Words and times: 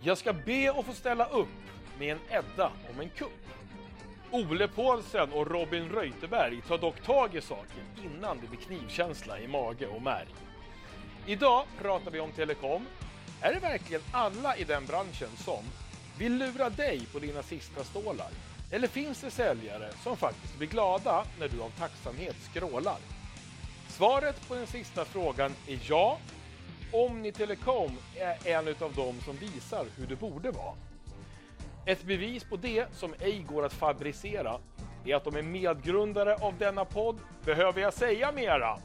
Jag 0.00 0.18
ska 0.18 0.32
be 0.32 0.72
att 0.76 0.86
få 0.86 0.92
ställa 0.92 1.26
upp 1.26 1.48
med 1.98 2.12
en 2.12 2.18
Edda 2.30 2.72
om 2.90 3.00
en 3.00 3.08
kupp. 3.08 3.48
Ole 4.30 4.68
Paulsen 4.68 5.32
och 5.32 5.50
Robin 5.50 5.88
Reuterberg 5.88 6.60
tar 6.68 6.78
dock 6.78 7.02
tag 7.02 7.34
i 7.34 7.40
saken 7.40 7.84
innan 8.04 8.40
det 8.40 8.46
blir 8.46 8.58
knivkänsla 8.58 9.40
i 9.40 9.48
mage 9.48 9.86
och 9.86 10.02
märg. 10.02 10.28
Idag 11.26 11.64
pratar 11.78 12.10
vi 12.10 12.20
om 12.20 12.32
telekom. 12.32 12.86
Är 13.40 13.54
det 13.54 13.60
verkligen 13.60 14.02
alla 14.12 14.56
i 14.56 14.64
den 14.64 14.86
branschen 14.86 15.28
som 15.36 15.64
vill 16.18 16.36
lura 16.36 16.70
dig 16.70 17.06
på 17.12 17.18
dina 17.18 17.42
sista 17.42 17.84
stålar? 17.84 18.30
Eller 18.70 18.88
finns 18.88 19.20
det 19.20 19.30
säljare 19.30 19.90
som 20.02 20.16
faktiskt 20.16 20.58
blir 20.58 20.68
glada 20.68 21.24
när 21.38 21.48
du 21.48 21.60
av 21.60 21.70
tacksamhet 21.70 22.36
skrålar? 22.50 22.98
Svaret 23.88 24.48
på 24.48 24.54
den 24.54 24.66
sista 24.66 25.04
frågan 25.04 25.54
är 25.66 25.78
ja. 25.88 26.18
Omni 26.92 27.32
Telecom 27.32 27.90
är 28.16 28.48
en 28.48 28.68
av 28.68 28.94
dem 28.94 29.20
som 29.24 29.36
visar 29.36 29.86
hur 29.96 30.06
det 30.06 30.16
borde 30.16 30.50
vara. 30.50 30.74
Ett 31.86 32.02
bevis 32.02 32.44
på 32.44 32.56
det 32.56 32.86
som 32.92 33.14
ej 33.20 33.42
går 33.48 33.64
att 33.64 33.72
fabricera 33.72 34.60
är 35.04 35.14
att 35.14 35.24
de 35.24 35.36
är 35.36 35.42
medgrundare 35.42 36.34
av 36.34 36.58
denna 36.58 36.84
podd. 36.84 37.18
Behöver 37.44 37.80
jag 37.80 37.94
säga 37.94 38.32
mera? 38.32 38.78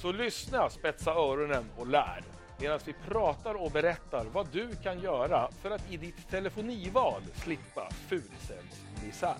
Så 0.00 0.12
lyssna, 0.12 0.70
spetsa 0.70 1.10
öronen 1.10 1.64
och 1.76 1.86
lär 1.86 2.22
medan 2.60 2.80
vi 2.84 2.92
pratar 2.92 3.54
och 3.54 3.70
berättar 3.70 4.24
vad 4.24 4.48
du 4.52 4.76
kan 4.76 5.00
göra 5.00 5.50
för 5.62 5.70
att 5.70 5.92
i 5.92 5.96
ditt 5.96 6.30
telefonival 6.30 7.22
slippa 7.34 7.90
fulcellsmisär. 7.90 9.36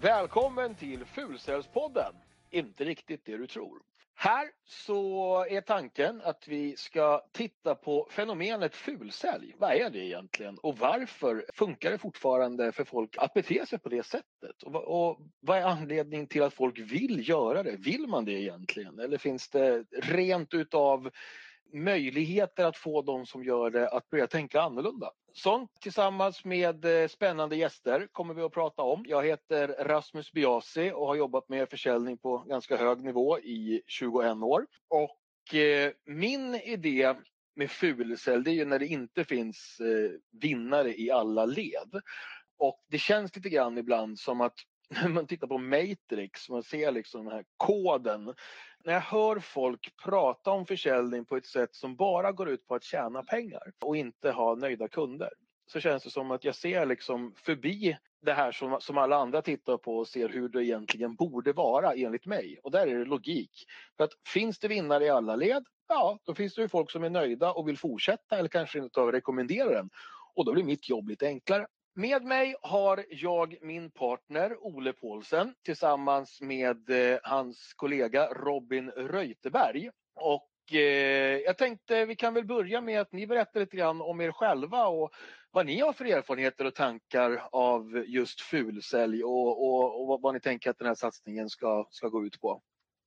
Välkommen 0.00 0.74
till 0.74 1.04
Fulcellspodden! 1.04 2.12
Inte 2.50 2.84
riktigt 2.84 3.26
det 3.26 3.36
du 3.36 3.46
tror. 3.46 3.78
Här 4.18 4.50
så 4.64 5.44
är 5.48 5.60
tanken 5.60 6.20
att 6.24 6.48
vi 6.48 6.76
ska 6.76 7.22
titta 7.32 7.74
på 7.74 8.08
fenomenet 8.10 8.74
fulsälj. 8.74 9.54
Vad 9.58 9.72
är 9.72 9.90
det 9.90 9.98
egentligen 9.98 10.58
och 10.58 10.78
varför 10.78 11.44
funkar 11.54 11.90
det 11.90 11.98
fortfarande 11.98 12.72
för 12.72 12.84
folk 12.84 13.16
att 13.18 13.34
bete 13.34 13.66
sig 13.66 13.78
på 13.78 13.88
det 13.88 14.02
sättet? 14.02 14.62
Och, 14.62 14.74
och 14.74 15.18
vad 15.40 15.58
är 15.58 15.62
anledningen 15.62 16.26
till 16.26 16.42
att 16.42 16.54
folk 16.54 16.78
vill 16.78 17.28
göra 17.28 17.62
det? 17.62 17.76
Vill 17.76 18.06
man 18.06 18.24
det 18.24 18.32
egentligen? 18.32 18.98
Eller 18.98 19.18
finns 19.18 19.48
det 19.48 19.84
rent 20.02 20.54
utav 20.54 21.10
möjligheter 21.72 22.64
att 22.64 22.76
få 22.76 23.02
de 23.02 23.26
som 23.26 23.44
gör 23.44 23.70
det 23.70 23.88
att 23.88 24.10
börja 24.10 24.26
tänka 24.26 24.60
annorlunda. 24.60 25.10
Sånt 25.36 25.80
tillsammans 25.80 26.44
med 26.44 26.84
eh, 26.84 27.08
spännande 27.08 27.56
gäster 27.56 28.08
kommer 28.12 28.34
vi 28.34 28.42
att 28.42 28.52
prata 28.52 28.82
om. 28.82 29.04
Jag 29.08 29.26
heter 29.26 29.68
Rasmus 29.68 30.32
Biasi 30.32 30.92
och 30.94 31.06
har 31.06 31.14
jobbat 31.14 31.48
med 31.48 31.70
försäljning 31.70 32.18
på 32.18 32.38
ganska 32.38 32.76
hög 32.76 33.04
nivå 33.04 33.38
i 33.38 33.82
21 33.86 34.36
år. 34.36 34.66
Och 34.88 35.54
eh, 35.54 35.92
min 36.04 36.54
idé 36.54 37.14
med 37.56 37.70
fulsälj 37.70 38.44
det 38.44 38.50
är 38.50 38.54
ju 38.54 38.64
när 38.64 38.78
det 38.78 38.86
inte 38.86 39.24
finns 39.24 39.80
eh, 39.80 40.10
vinnare 40.42 41.00
i 41.00 41.10
alla 41.10 41.44
led. 41.44 42.00
Och 42.58 42.84
det 42.90 42.98
känns 42.98 43.36
lite 43.36 43.48
grann 43.48 43.78
ibland 43.78 44.18
som 44.18 44.40
att 44.40 44.54
när 44.88 45.08
man 45.08 45.26
tittar 45.26 45.46
på 45.46 45.58
Matrix, 45.58 46.48
man 46.48 46.62
ser 46.62 46.92
liksom 46.92 47.24
den 47.24 47.34
här 47.34 47.44
koden. 47.56 48.34
När 48.86 48.92
jag 48.92 49.00
hör 49.00 49.38
folk 49.38 49.96
prata 50.04 50.50
om 50.50 50.66
försäljning 50.66 51.24
på 51.24 51.36
ett 51.36 51.46
sätt 51.46 51.74
som 51.74 51.96
bara 51.96 52.32
går 52.32 52.48
ut 52.48 52.66
på 52.66 52.74
att 52.74 52.84
tjäna 52.84 53.22
pengar 53.22 53.72
och 53.84 53.96
inte 53.96 54.30
ha 54.30 54.54
nöjda 54.54 54.88
kunder 54.88 55.30
så 55.66 55.80
känns 55.80 56.04
det 56.04 56.10
som 56.10 56.30
att 56.30 56.44
jag 56.44 56.54
ser 56.54 56.86
liksom 56.86 57.34
förbi 57.36 57.96
det 58.22 58.32
här 58.32 58.52
som, 58.52 58.80
som 58.80 58.98
alla 58.98 59.16
andra 59.16 59.42
tittar 59.42 59.76
på 59.76 59.96
och 59.96 60.08
ser 60.08 60.28
hur 60.28 60.48
det 60.48 60.64
egentligen 60.64 61.14
borde 61.14 61.52
vara 61.52 61.94
enligt 61.94 62.26
mig. 62.26 62.58
Och 62.62 62.70
där 62.70 62.86
är 62.86 62.98
det 62.98 63.04
logik. 63.04 63.64
För 63.96 64.04
att 64.04 64.12
finns 64.28 64.58
det 64.58 64.68
vinnare 64.68 65.04
i 65.04 65.10
alla 65.10 65.36
led, 65.36 65.64
ja 65.88 66.18
då 66.24 66.34
finns 66.34 66.54
det 66.54 66.62
ju 66.62 66.68
folk 66.68 66.90
som 66.90 67.04
är 67.04 67.10
nöjda 67.10 67.52
och 67.52 67.68
vill 67.68 67.78
fortsätta 67.78 68.38
eller 68.38 68.48
kanske 68.48 68.78
inte 68.78 69.00
rekommendera 69.00 69.68
den. 69.68 69.90
Och 70.34 70.44
då 70.44 70.52
blir 70.52 70.64
mitt 70.64 70.88
jobb 70.88 71.08
lite 71.08 71.26
enklare. 71.26 71.66
Med 71.98 72.24
mig 72.24 72.54
har 72.62 73.04
jag 73.10 73.56
min 73.62 73.90
partner 73.90 74.56
Ole 74.66 74.92
Paulsen 74.92 75.54
tillsammans 75.64 76.40
med 76.40 76.90
eh, 76.90 77.18
hans 77.22 77.74
kollega 77.76 78.26
Robin 78.26 78.90
Reuterberg. 78.90 79.90
Och 80.14 80.74
eh, 80.74 81.38
jag 81.38 81.58
tänkte 81.58 82.06
vi 82.06 82.16
kan 82.16 82.34
väl 82.34 82.44
börja 82.44 82.80
med 82.80 83.00
att 83.00 83.12
ni 83.12 83.26
berättar 83.26 83.60
lite 83.60 83.76
grann 83.76 84.00
om 84.00 84.20
er 84.20 84.32
själva 84.32 84.86
och 84.86 85.10
vad 85.50 85.66
ni 85.66 85.80
har 85.80 85.92
för 85.92 86.04
erfarenheter 86.04 86.64
och 86.64 86.74
tankar 86.74 87.48
av 87.52 88.04
just 88.06 88.40
fulsälj 88.40 89.24
och, 89.24 89.66
och, 89.66 90.10
och 90.12 90.20
vad 90.22 90.34
ni 90.34 90.40
tänker 90.40 90.70
att 90.70 90.78
den 90.78 90.88
här 90.88 90.94
satsningen 90.94 91.48
ska, 91.48 91.86
ska 91.90 92.08
gå 92.08 92.26
ut 92.26 92.40
på. 92.40 92.62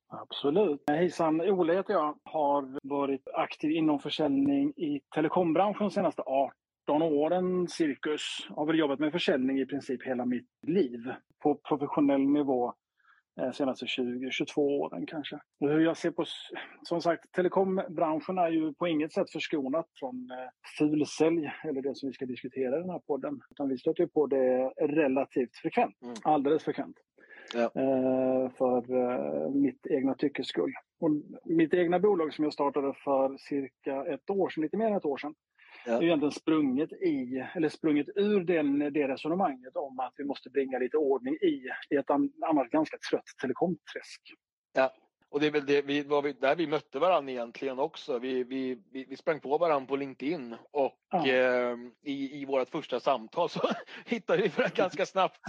Absolut. 0.08 0.84
Hejsan, 0.88 1.42
Ole 1.42 1.74
heter 1.74 1.94
jag. 1.94 2.20
Har 2.24 2.80
varit 2.84 3.28
aktiv 3.34 3.72
inom 3.72 4.00
försäljning 4.00 4.70
i 4.70 5.02
telekombranschen 5.16 5.80
de 5.80 5.92
senaste 5.92 6.22
18 6.90 7.02
18 7.02 7.02
åren 7.02 7.68
cirkus. 7.68 8.48
Har 8.50 8.66
väl 8.66 8.80
jobbat 8.80 9.00
med 9.00 9.12
försäljning 9.12 9.60
i 9.60 9.66
princip 9.66 10.04
hela 10.04 10.26
mitt 10.26 10.50
liv. 10.68 11.00
På 11.44 11.56
professionell 11.56 12.22
nivå 12.22 12.74
eh, 13.42 13.52
senaste 13.52 13.86
20-22 13.86 14.58
åren 14.58 15.06
kanske. 15.06 15.40
Och 15.60 15.70
hur 15.70 15.80
jag 15.80 15.98
ser 15.98 16.12
på, 16.12 16.26
som 16.84 17.02
sagt, 17.02 17.32
telekombranschen 17.32 18.38
är 18.38 18.50
ju 18.50 18.74
på 18.74 18.88
inget 18.88 19.14
sätt 19.14 19.32
förskonat 19.32 19.86
från 20.00 20.32
eh, 20.32 20.50
fulsälj, 20.78 21.52
eller 21.64 21.82
det 21.82 21.96
som 21.96 22.10
vi 22.10 22.14
ska 22.14 22.26
diskutera 22.26 22.78
i 22.78 22.82
den 22.82 22.90
här 22.90 23.00
podden. 23.00 23.42
Utan 23.52 23.70
vi 23.70 23.78
stöter 23.78 24.06
på 24.06 24.28
det 24.28 24.70
relativt 24.80 25.56
frekvent, 25.56 26.02
mm. 26.02 26.16
alldeles 26.24 26.64
frekvent. 26.64 26.98
Ja. 27.54 27.64
Eh, 27.64 28.52
för 28.58 28.96
eh, 28.96 29.50
mitt 29.52 29.88
egna 29.88 30.14
tyckes 30.14 30.48
skull. 30.48 30.74
Och 31.00 31.10
mitt 31.46 31.74
egna 31.74 32.00
bolag 32.00 32.34
som 32.34 32.44
jag 32.44 32.54
startade 32.54 32.94
för 32.94 33.38
cirka 33.38 34.06
ett 34.06 34.30
år 34.30 34.50
sedan, 34.50 34.62
lite 34.64 34.78
mer 34.78 34.88
än 34.88 34.98
ett 34.98 35.06
år 35.06 35.18
sedan, 35.18 35.36
Ja. 35.86 35.92
Det 35.92 35.98
är 35.98 36.04
egentligen 36.04 36.32
sprunget 36.32 36.94
i, 36.94 37.46
eller 37.56 37.70
sprunget 37.70 38.08
ur 38.16 38.44
den, 38.44 38.80
det 38.80 39.08
resonemanget 39.08 39.76
om 39.76 40.00
att 40.00 40.14
vi 40.18 40.24
måste 40.24 40.50
bringa 40.50 40.80
lite 40.80 40.98
ordning 40.98 41.34
i, 41.34 41.70
i 41.90 41.96
ett 41.96 42.10
annars 42.50 42.70
ganska 42.70 42.98
trött 43.12 43.26
telekomträsk. 43.42 44.22
Ja. 44.74 44.94
Och 45.32 45.40
det 45.40 45.48
är 45.48 45.52
väl 45.52 45.66
det, 45.66 45.82
vi, 45.82 46.04
var 46.04 46.22
vi, 46.22 46.34
där 46.34 46.56
vi 46.56 46.68
mötte 46.68 47.00
varandra 47.00 47.32
egentligen 47.32 47.80
också. 47.80 48.20
Vi, 48.20 48.44
vi, 48.44 48.82
vi, 48.92 49.06
vi 49.10 49.18
sprang 49.18 49.40
på 49.40 49.58
varandra 49.58 49.88
på 49.88 49.96
LinkedIn 49.96 50.56
och 50.72 50.94
ja. 51.12 51.28
eh, 51.28 51.78
i, 52.04 52.42
i 52.42 52.46
vårt 52.46 52.70
första 52.70 53.00
samtal 53.00 53.50
så 53.50 53.62
hittade 54.06 54.42
vi 54.42 54.52
ganska 54.76 55.06
snabbt 55.06 55.42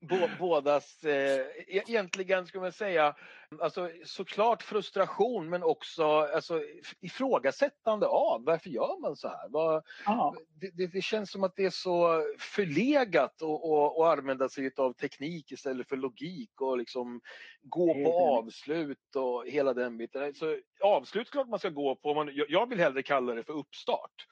bo, 0.00 0.16
bådas, 0.38 1.04
eh, 1.04 1.40
e-, 1.40 1.82
egentligen 1.86 2.46
ska 2.46 2.60
man 2.60 2.72
säga, 2.72 3.14
alltså 3.60 3.90
såklart 4.04 4.62
frustration 4.62 5.48
men 5.50 5.62
också 5.62 6.04
alltså, 6.06 6.62
ifrågasättande 7.00 8.06
av 8.06 8.44
varför 8.44 8.70
gör 8.70 9.00
man 9.00 9.16
så 9.16 9.28
här? 9.28 9.48
Vad, 9.48 9.82
ja. 10.06 10.34
det, 10.60 10.70
det, 10.74 10.86
det, 10.86 11.02
känns 11.02 11.30
som 11.30 11.44
att 11.44 11.56
det 11.56 11.64
är 11.64 11.70
så 11.70 12.22
förlegat 12.38 13.42
att 13.42 14.18
använda 14.18 14.48
sig 14.48 14.70
av 14.76 14.92
teknik 14.92 15.52
istället 15.52 15.88
för 15.88 15.96
logik 15.96 16.60
och 16.60 16.78
liksom 16.78 17.20
gå 17.62 17.94
på 17.94 18.38
avslut 18.38 19.16
och 19.16 19.44
hela 19.46 19.74
den 19.74 19.98
biten. 19.98 20.34
Så 20.34 20.58
avslut 20.80 21.30
klart 21.30 21.48
man 21.48 21.58
ska 21.58 21.68
gå 21.68 21.96
på, 21.96 22.14
man, 22.14 22.30
jag 22.48 22.68
vill 22.68 22.78
hellre 22.78 23.02
kalla 23.02 23.34
det 23.34 23.44
för 23.44 23.52
uppstart. 23.52 24.26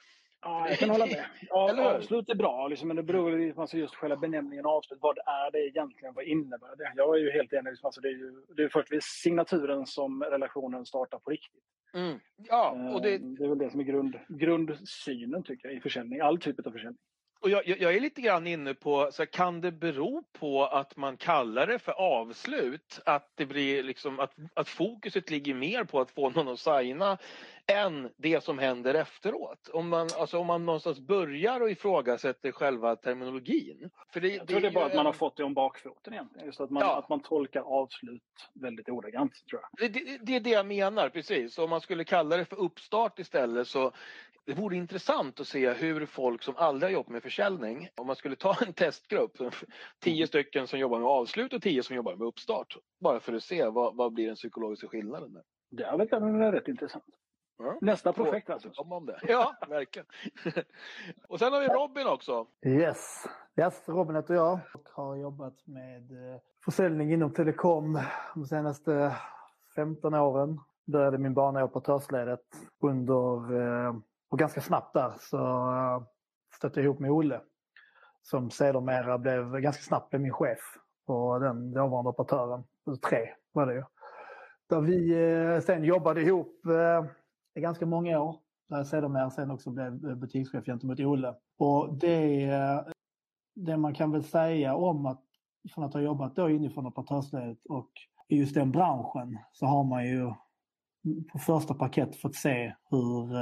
Ja, 0.44 0.68
jag 0.68 0.78
kan 0.78 0.90
hålla 0.90 1.06
med. 1.06 1.24
Ja, 1.48 1.94
avslut 1.96 2.28
är 2.28 2.34
bra, 2.34 2.68
liksom, 2.68 2.88
men 2.88 2.96
det 2.96 3.02
beror 3.02 3.52
på 3.52 3.60
alltså 3.60 3.76
just 3.76 3.94
själva 3.94 4.16
benämningen 4.16 4.66
avslut. 4.66 4.98
Vad 5.02 5.18
är 5.18 5.50
det 5.50 5.58
egentligen? 5.58 6.14
Vad 6.14 6.24
innebär 6.24 6.76
det? 6.76 6.92
Jag 6.96 7.16
är 7.16 7.20
ju 7.20 7.30
helt 7.30 7.52
enig. 7.52 7.70
Liksom, 7.70 7.86
alltså, 7.86 8.00
det 8.00 8.08
är 8.08 8.12
ju 8.12 8.44
det 8.56 8.62
är 8.62 8.68
först 8.68 8.92
vid 8.92 9.02
signaturen 9.02 9.86
som 9.86 10.22
relationen 10.22 10.86
startar 10.86 11.18
på 11.18 11.30
riktigt. 11.30 11.62
Mm. 11.94 12.18
Ja, 12.36 12.92
och 12.94 13.02
det... 13.02 13.14
Eh, 13.14 13.20
det 13.20 13.44
är 13.44 13.48
väl 13.48 13.58
det 13.58 13.70
som 13.70 13.80
är 13.80 13.84
grund, 13.84 14.18
grundsynen 14.28 15.42
tycker 15.42 15.68
jag 15.68 15.76
i 15.76 15.80
försäljning. 15.80 16.20
All 16.20 16.38
typ 16.38 16.66
av 16.66 16.70
försäljning. 16.70 16.98
Och 17.44 17.50
jag, 17.50 17.66
jag, 17.66 17.94
är 17.94 18.00
lite 18.00 18.20
grann 18.20 18.46
inne 18.46 18.74
på, 18.74 19.08
så 19.12 19.26
kan 19.26 19.60
det 19.60 19.72
bero 19.72 20.24
på 20.32 20.66
att 20.66 20.96
man 20.96 21.16
kallar 21.16 21.66
det 21.66 21.78
för 21.78 21.92
avslut? 21.92 23.00
Att 23.04 23.32
det 23.34 23.46
blir 23.46 23.82
liksom 23.82 24.20
att, 24.20 24.34
att 24.54 24.68
fokuset 24.68 25.30
ligger 25.30 25.54
mer 25.54 25.84
på 25.84 26.00
att 26.00 26.10
få 26.10 26.30
någon 26.30 26.48
att 26.48 26.60
signa 26.60 27.18
än 27.66 28.10
det 28.16 28.44
som 28.44 28.58
händer 28.58 28.94
efteråt. 28.94 29.68
Om 29.68 29.88
man, 29.88 30.08
alltså 30.18 30.38
om 30.38 30.46
man 30.46 30.66
någonstans 30.66 31.00
börjar 31.00 31.60
och 31.60 31.70
ifrågasätter 31.70 32.52
själva 32.52 32.96
terminologin. 32.96 33.90
För 34.12 34.20
det, 34.20 34.28
jag 34.28 34.48
tror 34.48 34.60
det, 34.60 34.66
är 34.66 34.72
bara 34.72 34.86
att 34.86 34.94
man 34.94 35.06
har 35.06 35.12
fått 35.12 35.36
det 35.36 35.44
om 35.44 35.54
bakfoten 35.54 36.12
egentligen. 36.12 36.46
Just 36.46 36.60
att 36.60 36.70
man, 36.70 36.82
ja. 36.82 36.98
att 36.98 37.08
man 37.08 37.20
tolkar 37.20 37.60
avslut 37.60 38.22
väldigt 38.54 38.88
ordagrant 38.88 39.32
tror 39.50 39.62
jag. 39.62 39.92
Det, 39.92 40.00
det, 40.00 40.18
det 40.22 40.36
är 40.36 40.40
det 40.40 40.50
jag 40.50 40.66
menar, 40.66 41.08
precis. 41.08 41.54
Så 41.54 41.64
om 41.64 41.70
man 41.70 41.80
skulle 41.80 42.04
kalla 42.04 42.36
det 42.36 42.44
för 42.44 42.60
uppstart 42.60 43.18
istället 43.18 43.68
så 43.68 43.92
det 44.46 44.54
vore 44.54 44.76
intressant 44.76 45.40
att 45.40 45.48
se 45.48 45.72
hur 45.72 46.06
folk 46.06 46.42
som 46.42 46.54
aldrig 46.56 46.90
har 46.90 46.92
jobbat 46.92 47.12
med 47.12 47.22
försäljning, 47.22 47.88
om 47.94 48.06
man 48.06 48.16
skulle 48.16 48.36
ta 48.36 48.56
en 48.66 48.72
testgrupp, 48.72 49.32
tio 50.00 50.16
mm. 50.16 50.26
stycken 50.26 50.66
som 50.66 50.78
jobbar 50.78 50.98
med 50.98 51.08
avslut 51.08 51.52
och 51.52 51.62
tio 51.62 51.82
som 51.82 51.96
jobbar 51.96 52.16
med 52.16 52.26
uppstart, 52.26 52.76
bara 53.00 53.20
för 53.20 53.32
att 53.32 53.42
se 53.42 53.68
vad, 53.68 53.96
vad 53.96 54.12
blir 54.12 54.26
den 54.26 54.36
psykologiska 54.36 54.88
skillnaden 54.88 55.32
där. 55.32 55.42
Det 55.70 55.84
är 55.84 56.20
väl 56.38 56.52
rätt 56.52 56.68
intressant. 56.68 57.04
Ja. 57.58 57.78
Nästa 57.80 58.12
projekt 58.12 58.50
alltså. 58.50 58.70
Om 58.76 59.06
det. 59.06 59.18
Ja, 59.28 59.54
verkligen. 59.68 60.06
och 61.28 61.38
sen 61.38 61.52
har 61.52 61.60
vi 61.60 61.66
Robin 61.66 62.06
också. 62.06 62.46
Yes. 62.66 63.26
yes, 63.56 63.88
Robin 63.88 64.16
heter 64.16 64.34
jag 64.34 64.60
och 64.74 64.88
har 64.92 65.16
jobbat 65.16 65.66
med 65.66 66.12
eh, 66.12 66.40
försäljning 66.64 67.12
inom 67.12 67.32
telekom 67.32 68.00
de 68.34 68.46
senaste 68.46 69.16
15 69.74 70.14
åren. 70.14 70.60
Började 70.86 71.18
min 71.18 71.34
bana 71.34 71.60
i 71.60 71.62
operatörsledet 71.62 72.44
under 72.80 73.60
eh, 73.60 73.94
och 74.28 74.38
ganska 74.38 74.60
snabbt 74.60 74.94
där 74.94 75.14
så 75.20 75.38
eh, 75.72 76.02
stötte 76.56 76.80
jag 76.80 76.84
ihop 76.84 76.98
med 76.98 77.10
Olle 77.10 77.40
som 78.22 78.50
sedermera 78.50 79.18
blev 79.18 79.60
ganska 79.60 79.82
snabbt 79.82 80.10
blev 80.10 80.22
min 80.22 80.32
chef 80.32 80.58
på 81.06 81.38
den 81.38 81.72
dåvarande 81.72 82.10
operatören. 82.10 82.64
Tre 83.08 83.28
var 83.52 83.66
det 83.66 83.74
ju. 83.74 83.84
Där 84.68 84.80
vi 84.80 85.10
eh, 85.54 85.60
sen 85.60 85.84
jobbade 85.84 86.22
ihop 86.22 86.66
eh, 86.66 87.04
i 87.54 87.60
ganska 87.60 87.86
många 87.86 88.20
år. 88.20 88.36
Där 88.68 88.76
jag 88.76 88.86
sedermera 88.86 89.30
sen 89.30 89.50
också 89.50 89.70
blev 89.70 90.16
butikschef 90.16 90.64
gentemot 90.64 91.00
Olle. 91.00 91.34
Och 91.58 91.94
det, 91.94 92.50
det 93.54 93.76
man 93.76 93.94
kan 93.94 94.12
väl 94.12 94.24
säga 94.24 94.74
om 94.74 95.06
att 95.06 95.24
från 95.70 95.84
att 95.84 95.94
ha 95.94 96.00
jobbat 96.00 96.36
då 96.36 96.50
inifrån 96.50 96.86
operatörsledet 96.86 97.58
och 97.68 97.90
i 98.28 98.38
just 98.38 98.54
den 98.54 98.72
branschen 98.72 99.38
så 99.52 99.66
har 99.66 99.84
man 99.84 100.06
ju 100.06 100.32
på 101.32 101.38
första 101.38 101.74
parkett 101.74 102.16
fått 102.16 102.34
se 102.34 102.74
hur, 102.90 103.36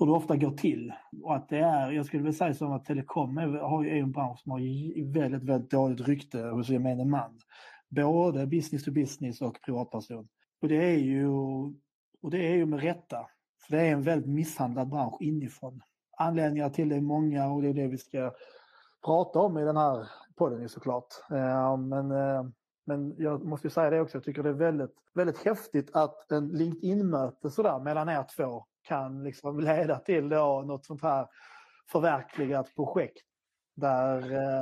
hur 0.00 0.06
det 0.06 0.12
ofta 0.12 0.36
går 0.36 0.50
till. 0.50 0.92
Och 1.22 1.36
att 1.36 1.48
det 1.48 1.58
är, 1.58 1.90
jag 1.90 2.06
skulle 2.06 2.22
väl 2.22 2.34
säga 2.34 2.54
som 2.54 2.72
att 2.72 2.84
telekom 2.84 3.38
är, 3.38 3.46
har, 3.46 3.84
en 3.84 4.12
bransch 4.12 4.40
som 4.40 4.52
har 4.52 5.12
väldigt, 5.12 5.42
väldigt 5.42 5.70
dåligt 5.70 6.00
rykte 6.00 6.42
hos 6.42 6.68
gemene 6.68 7.04
man. 7.04 7.40
Både 7.88 8.46
business 8.46 8.84
to 8.84 8.90
business 8.90 9.40
och 9.40 9.62
privatperson. 9.62 10.28
Och 10.62 10.68
det 10.68 10.84
är 10.84 10.98
ju, 10.98 11.28
och 12.22 12.30
det 12.30 12.46
är 12.46 12.56
ju 12.56 12.66
med 12.66 12.80
rätta. 12.80 13.26
För 13.62 13.76
det 13.76 13.82
är 13.82 13.92
en 13.92 14.02
väldigt 14.02 14.30
misshandlad 14.30 14.88
bransch 14.88 15.16
inifrån. 15.20 15.82
Anledningar 16.18 16.70
till 16.70 16.88
det 16.88 16.96
är 16.96 17.00
många 17.00 17.46
och 17.46 17.62
det 17.62 17.68
är 17.68 17.74
det 17.74 17.86
vi 17.86 17.98
ska 17.98 18.32
prata 19.04 19.38
om 19.38 19.58
i 19.58 19.64
den 19.64 19.76
här 19.76 20.08
podden 20.36 20.68
såklart. 20.68 21.06
Eh, 21.30 21.76
men, 21.76 22.10
eh, 22.10 22.44
men 22.84 23.14
jag 23.18 23.44
måste 23.44 23.70
säga 23.70 23.90
det 23.90 24.00
också, 24.00 24.16
jag 24.16 24.24
tycker 24.24 24.42
det 24.42 24.48
är 24.48 24.52
väldigt, 24.54 24.94
väldigt 25.14 25.38
häftigt 25.38 25.90
att 25.96 26.32
en 26.32 26.48
LinkedIn-möte 26.48 27.50
sådär 27.50 27.78
mellan 27.78 28.08
er 28.08 28.24
två 28.36 28.64
kan 28.82 29.24
liksom 29.24 29.60
leda 29.60 29.98
till 29.98 30.28
då 30.28 30.62
något 30.66 30.84
sånt 30.84 31.02
här 31.02 31.26
förverkligat 31.92 32.74
projekt 32.74 33.26
där, 33.76 34.20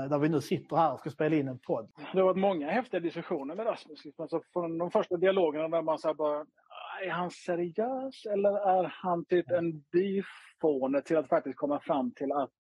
där 0.09 0.19
vi 0.19 0.29
nu 0.29 0.41
sitter 0.41 0.76
här 0.76 0.93
och 0.93 1.00
ska 1.00 1.11
spela 1.11 1.37
in 1.37 1.49
en 1.49 1.59
podd. 1.59 1.91
Det 2.12 2.19
har 2.19 2.26
varit 2.26 2.37
många 2.37 2.70
häftiga 2.70 3.00
diskussioner 3.00 3.55
med 3.55 3.67
Rasmus. 3.67 4.03
Alltså 4.19 4.43
från 4.53 4.79
de 4.79 4.91
första 4.91 5.17
dialogerna 5.17 5.69
där 5.69 5.82
man 5.82 5.99
så 5.99 6.15
bara, 6.15 6.47
är 7.03 7.11
han 7.11 7.31
seriös 7.31 8.26
eller 8.26 8.79
är 8.79 8.85
han 9.03 9.25
typ 9.25 9.50
en 9.50 9.81
byfåne 9.81 11.03
till 11.03 11.17
att 11.17 11.29
faktiskt 11.29 11.56
komma 11.56 11.81
fram 11.81 12.12
till 12.15 12.32
att 12.32 12.50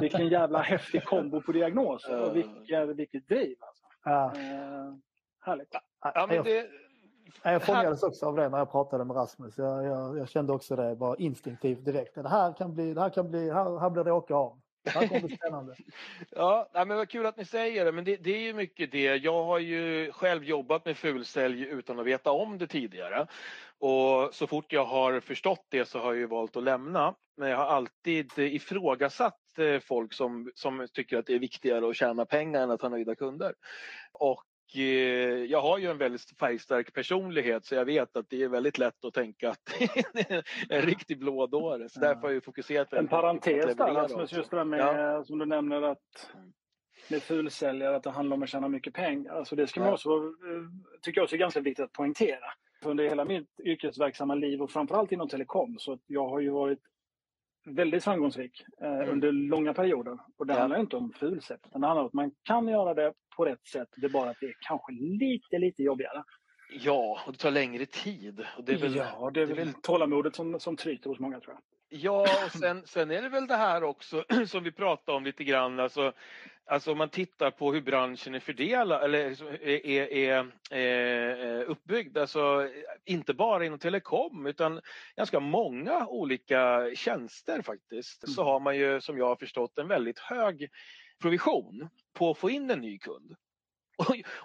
vilken 0.00 0.28
jävla 0.28 0.58
häftig 0.58 1.04
kombo 1.04 1.40
på 1.42 1.52
diagnoser 1.52 2.22
och 2.22 2.36
vilket, 2.36 2.88
vilket 2.96 3.28
driv. 3.28 3.56
Alltså. 3.60 3.84
Ja. 4.04 4.32
Eh, 4.36 4.94
härligt. 5.40 5.68
Ja, 6.00 6.26
men 6.28 6.44
det... 6.44 6.66
Jag 7.42 7.62
fångades 7.62 8.02
också 8.02 8.26
av 8.26 8.36
det 8.36 8.48
när 8.48 8.58
jag 8.58 8.70
pratade 8.70 9.04
med 9.04 9.16
Rasmus. 9.16 9.58
Jag, 9.58 9.84
jag, 9.84 10.18
jag 10.18 10.28
kände 10.28 10.52
också 10.52 10.76
det 10.76 10.96
bara 10.96 11.16
instinktivt 11.16 11.84
direkt. 11.84 12.14
Det 12.14 12.28
här 12.28 12.52
kan 12.52 12.74
bli, 12.74 12.94
det 12.94 13.00
här 13.00 13.10
kan 13.10 13.30
bli, 13.30 13.50
här, 13.50 13.78
här 13.78 13.90
blir 13.90 14.04
det 14.04 14.12
åka 14.12 14.34
av. 14.34 14.58
Det 14.84 14.90
här 14.90 15.08
kommer 15.08 15.20
bli 15.20 15.36
spännande. 15.36 15.74
ja, 16.30 16.68
men 16.72 16.88
vad 16.88 17.08
kul 17.08 17.26
att 17.26 17.36
ni 17.36 17.44
säger 17.44 17.84
det. 17.84 17.92
Men 17.92 18.04
det, 18.04 18.16
det, 18.16 18.30
är 18.30 18.40
ju 18.40 18.54
mycket 18.54 18.92
det. 18.92 19.16
Jag 19.16 19.44
har 19.44 19.58
ju 19.58 20.12
själv 20.12 20.44
jobbat 20.44 20.84
med 20.84 20.96
fulsälj 20.96 21.62
utan 21.62 21.98
att 21.98 22.06
veta 22.06 22.30
om 22.30 22.58
det 22.58 22.66
tidigare. 22.66 23.26
Och 23.78 24.34
så 24.34 24.46
fort 24.46 24.72
jag 24.72 24.84
har 24.84 25.20
förstått 25.20 25.66
det 25.68 25.84
så 25.88 25.98
har 25.98 26.14
jag 26.14 26.28
valt 26.28 26.56
att 26.56 26.62
lämna. 26.62 27.14
Men 27.36 27.48
jag 27.48 27.56
har 27.56 27.64
alltid 27.64 28.30
ifrågasatt 28.36 29.58
eh, 29.58 29.80
folk 29.80 30.12
som, 30.12 30.50
som 30.54 30.86
tycker 30.92 31.18
att 31.18 31.26
det 31.26 31.34
är 31.34 31.38
viktigare 31.38 31.88
att 31.88 31.96
tjäna 31.96 32.24
pengar 32.24 32.62
än 32.62 32.70
att 32.70 32.82
ha 32.82 32.88
nöjda 32.88 33.14
kunder. 33.14 33.54
Och 34.12 34.44
jag 34.74 35.62
har 35.62 35.78
ju 35.78 35.86
en 35.86 35.98
väldigt 35.98 36.38
färgstark 36.38 36.92
personlighet 36.92 37.64
så 37.64 37.74
jag 37.74 37.84
vet 37.84 38.16
att 38.16 38.30
det 38.30 38.42
är 38.42 38.48
väldigt 38.48 38.78
lätt 38.78 39.04
att 39.04 39.14
tänka 39.14 39.50
att 39.50 39.64
det 40.12 40.30
är 40.30 40.44
en 40.68 40.82
riktig 40.82 41.18
blådåre. 41.18 41.88
Så 41.88 42.00
därför 42.00 42.20
har 42.20 42.30
jag 42.30 42.44
fokuserat 42.44 42.92
En 42.92 43.08
parentes 43.08 43.76
där 43.76 43.94
Rasmus, 43.94 44.32
just 44.32 44.50
det 44.50 44.56
där 44.56 44.64
med 44.64 44.80
ja. 44.80 45.24
som 45.24 45.38
du 45.38 45.46
nämner 45.46 45.82
att 45.82 46.32
med 47.10 47.22
fulsäljare 47.22 47.96
att 47.96 48.02
det 48.02 48.10
handlar 48.10 48.36
om 48.36 48.42
att 48.42 48.48
tjäna 48.48 48.68
mycket 48.68 48.94
pengar. 48.94 49.32
Alltså 49.34 49.56
det 49.56 49.66
ska 49.66 49.80
man 49.80 49.92
också, 49.92 50.10
eh, 50.10 51.00
tycker 51.02 51.18
jag 51.18 51.24
också 51.24 51.36
är 51.36 51.40
ganska 51.40 51.60
viktigt 51.60 51.84
att 51.84 51.92
poängtera. 51.92 52.46
Under 52.84 53.04
hela 53.04 53.24
mitt 53.24 53.60
yrkesverksamma 53.64 54.34
liv 54.34 54.62
och 54.62 54.70
framförallt 54.70 55.12
inom 55.12 55.28
telekom 55.28 55.78
så 55.78 55.98
jag 56.06 56.28
har 56.28 56.40
ju 56.40 56.50
varit 56.50 56.78
väldigt 57.64 58.04
framgångsrik 58.04 58.64
eh, 58.80 58.92
mm. 58.92 59.10
under 59.10 59.32
långa 59.32 59.74
perioder. 59.74 60.18
Och 60.38 60.46
det 60.46 60.54
ja. 60.54 60.60
handlar 60.60 60.80
inte 60.80 60.96
om 60.96 61.12
fulsätt, 61.12 61.60
utan 61.66 61.80
det 61.80 61.86
handlar 61.86 62.02
om 62.02 62.06
att 62.06 62.12
man 62.12 62.30
kan 62.42 62.68
göra 62.68 62.94
det 62.94 63.12
på 63.36 63.44
rätt 63.44 63.66
sätt. 63.66 63.88
Det 63.96 64.06
är 64.06 64.10
bara 64.10 64.30
att 64.30 64.40
det 64.40 64.46
är 64.46 64.56
kanske 64.60 64.92
lite, 64.92 65.58
lite 65.58 65.82
jobbigare. 65.82 66.24
Ja, 66.72 67.22
och 67.26 67.32
det 67.32 67.38
tar 67.38 67.50
längre 67.50 67.86
tid. 67.86 68.46
Och 68.58 68.64
det 68.64 68.72
är 68.72 68.76
väl, 68.76 68.96
ja, 68.96 69.30
det 69.34 69.42
är 69.42 69.46
det 69.46 69.52
är 69.52 69.56
väl 69.56 69.72
tålamodet 69.72 70.36
som, 70.36 70.60
som 70.60 70.76
tryter 70.76 71.10
hos 71.10 71.18
många 71.18 71.40
tror 71.40 71.54
jag. 71.54 71.62
Ja, 72.00 72.26
och 72.44 72.52
sen, 72.52 72.82
sen 72.86 73.10
är 73.10 73.22
det 73.22 73.28
väl 73.28 73.46
det 73.46 73.56
här 73.56 73.84
också 73.84 74.24
som 74.46 74.64
vi 74.64 74.72
pratade 74.72 75.16
om 75.16 75.24
lite 75.24 75.44
grann. 75.44 75.80
Alltså, 75.80 76.12
alltså 76.66 76.92
om 76.92 76.98
man 76.98 77.08
tittar 77.08 77.50
på 77.50 77.72
hur 77.72 77.80
branschen 77.80 78.34
är 78.34 78.40
fördelad 78.40 79.04
eller 79.04 79.18
är, 79.62 80.12
är, 80.12 80.46
är 80.70 81.64
uppbyggd. 81.64 82.18
Alltså 82.18 82.70
inte 83.04 83.34
bara 83.34 83.64
inom 83.64 83.78
telekom 83.78 84.46
utan 84.46 84.80
ganska 85.16 85.40
många 85.40 86.06
olika 86.06 86.90
tjänster 86.94 87.62
faktiskt. 87.62 88.34
Så 88.34 88.44
har 88.44 88.60
man 88.60 88.76
ju 88.76 89.00
som 89.00 89.18
jag 89.18 89.26
har 89.26 89.36
förstått 89.36 89.78
en 89.78 89.88
väldigt 89.88 90.18
hög 90.18 90.68
provision 91.22 91.88
på 92.12 92.30
att 92.30 92.38
få 92.38 92.50
in 92.50 92.70
en 92.70 92.80
ny 92.80 92.98
kund. 92.98 93.36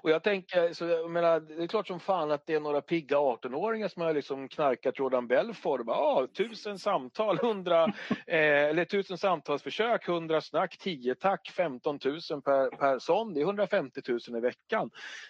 Och 0.02 0.12
jag 0.12 0.24
tänker, 0.24 0.74
så 0.74 0.86
jag 0.86 1.12
menar, 1.12 1.40
det 1.40 1.64
är 1.64 1.68
klart 1.68 1.88
som 1.88 2.00
fan 2.00 2.32
att 2.32 2.46
det 2.46 2.54
är 2.54 2.60
några 2.60 2.82
pigga 2.82 3.18
18-åringar 3.18 3.88
som 3.88 4.02
har 4.02 4.14
liksom 4.14 4.48
knarkat 4.48 5.00
Jordan 5.00 5.28
Belfort. 5.28 5.86
Bara, 5.86 5.98
ah, 5.98 6.28
tusen 6.28 6.80
samtal, 6.80 7.38
hundra, 7.38 7.84
eh, 8.28 8.66
eller 8.70 8.86
tusen 8.86 9.18
samtalsförsök, 9.18 10.08
hundra 10.08 10.42
snack, 10.42 10.78
tio 10.78 11.16
tack, 11.16 11.52
15 11.56 12.00
000 12.06 12.42
per, 12.42 12.78
per 12.78 13.00
sån. 13.00 13.34
Det 13.34 13.40
är 13.40 13.46
150 13.46 14.02
000 14.08 14.20
i 14.38 14.40
veckan. 14.40 14.90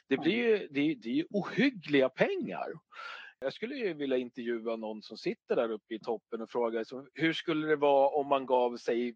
Det 0.09 0.17
blir 0.17 0.33
ju, 0.33 0.67
det, 0.71 0.95
det 0.95 1.19
är 1.19 1.25
ohyggliga 1.29 2.09
pengar. 2.09 2.67
Jag 3.39 3.53
skulle 3.53 3.75
ju 3.75 3.93
vilja 3.93 4.17
intervjua 4.17 4.75
någon 4.75 5.01
som 5.01 5.17
sitter 5.17 5.55
där 5.55 5.71
uppe 5.71 5.93
i 5.93 5.99
toppen 5.99 6.41
och 6.41 6.49
fråga 6.49 6.83
hur 7.13 7.33
skulle 7.33 7.67
det 7.67 7.75
vara 7.75 8.09
om 8.09 8.27
man 8.27 8.45
gav 8.45 8.77
sig 8.77 9.15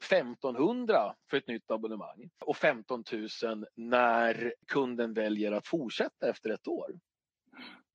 1500 0.00 1.14
för 1.30 1.36
ett 1.36 1.48
nytt 1.48 1.70
abonnemang 1.70 2.30
och 2.40 2.56
15 2.56 3.04
000 3.42 3.66
när 3.74 4.54
kunden 4.66 5.14
väljer 5.14 5.52
att 5.52 5.66
fortsätta 5.66 6.28
efter 6.28 6.50
ett 6.50 6.68
år. 6.68 6.92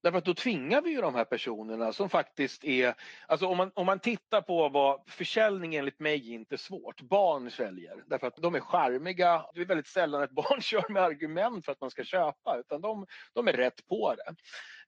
Därför 0.03 0.17
att 0.17 0.25
då 0.25 0.33
tvingar 0.33 0.81
vi 0.81 0.89
ju 0.89 1.01
de 1.01 1.15
här 1.15 1.23
personerna 1.25 1.93
som 1.93 2.09
faktiskt 2.09 2.63
är, 2.63 2.95
alltså 3.27 3.47
om 3.47 3.57
man, 3.57 3.71
om 3.73 3.85
man 3.85 3.99
tittar 3.99 4.41
på 4.41 4.69
vad 4.69 5.01
försäljning 5.07 5.75
enligt 5.75 5.99
mig 5.99 6.31
är 6.31 6.35
inte 6.35 6.57
svårt. 6.57 7.01
Barn 7.01 7.51
säljer 7.51 8.03
därför 8.07 8.27
att 8.27 8.35
de 8.35 8.55
är 8.55 8.59
charmiga. 8.59 9.45
Det 9.53 9.61
är 9.61 9.65
väldigt 9.65 9.87
sällan 9.87 10.23
ett 10.23 10.31
barn 10.31 10.61
kör 10.61 10.89
med 10.89 11.03
argument 11.03 11.65
för 11.65 11.71
att 11.71 11.81
man 11.81 11.91
ska 11.91 12.03
köpa 12.03 12.57
utan 12.59 12.81
de, 12.81 13.05
de 13.33 13.47
är 13.47 13.53
rätt 13.53 13.87
på 13.87 14.15
det. 14.15 14.35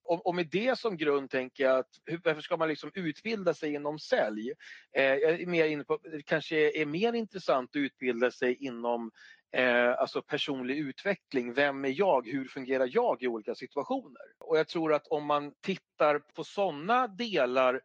Och, 0.06 0.28
och, 0.28 0.36
med 0.36 0.48
det 0.52 0.80
som 0.80 0.98
grund 0.98 1.30
tänker 1.30 1.64
jag 1.64 1.80
att 1.80 1.90
hur, 2.06 2.22
varför 2.24 2.42
ska 2.42 2.58
man 2.58 2.70
liksom 2.70 2.92
utbilda 2.94 3.54
sig 3.54 3.74
inom 3.74 4.00
sälj? 4.00 4.52
Eh, 4.96 5.04
jag 5.04 5.42
är 5.42 5.46
mer 5.46 5.66
inne 5.66 5.84
på, 5.84 6.00
det 6.04 6.22
kanske 6.22 6.82
är 6.82 6.86
mer 6.86 7.14
intressant 7.14 7.70
att 7.70 7.76
utbilda 7.76 8.32
sig 8.32 8.56
inom 8.66 9.12
eh, 9.56 9.90
alltså 10.00 10.22
personlig 10.22 10.78
utveckling. 10.78 11.54
Vem 11.54 11.86
är 11.86 12.00
jag? 12.00 12.28
Hur 12.28 12.46
fungerar 12.46 12.90
jag 12.92 13.24
i 13.24 13.28
olika 13.28 13.56
situationer? 13.56 14.24
Och 14.40 14.58
jag 14.58 14.68
tror 14.68 14.94
att 14.94 15.08
om 15.08 15.26
man 15.26 15.54
tittar 15.62 16.20
på 16.20 16.44
sådana 16.44 17.08
delar 17.08 17.82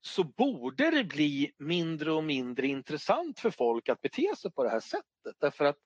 så 0.00 0.24
borde 0.24 0.90
det 0.90 1.04
bli 1.04 1.52
mindre 1.58 2.12
och 2.12 2.24
mindre 2.24 2.66
intressant 2.66 3.40
för 3.40 3.50
folk 3.50 3.88
att 3.88 4.00
bete 4.00 4.36
sig 4.38 4.52
på 4.52 4.64
det 4.64 4.70
här 4.70 4.80
sättet. 4.80 5.36
Därför 5.40 5.64
att 5.64 5.78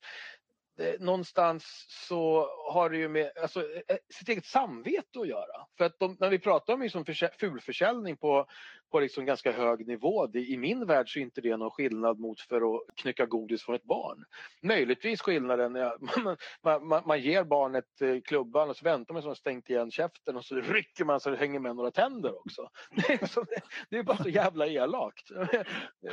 Eh, 0.78 0.94
någonstans 1.00 1.86
så 1.88 2.48
har 2.72 2.90
det 2.90 2.96
ju 2.96 3.08
med 3.08 3.30
alltså, 3.42 3.60
eh, 3.60 3.82
eh, 3.88 3.96
sitt 4.14 4.28
eget 4.28 4.44
samvete 4.44 5.20
att 5.20 5.28
göra. 5.28 5.66
För 5.78 5.84
att 5.84 5.98
de, 5.98 6.16
när 6.20 6.30
vi 6.30 6.38
pratar 6.38 6.74
om 6.74 6.82
liksom 6.82 7.04
fulförsäljning 7.40 8.16
på, 8.16 8.46
på 8.90 9.00
liksom 9.00 9.24
ganska 9.24 9.52
hög 9.52 9.86
nivå, 9.86 10.26
det, 10.26 10.38
i 10.38 10.56
min 10.56 10.86
värld 10.86 11.12
så 11.12 11.18
är 11.18 11.22
inte 11.22 11.40
det 11.40 11.56
någon 11.56 11.70
skillnad 11.70 12.18
mot 12.18 12.40
för 12.40 12.76
att 12.76 12.82
knycka 12.94 13.26
godis 13.26 13.62
från 13.62 13.74
ett 13.74 13.84
barn. 13.84 14.24
Möjligtvis 14.62 15.20
skillnaden 15.20 15.76
är 15.76 15.84
att 15.84 16.00
man, 16.62 16.88
man, 16.88 17.02
man, 17.06 17.20
ger 17.20 17.44
barnet 17.44 17.84
klubban 18.24 18.70
och 18.70 18.76
så 18.76 18.84
väntar 18.84 19.14
man 19.14 19.22
så 19.22 19.28
man 19.28 19.36
stängt 19.36 19.70
igen 19.70 19.90
käften 19.90 20.36
och 20.36 20.44
så 20.44 20.54
rycker 20.54 21.04
man 21.04 21.20
så 21.20 21.30
det 21.30 21.36
hänger 21.36 21.60
med 21.60 21.76
några 21.76 21.90
tänder 21.90 22.38
också. 22.38 22.68
Det 23.06 23.22
är, 23.22 23.26
så, 23.26 23.44
det 23.90 23.98
är 23.98 24.02
bara 24.02 24.16
så 24.16 24.28
jävla 24.28 24.66
elakt. 24.66 25.30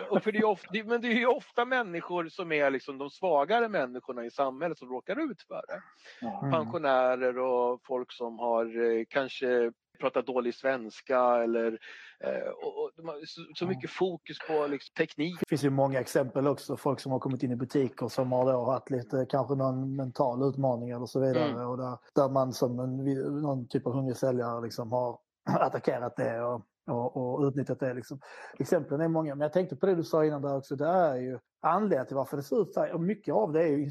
Och 0.10 0.24
för 0.24 0.32
det 0.32 0.38
är 0.38 0.46
ofta, 0.46 0.70
men 0.86 1.02
det 1.02 1.08
är 1.08 1.20
ju 1.20 1.26
ofta 1.26 1.66
människor 1.66 2.30
som 2.30 2.52
är 2.52 2.72
liksom 2.72 2.98
de 2.98 3.10
svagare 3.10 3.70
människorna 3.70 4.26
i 4.26 4.32
samhället 4.32 4.54
samhället 4.54 4.80
som 4.80 4.90
råkar 4.90 5.32
ut 5.32 5.42
för 5.42 5.62
det. 5.68 5.82
Mm. 6.26 6.52
Pensionärer 6.52 7.38
och 7.38 7.82
folk 7.84 8.12
som 8.12 8.40
har 8.40 8.66
eh, 8.66 9.06
kanske 9.10 9.72
pratat 10.00 10.28
dålig 10.28 10.56
svenska 10.56 11.44
eller 11.44 11.80
eh, 12.24 12.50
och, 12.64 12.84
och, 12.84 12.92
så, 13.26 13.42
så, 13.56 13.68
mycket 13.68 13.90
fokus 13.90 14.38
på 14.48 14.68
liksom, 14.68 14.94
teknik. 14.98 15.40
Det 15.40 15.50
finns 15.50 15.64
ju 15.64 15.70
många 15.70 16.00
exempel 16.00 16.48
också, 16.48 16.78
folk 16.78 17.00
som 17.00 17.12
har 17.12 17.20
kommit 17.20 17.44
in 17.44 17.52
i 17.52 17.56
butiker 17.56 18.08
som 18.08 18.32
har 18.32 18.54
då 18.54 18.72
haft 18.72 18.90
lite, 18.90 19.26
kanske 19.30 19.56
någon 19.56 19.96
mental 19.96 20.50
utmaning 20.50 20.90
eller 20.90 21.06
så 21.06 21.20
vidare 21.20 21.50
mm. 21.50 21.68
och 21.68 21.78
där, 21.78 21.98
där 22.16 22.30
man 22.30 22.54
som 22.54 22.80
en, 22.80 22.96
någon 23.42 23.68
typ 23.68 23.88
av 23.88 23.94
hungrig 23.94 24.18
säljare 24.18 24.62
liksom 24.62 24.92
har 24.92 25.20
attackerat 25.46 26.16
det 26.16 26.42
och 26.42 26.62
och, 26.88 27.18
och 27.18 27.48
utnyttjat 27.48 27.80
det. 27.80 27.94
Liksom. 27.94 28.20
Exemplen 28.60 29.02
är 29.02 29.08
många, 29.08 29.36
men 29.36 29.42
jag 29.42 29.54
tänkte 29.54 29.76
på 29.76 29.86
det 29.86 29.96
du 29.96 30.04
sa 30.04 30.26
innan 30.26 30.42
där 30.42 30.58
också. 30.58 30.76
Det 30.76 30.88
är 30.88 31.16
ju 31.16 31.40
anledningen 31.62 32.08
till 32.08 32.16
varför 32.16 32.38
det 32.38 32.44
ser 32.44 32.62
ut 32.62 32.74
så 32.74 32.80
här. 32.80 32.94
Och 32.94 33.02
mycket 33.02 33.34
av 33.34 33.52
det 33.52 33.64
är 33.64 33.68
ju 33.68 33.90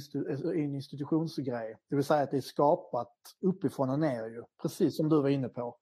en 0.64 0.75
institutionsgrej. 0.75 1.76
Det 1.90 1.97
vill 1.97 2.04
säga 2.04 2.23
att 2.23 2.30
det 2.30 2.37
är 2.37 2.40
skapat 2.40 3.12
uppifrån 3.40 3.90
och 3.90 3.99
ner 3.99 4.26
ju. 4.26 4.42
Precis 4.62 4.97
som 4.97 5.09
du 5.09 5.23
var 5.23 5.28
inne 5.28 5.49
på. 5.49 5.76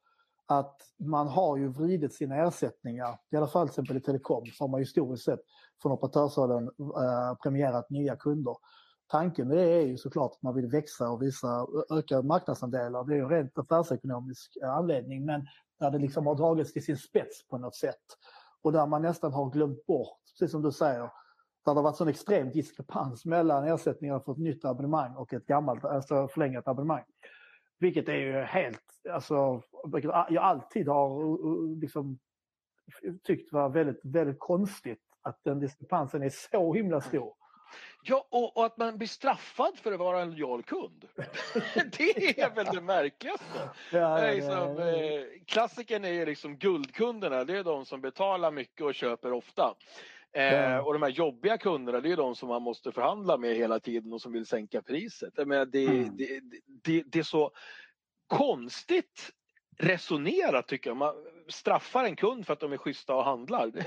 Att 0.50 0.76
man 0.98 1.28
har 1.28 1.56
ju 1.56 1.68
vridit 1.68 2.14
sina 2.14 2.36
ersättningar, 2.36 3.18
i 3.30 3.36
alla 3.36 3.46
fall 3.46 3.68
till 3.68 3.72
exempel 3.72 3.96
i 3.96 4.00
telekom, 4.00 4.46
så 4.46 4.64
har 4.64 4.68
man 4.68 4.80
historiskt 4.80 5.24
sett 5.24 5.40
från 5.82 5.92
operatörshållen 5.92 6.70
eh, 6.78 7.34
premierat 7.42 7.90
nya 7.90 8.16
kunder. 8.16 8.56
Tanken 9.06 9.48
med 9.48 9.56
det 9.56 9.72
är 9.72 9.86
ju 9.86 9.96
såklart 9.96 10.32
att 10.32 10.42
man 10.42 10.54
vill 10.54 10.66
växa 10.66 11.10
och 11.10 11.22
visa 11.22 11.66
öka 11.90 12.22
marknadsandelar. 12.22 13.04
Det 13.04 13.12
är 13.12 13.16
ju 13.16 13.22
en 13.22 13.28
rent 13.28 13.58
affärsekonomisk 13.58 14.56
eh, 14.62 14.70
anledning. 14.70 15.24
Men 15.24 15.46
där 15.80 15.90
det 15.90 15.98
liksom 15.98 16.26
har 16.26 16.34
dragits 16.34 16.72
till 16.72 16.84
sin 16.84 16.96
spets 16.96 17.48
på 17.48 17.58
något 17.58 17.76
sätt. 17.76 18.04
Och 18.62 18.72
där 18.72 18.86
man 18.86 19.02
nästan 19.02 19.32
har 19.32 19.50
glömt 19.50 19.86
bort, 19.86 20.18
precis 20.32 20.50
som 20.52 20.62
du 20.62 20.72
säger, 20.72 21.00
där 21.00 21.10
det 21.64 21.70
har 21.70 21.82
varit 21.82 21.96
sån 21.96 22.08
extrem 22.08 22.50
diskrepans 22.50 23.24
mellan 23.24 23.68
ersättningar 23.68 24.20
för 24.20 24.32
ett 24.32 24.38
nytt 24.38 24.64
abonnemang 24.64 25.16
och 25.16 25.32
ett 25.32 25.46
gammalt, 25.46 25.84
alltså 25.84 26.28
förlängat 26.28 26.68
abonnemang. 26.68 27.04
Vilket 27.80 28.08
är 28.08 28.14
ju 28.14 28.32
helt, 28.32 28.84
alltså, 29.10 29.62
jag 30.28 30.36
alltid 30.36 30.88
har 30.88 31.80
liksom, 31.80 32.18
tyckt 33.22 33.52
var 33.52 33.68
väldigt, 33.68 34.00
väldigt 34.04 34.38
konstigt 34.38 35.00
att 35.22 35.40
den 35.44 35.60
diskrepansen 35.60 36.22
är 36.22 36.30
så 36.50 36.74
himla 36.74 37.00
stor. 37.00 37.34
Ja, 38.02 38.26
och, 38.30 38.56
och, 38.56 38.66
att 38.66 38.76
man 38.76 38.98
blir 38.98 39.08
straffad 39.08 39.78
för 39.78 39.92
att 39.92 39.98
vara 39.98 40.20
en 40.20 40.30
lojal 40.30 40.62
kund. 40.62 41.04
det 41.98 42.40
är 42.40 42.54
väl 42.54 42.66
det 42.66 42.80
märkligaste. 42.80 43.70
Ja, 43.92 44.26
ja, 44.26 44.32
liksom, 44.32 44.76
ja, 44.78 44.86
eh, 44.86 45.24
klassikern 45.46 46.04
är 46.04 46.12
ju 46.12 46.26
liksom 46.26 46.56
guldkunderna, 46.56 47.44
det 47.44 47.58
är 47.58 47.64
de 47.64 47.84
som 47.84 48.00
betalar 48.00 48.50
mycket 48.50 48.86
och 48.86 48.94
köper 48.94 49.32
ofta. 49.32 49.74
Eh, 50.32 50.78
och 50.78 50.92
de 50.92 51.02
här 51.02 51.10
jobbiga 51.10 51.58
kunderna, 51.58 52.00
det 52.00 52.12
är 52.12 52.16
de 52.16 52.34
som 52.34 52.48
man 52.48 52.62
måste 52.62 52.92
förhandla 52.92 53.36
med 53.36 53.56
hela 53.56 53.80
tiden 53.80 54.12
och 54.12 54.20
som 54.20 54.32
vill 54.32 54.46
sänka 54.46 54.82
priset. 54.82 55.32
Jag 55.36 55.48
menar, 55.48 55.66
det, 55.66 55.86
mm. 55.86 56.16
det, 56.16 56.40
det, 56.84 57.02
det 57.06 57.18
är 57.18 57.22
så 57.22 57.50
konstigt 58.26 59.30
resonerat 59.78 60.68
tycker 60.68 60.90
jag. 60.90 60.96
Man 60.96 61.14
straffar 61.48 62.04
en 62.04 62.16
kund 62.16 62.46
för 62.46 62.52
att 62.52 62.60
de 62.60 62.72
är 62.72 62.76
schyssta 62.76 63.14
och 63.14 63.24
handlar. 63.24 63.72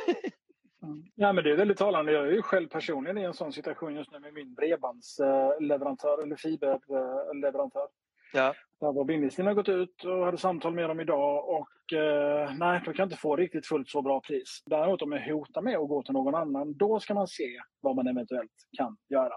Mm. 0.83 1.03
Ja, 1.15 1.33
men 1.33 1.43
det 1.43 1.51
är 1.51 1.55
väldigt 1.55 1.77
talande. 1.77 2.11
Jag 2.11 2.27
är 2.27 2.31
ju 2.31 2.41
själv 2.41 2.67
personligen 2.67 3.17
i 3.17 3.23
en 3.23 3.33
sån 3.33 3.53
situation 3.53 3.95
just 3.95 4.11
nu 4.11 4.19
med 4.19 4.33
min 4.33 4.53
bredbandsleverantör 4.53 6.23
eller 6.23 6.35
fiberleverantör. 6.35 7.87
Ja. 8.33 8.53
Där 8.83 8.93
var 8.93 9.05
bindningstiden 9.05 9.47
har 9.47 9.53
gått 9.53 9.69
ut 9.69 10.03
och 10.03 10.25
hade 10.25 10.37
samtal 10.37 10.73
med 10.73 10.89
dem 10.89 10.99
idag 10.99 11.49
och 11.49 11.93
eh, 11.97 12.55
nej, 12.57 12.81
de 12.85 12.93
kan 12.93 13.03
inte 13.03 13.17
få 13.17 13.35
riktigt 13.35 13.67
fullt 13.67 13.89
så 13.89 14.01
bra 14.01 14.21
pris. 14.21 14.63
Däremot 14.65 15.01
om 15.01 15.11
jag 15.11 15.33
hotar 15.33 15.61
med 15.61 15.77
att 15.77 15.87
gå 15.87 16.03
till 16.03 16.13
någon 16.13 16.35
annan, 16.35 16.77
då 16.77 16.99
ska 16.99 17.13
man 17.13 17.27
se 17.27 17.59
vad 17.81 17.95
man 17.95 18.07
eventuellt 18.07 18.51
kan 18.77 18.97
göra. 19.09 19.33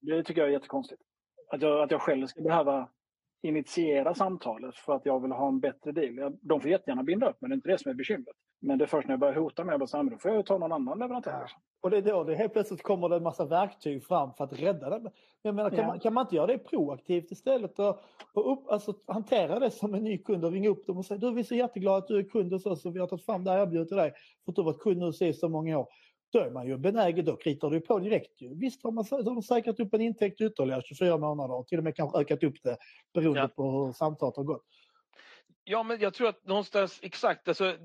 Det 0.00 0.22
tycker 0.24 0.40
jag 0.40 0.48
är 0.48 0.52
jättekonstigt. 0.52 1.02
Att 1.52 1.62
jag, 1.62 1.82
att 1.82 1.90
jag 1.90 2.00
själv 2.00 2.26
ska 2.26 2.42
behöva 2.42 2.88
initiera 3.42 4.14
samtalet 4.14 4.76
för 4.76 4.94
att 4.94 5.06
jag 5.06 5.22
vill 5.22 5.32
ha 5.32 5.48
en 5.48 5.60
bättre 5.60 5.92
deal. 5.92 6.36
De 6.40 6.60
får 6.60 6.70
jättegärna 6.70 7.02
binda 7.02 7.30
upp 7.30 7.36
men 7.40 7.50
det 7.50 7.54
är 7.54 7.56
inte 7.56 7.68
det 7.68 7.78
som 7.78 7.90
är 7.90 7.94
bekymret. 7.94 8.36
Men 8.64 8.78
det 8.78 8.84
är 8.84 8.86
först 8.86 9.08
när 9.08 9.12
jag 9.12 9.20
börjar 9.20 9.34
hota 9.34 9.64
med 9.64 9.82
att 9.82 9.92
då 9.92 10.18
får 10.18 10.30
jag 10.30 10.46
ta 10.46 10.58
någon 10.58 10.72
annan 10.72 10.98
leverantör. 10.98 11.32
Ja. 11.32 11.46
Och 11.80 11.90
det 11.90 11.96
är 11.96 12.02
då 12.02 12.24
det 12.24 12.34
helt 12.34 12.52
plötsligt 12.52 12.82
kommer 12.82 13.08
det 13.08 13.16
en 13.16 13.22
massa 13.22 13.44
verktyg 13.44 14.04
fram 14.04 14.34
för 14.34 14.44
att 14.44 14.52
rädda 14.52 14.98
det. 14.98 15.10
Jag 15.42 15.54
menar, 15.54 15.70
kan, 15.70 15.78
ja. 15.78 15.86
man, 15.86 16.00
kan 16.00 16.14
man 16.14 16.24
inte 16.24 16.36
göra 16.36 16.46
det 16.46 16.58
proaktivt 16.58 17.30
istället 17.30 17.78
och, 17.78 18.00
och 18.32 18.52
upp, 18.52 18.70
alltså, 18.70 18.94
hantera 19.06 19.58
det 19.58 19.70
som 19.70 19.94
en 19.94 20.04
ny 20.04 20.18
kund 20.18 20.44
och 20.44 20.52
ringa 20.52 20.68
upp 20.68 20.86
dem 20.86 20.98
och 20.98 21.06
säga 21.06 21.18
du 21.18 21.32
vi 21.32 21.40
är 21.40 21.44
så 21.44 21.54
jätteglada 21.54 21.98
att 21.98 22.08
du 22.08 22.18
är 22.18 22.22
kund 22.22 22.52
hos 22.52 22.66
oss 22.66 22.86
och 22.86 22.96
vi 22.96 23.00
har 23.00 23.06
tagit 23.06 23.24
fram 23.24 23.44
det 23.44 23.50
här 23.50 23.58
erbjudandet 23.58 23.88
till 23.88 23.96
dig 23.96 24.12
för 24.44 24.52
att 24.52 24.56
du 24.56 24.62
har 24.62 24.66
varit 24.72 24.82
kund 24.82 25.02
hos 25.02 25.20
oss 25.20 25.40
så 25.40 25.48
många 25.48 25.78
år. 25.78 25.88
Då 26.32 26.38
är 26.38 26.50
man 26.50 26.66
ju 26.66 26.76
benägen, 26.76 27.24
då 27.24 27.36
kritar 27.36 27.70
du 27.70 27.80
på 27.80 27.98
direkt. 27.98 28.42
Visst 28.42 28.84
har 28.84 28.90
man, 28.90 29.04
har 29.10 29.42
säkrat 29.42 29.80
upp 29.80 29.94
en 29.94 30.00
intäkt 30.00 30.40
ytterligare 30.40 30.82
24 30.84 31.18
månader 31.18 31.54
och 31.54 31.66
till 31.66 31.78
och 31.78 31.84
med 31.84 31.96
kanske 31.96 32.18
ökat 32.18 32.42
upp 32.42 32.62
det 32.62 32.76
beroende 33.14 33.40
ja. 33.40 33.48
på 33.48 33.70
hur 33.70 33.92
samtalet 33.92 34.36
har 34.36 34.44
gått. 34.44 34.64
Ja, 35.66 35.82
men 35.82 36.00
jag 36.00 36.14
tror 36.14 36.28
att 36.28 36.46
någonstans 36.46 36.98
exakt. 37.02 37.48
Alltså, 37.48 37.76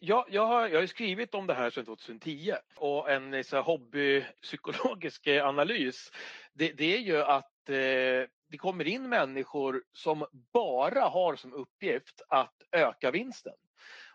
jag, 0.00 0.24
jag, 0.28 0.46
har, 0.46 0.68
jag 0.68 0.80
har 0.80 0.86
skrivit 0.86 1.34
om 1.34 1.46
det 1.46 1.54
här 1.54 1.70
sedan 1.70 1.84
2010 1.84 2.54
och 2.76 3.10
en 3.10 3.34
eh, 3.34 3.42
så 3.42 3.56
här, 3.56 3.62
hobbypsykologisk 3.62 5.26
eh, 5.26 5.46
analys. 5.46 6.10
Det, 6.52 6.72
det, 6.72 6.96
är 6.96 6.98
ju 6.98 7.22
att 7.22 7.68
eh, 7.68 8.28
det 8.48 8.58
kommer 8.58 8.88
in 8.88 9.08
människor 9.08 9.82
som 9.92 10.26
bara 10.52 11.00
har 11.00 11.36
som 11.36 11.54
uppgift 11.54 12.22
att 12.28 12.54
öka 12.72 13.10
vinsten. 13.10 13.54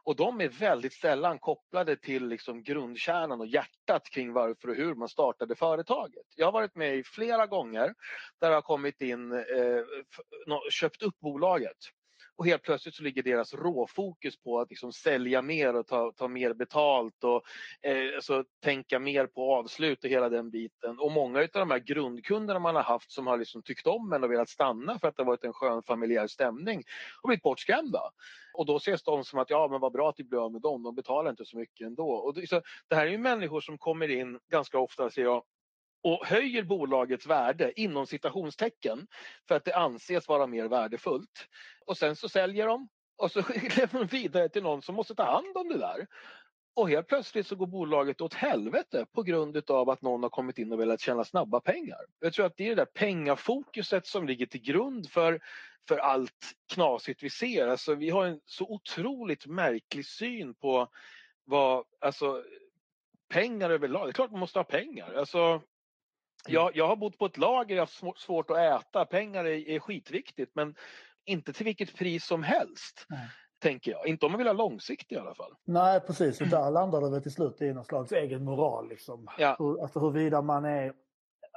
Och 0.03 0.15
de 0.15 0.41
är 0.41 0.49
väldigt 0.49 0.93
sällan 0.93 1.39
kopplade 1.39 1.95
till 1.95 2.27
liksom 2.27 2.63
grundkärnan 2.63 3.41
och 3.41 3.47
hjärtat 3.47 4.09
kring 4.09 4.33
varför 4.33 4.67
och 4.67 4.75
hur 4.75 4.95
man 4.95 5.09
startade 5.09 5.55
företaget. 5.55 6.25
Jag 6.35 6.47
har 6.47 6.51
varit 6.51 6.75
med 6.75 6.95
i 6.95 7.03
flera 7.03 7.47
gånger 7.47 7.93
där 8.41 8.49
det 8.49 8.55
har 8.55 8.61
kommit 8.61 9.01
in, 9.01 9.31
eh, 9.31 9.83
köpt 10.71 11.03
upp 11.03 11.19
bolaget 11.19 11.77
och 12.37 12.45
helt 12.45 12.63
plötsligt 12.63 12.95
så 12.95 13.03
ligger 13.03 13.23
deras 13.23 13.53
råfokus 13.53 14.37
på 14.41 14.59
att 14.59 14.69
liksom 14.69 14.93
sälja 14.93 15.41
mer 15.41 15.75
och 15.75 15.87
ta, 15.87 16.11
ta 16.11 16.27
mer 16.27 16.53
betalt 16.53 17.23
och 17.23 17.41
eh, 17.81 18.15
alltså, 18.15 18.43
tänka 18.63 18.99
mer 18.99 19.27
på 19.27 19.55
avslut 19.55 20.03
och 20.03 20.09
hela 20.09 20.29
den 20.29 20.49
biten. 20.49 20.99
Och 20.99 21.11
många 21.11 21.39
av 21.39 21.47
de 21.51 21.71
här 21.71 21.79
grundkunderna 21.79 22.59
man 22.59 22.75
har 22.75 22.83
haft 22.83 23.11
som 23.11 23.27
har 23.27 23.37
liksom 23.37 23.63
tyckt 23.63 23.87
om 23.87 24.13
en 24.13 24.23
och 24.23 24.31
velat 24.31 24.49
stanna 24.49 24.99
för 24.99 25.07
att 25.07 25.17
det 25.17 25.23
har 25.23 25.27
varit 25.27 25.43
en 25.43 25.53
skön 25.53 25.83
familjär 25.83 26.27
stämning 26.27 26.83
har 27.21 27.27
blivit 27.27 27.43
bortskrämda. 27.43 28.01
Och 28.53 28.65
då 28.65 28.77
ses 28.77 29.03
de 29.03 29.23
som 29.23 29.39
att 29.39 29.49
ja 29.49 29.67
men 29.71 29.79
vad 29.79 29.91
bra 29.91 30.09
att 30.09 30.19
vi 30.19 30.23
blir 30.23 30.45
av 30.45 30.51
med 30.51 30.61
dem, 30.61 30.83
de 30.83 30.95
betalar 30.95 31.29
inte 31.29 31.45
så 31.45 31.57
mycket 31.57 31.87
ändå. 31.87 32.09
Och 32.09 32.33
det, 32.33 32.47
så, 32.47 32.61
det 32.87 32.95
här 32.95 33.05
är 33.05 33.11
ju 33.11 33.17
människor 33.17 33.61
som 33.61 33.77
kommer 33.77 34.07
in 34.07 34.39
ganska 34.51 34.79
ofta 34.79 35.09
ser 35.09 35.23
jag 35.23 35.43
och 36.05 36.25
höjer 36.25 36.63
bolagets 36.63 37.25
värde 37.25 37.81
inom 37.81 38.07
citationstecken 38.07 39.07
för 39.47 39.55
att 39.55 39.65
det 39.65 39.75
anses 39.75 40.27
vara 40.27 40.47
mer 40.47 40.67
värdefullt. 40.67 41.47
Och 41.85 41.97
sen 41.97 42.15
så 42.15 42.29
säljer 42.29 42.67
de 42.67 42.89
och 43.17 43.31
så 43.31 43.39
lämnar 43.77 43.99
de 43.99 44.05
vidare 44.05 44.49
till 44.49 44.63
någon 44.63 44.81
som 44.81 44.95
måste 44.95 45.15
ta 45.15 45.23
hand 45.23 45.57
om 45.57 45.69
det 45.69 45.77
där. 45.77 46.07
Och 46.75 46.89
helt 46.89 47.07
plötsligt 47.07 47.47
så 47.47 47.55
går 47.55 47.67
bolaget 47.67 48.21
åt 48.21 48.33
helvete 48.33 49.05
på 49.11 49.23
grund 49.23 49.71
av 49.71 49.89
att 49.89 50.01
någon 50.01 50.23
har 50.23 50.29
kommit 50.29 50.57
in 50.57 50.71
och 50.71 50.79
velat 50.79 51.01
tjäna 51.01 51.23
snabba 51.23 51.59
pengar. 51.59 51.99
Jag 52.19 52.33
tror 52.33 52.45
att 52.45 52.57
det 52.57 52.63
är 52.63 52.69
det 52.69 52.75
där 52.75 52.85
pengafokuset 52.85 54.07
som 54.07 54.27
ligger 54.27 54.45
till 54.45 54.61
grund 54.61 55.09
för, 55.09 55.39
för 55.87 55.97
allt 55.97 56.53
knasigt 56.73 57.23
vi 57.23 57.29
ser. 57.29 57.67
Alltså, 57.67 57.95
vi 57.95 58.09
har 58.09 58.25
en 58.25 58.39
så 58.45 58.65
otroligt 58.65 59.45
märklig 59.45 60.05
syn 60.05 60.53
på 60.53 60.87
vad, 61.45 61.85
alltså 62.01 62.43
pengar 63.29 63.69
överlag. 63.69 64.07
Det 64.07 64.11
är 64.11 64.13
klart 64.13 64.31
man 64.31 64.39
måste 64.39 64.59
ha 64.59 64.63
pengar. 64.63 65.13
Alltså, 65.13 65.61
jag, 66.47 66.75
jag 66.75 66.87
har 66.87 66.95
bott 66.95 67.17
på 67.17 67.25
ett 67.25 67.37
lager, 67.37 67.75
jag 67.75 67.81
har 67.81 68.17
svårt 68.17 68.51
att 68.51 68.57
äta, 68.57 69.05
pengar 69.05 69.45
är, 69.45 69.69
är 69.69 69.79
skitviktigt 69.79 70.51
men 70.55 70.75
inte 71.25 71.53
till 71.53 71.65
vilket 71.65 71.95
pris 71.97 72.25
som 72.25 72.43
helst. 72.43 73.05
Nej. 73.09 73.29
Tänker 73.59 73.91
jag. 73.91 74.07
Inte 74.07 74.25
om 74.25 74.31
man 74.31 74.37
vill 74.37 74.47
ha 74.47 74.53
långsiktigt 74.53 75.17
i 75.17 75.21
alla 75.21 75.35
fall. 75.35 75.53
Nej 75.63 75.99
precis, 75.99 76.41
och 76.41 76.47
där 76.47 76.71
landar 76.71 77.01
det 77.01 77.09
väl 77.09 77.21
till 77.21 77.31
slut 77.31 77.61
i 77.61 77.73
någon 77.73 77.85
slags 77.85 78.11
egen 78.11 78.43
moral. 78.43 78.89
Liksom. 78.89 79.27
Ja. 79.37 79.55
Hur, 79.59 79.81
alltså 79.81 79.99
huruvida 79.99 80.41
man 80.41 80.65
är 80.65 80.93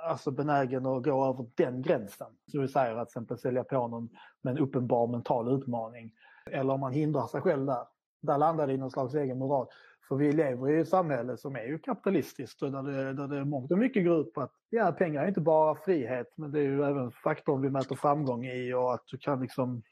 alltså 0.06 0.30
benägen 0.30 0.86
att 0.86 1.02
gå 1.02 1.26
över 1.26 1.46
den 1.54 1.82
gränsen. 1.82 2.26
Så 2.52 2.60
vi 2.60 2.68
säger 2.68 2.96
att 2.96 3.08
till 3.08 3.10
exempel 3.10 3.38
sälja 3.38 3.64
på 3.64 3.88
någon 3.88 4.08
med 4.42 4.50
en 4.50 4.58
uppenbar 4.58 5.06
mental 5.06 5.54
utmaning. 5.58 6.12
Eller 6.50 6.72
om 6.72 6.80
man 6.80 6.92
hindrar 6.92 7.26
sig 7.26 7.40
själv 7.40 7.66
där. 7.66 7.86
Där 8.22 8.38
landar 8.38 8.66
det 8.66 8.72
i 8.72 8.76
någon 8.76 8.90
slags 8.90 9.14
egen 9.14 9.38
moral. 9.38 9.66
För 10.08 10.16
vi 10.16 10.32
lever 10.32 10.70
i 10.70 10.80
ett 10.80 10.88
samhälle 10.88 11.36
som 11.36 11.56
är 11.56 11.64
ju 11.64 11.78
kapitalistiskt 11.78 12.62
och 12.62 12.72
där 12.72 12.82
det, 12.82 13.12
där 13.12 13.28
det 13.28 13.44
mångt 13.44 13.72
och 13.72 13.78
mycket 13.78 14.04
går 14.04 14.20
ut 14.20 14.32
på 14.32 14.40
att 14.40 14.52
ja, 14.70 14.92
pengar 14.92 15.22
är 15.22 15.28
inte 15.28 15.40
bara 15.40 15.74
frihet 15.74 16.32
men 16.36 16.52
det 16.52 16.58
är 16.58 16.64
ju 16.64 16.82
även 16.82 17.10
faktorn 17.10 17.62
vi 17.62 17.70
mäter 17.70 17.96
framgång 17.96 18.46
i 18.46 18.74
och 18.74 18.94
att 18.94 19.04
du 19.06 19.18
kan 19.18 19.40
liksom 19.40 19.82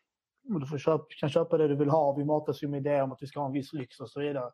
du 0.48 0.66
får 0.66 0.78
köpa, 0.78 1.04
kan 1.20 1.30
köpa 1.30 1.58
det 1.58 1.68
du 1.68 1.76
vill 1.76 1.90
ha. 1.90 2.16
Vi 2.16 2.24
matas 2.24 2.62
ju 2.62 2.68
med 2.68 2.80
idéer 2.80 3.02
om 3.02 3.12
att 3.12 3.22
vi 3.22 3.26
ska 3.26 3.40
ha 3.40 3.46
en 3.46 3.52
viss 3.52 3.72
lyx 3.72 4.00
och 4.00 4.10
så 4.10 4.20
vidare. 4.20 4.50